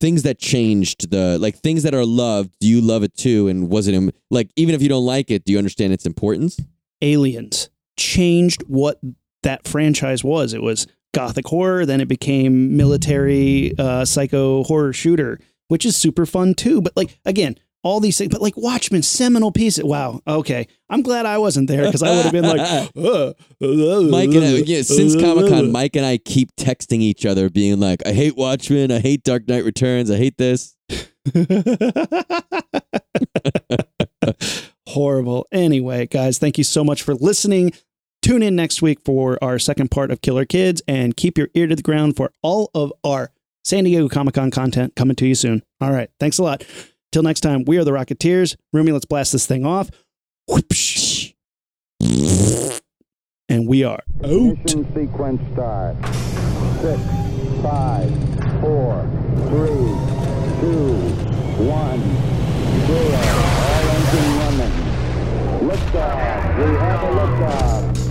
things 0.00 0.24
that 0.24 0.38
changed 0.38 1.10
the 1.10 1.38
like 1.38 1.56
things 1.56 1.84
that 1.84 1.94
are 1.94 2.04
loved. 2.04 2.50
Do 2.60 2.66
you 2.66 2.80
love 2.80 3.04
it 3.04 3.16
too? 3.16 3.46
And 3.48 3.70
was 3.70 3.86
it 3.86 3.94
im- 3.94 4.10
like 4.30 4.50
even 4.56 4.74
if 4.74 4.82
you 4.82 4.88
don't 4.88 5.06
like 5.06 5.30
it, 5.30 5.44
do 5.44 5.52
you 5.52 5.58
understand 5.58 5.92
its 5.92 6.04
importance? 6.04 6.60
aliens 7.02 7.70
changed 7.96 8.62
what 8.66 8.98
that 9.42 9.66
franchise 9.68 10.24
was 10.24 10.54
it 10.54 10.62
was 10.62 10.86
gothic 11.12 11.46
horror 11.46 11.84
then 11.86 12.00
it 12.00 12.08
became 12.08 12.76
military 12.76 13.72
uh 13.78 14.04
psycho 14.04 14.64
horror 14.64 14.92
shooter 14.92 15.38
which 15.68 15.84
is 15.84 15.96
super 15.96 16.24
fun 16.26 16.54
too 16.54 16.80
but 16.80 16.96
like 16.96 17.18
again 17.24 17.56
all 17.84 18.00
these 18.00 18.18
things 18.18 18.32
but 18.32 18.42
like 18.42 18.56
watchmen 18.56 19.02
seminal 19.02 19.52
piece 19.52 19.80
wow 19.82 20.20
okay 20.26 20.66
i'm 20.90 21.02
glad 21.02 21.26
i 21.26 21.38
wasn't 21.38 21.68
there 21.68 21.84
because 21.84 22.02
i 22.02 22.10
would 22.10 22.24
have 22.24 22.32
been 22.32 22.44
like 22.44 22.60
uh, 22.60 23.32
Mike 23.60 24.34
and 24.34 24.44
I, 24.44 24.62
yeah, 24.66 24.82
since 24.82 25.14
Comic 25.14 25.48
Con, 25.48 25.70
Mike 25.70 25.96
and 25.96 26.04
I 26.04 26.18
keep 26.18 26.54
texting 26.56 27.00
each 27.00 27.24
other, 27.24 27.48
being 27.48 27.80
like, 27.80 28.06
"I 28.06 28.12
hate 28.12 28.36
Watchmen. 28.36 28.90
I 28.90 29.00
hate 29.00 29.22
Dark 29.22 29.48
Knight 29.48 29.64
Returns. 29.64 30.10
I 30.10 30.16
hate 30.16 30.36
this." 30.38 30.76
Horrible. 34.88 35.46
Anyway, 35.52 36.06
guys, 36.06 36.38
thank 36.38 36.58
you 36.58 36.64
so 36.64 36.84
much 36.84 37.02
for 37.02 37.14
listening. 37.14 37.72
Tune 38.22 38.42
in 38.42 38.56
next 38.56 38.82
week 38.82 39.00
for 39.04 39.38
our 39.42 39.58
second 39.58 39.90
part 39.90 40.10
of 40.10 40.20
Killer 40.20 40.44
Kids 40.44 40.82
and 40.88 41.16
keep 41.16 41.36
your 41.36 41.48
ear 41.54 41.66
to 41.66 41.76
the 41.76 41.82
ground 41.82 42.16
for 42.16 42.32
all 42.42 42.70
of 42.74 42.92
our 43.02 43.30
San 43.64 43.84
Diego 43.84 44.08
Comic 44.08 44.34
Con 44.34 44.50
content 44.50 44.94
coming 44.96 45.16
to 45.16 45.26
you 45.26 45.34
soon. 45.34 45.62
All 45.80 45.92
right. 45.92 46.10
Thanks 46.20 46.38
a 46.38 46.42
lot. 46.42 46.64
Till 47.14 47.22
next 47.22 47.42
time, 47.42 47.64
we 47.64 47.78
are 47.78 47.84
the 47.84 47.92
Rocketeers. 47.92 48.56
Rumi, 48.72 48.90
let's 48.90 49.04
blast 49.04 49.30
this 49.30 49.46
thing 49.46 49.64
off. 49.64 49.88
And 53.48 53.68
we 53.68 53.84
are 53.84 54.00
out. 54.24 54.30
Mission 54.32 54.84
sequence 54.92 55.40
start. 55.52 55.94
Six, 56.82 57.00
five, 57.62 58.10
four, 58.60 59.08
three, 59.46 59.94
two, 60.58 60.96
one, 61.62 62.00
zero. 62.88 63.22
All 63.62 63.84
engine 63.94 64.30
running. 64.40 64.74
Liftoff. 65.70 66.58
We 66.58 66.64
have 66.74 67.00
a 67.00 67.10
liftoff. 67.14 68.03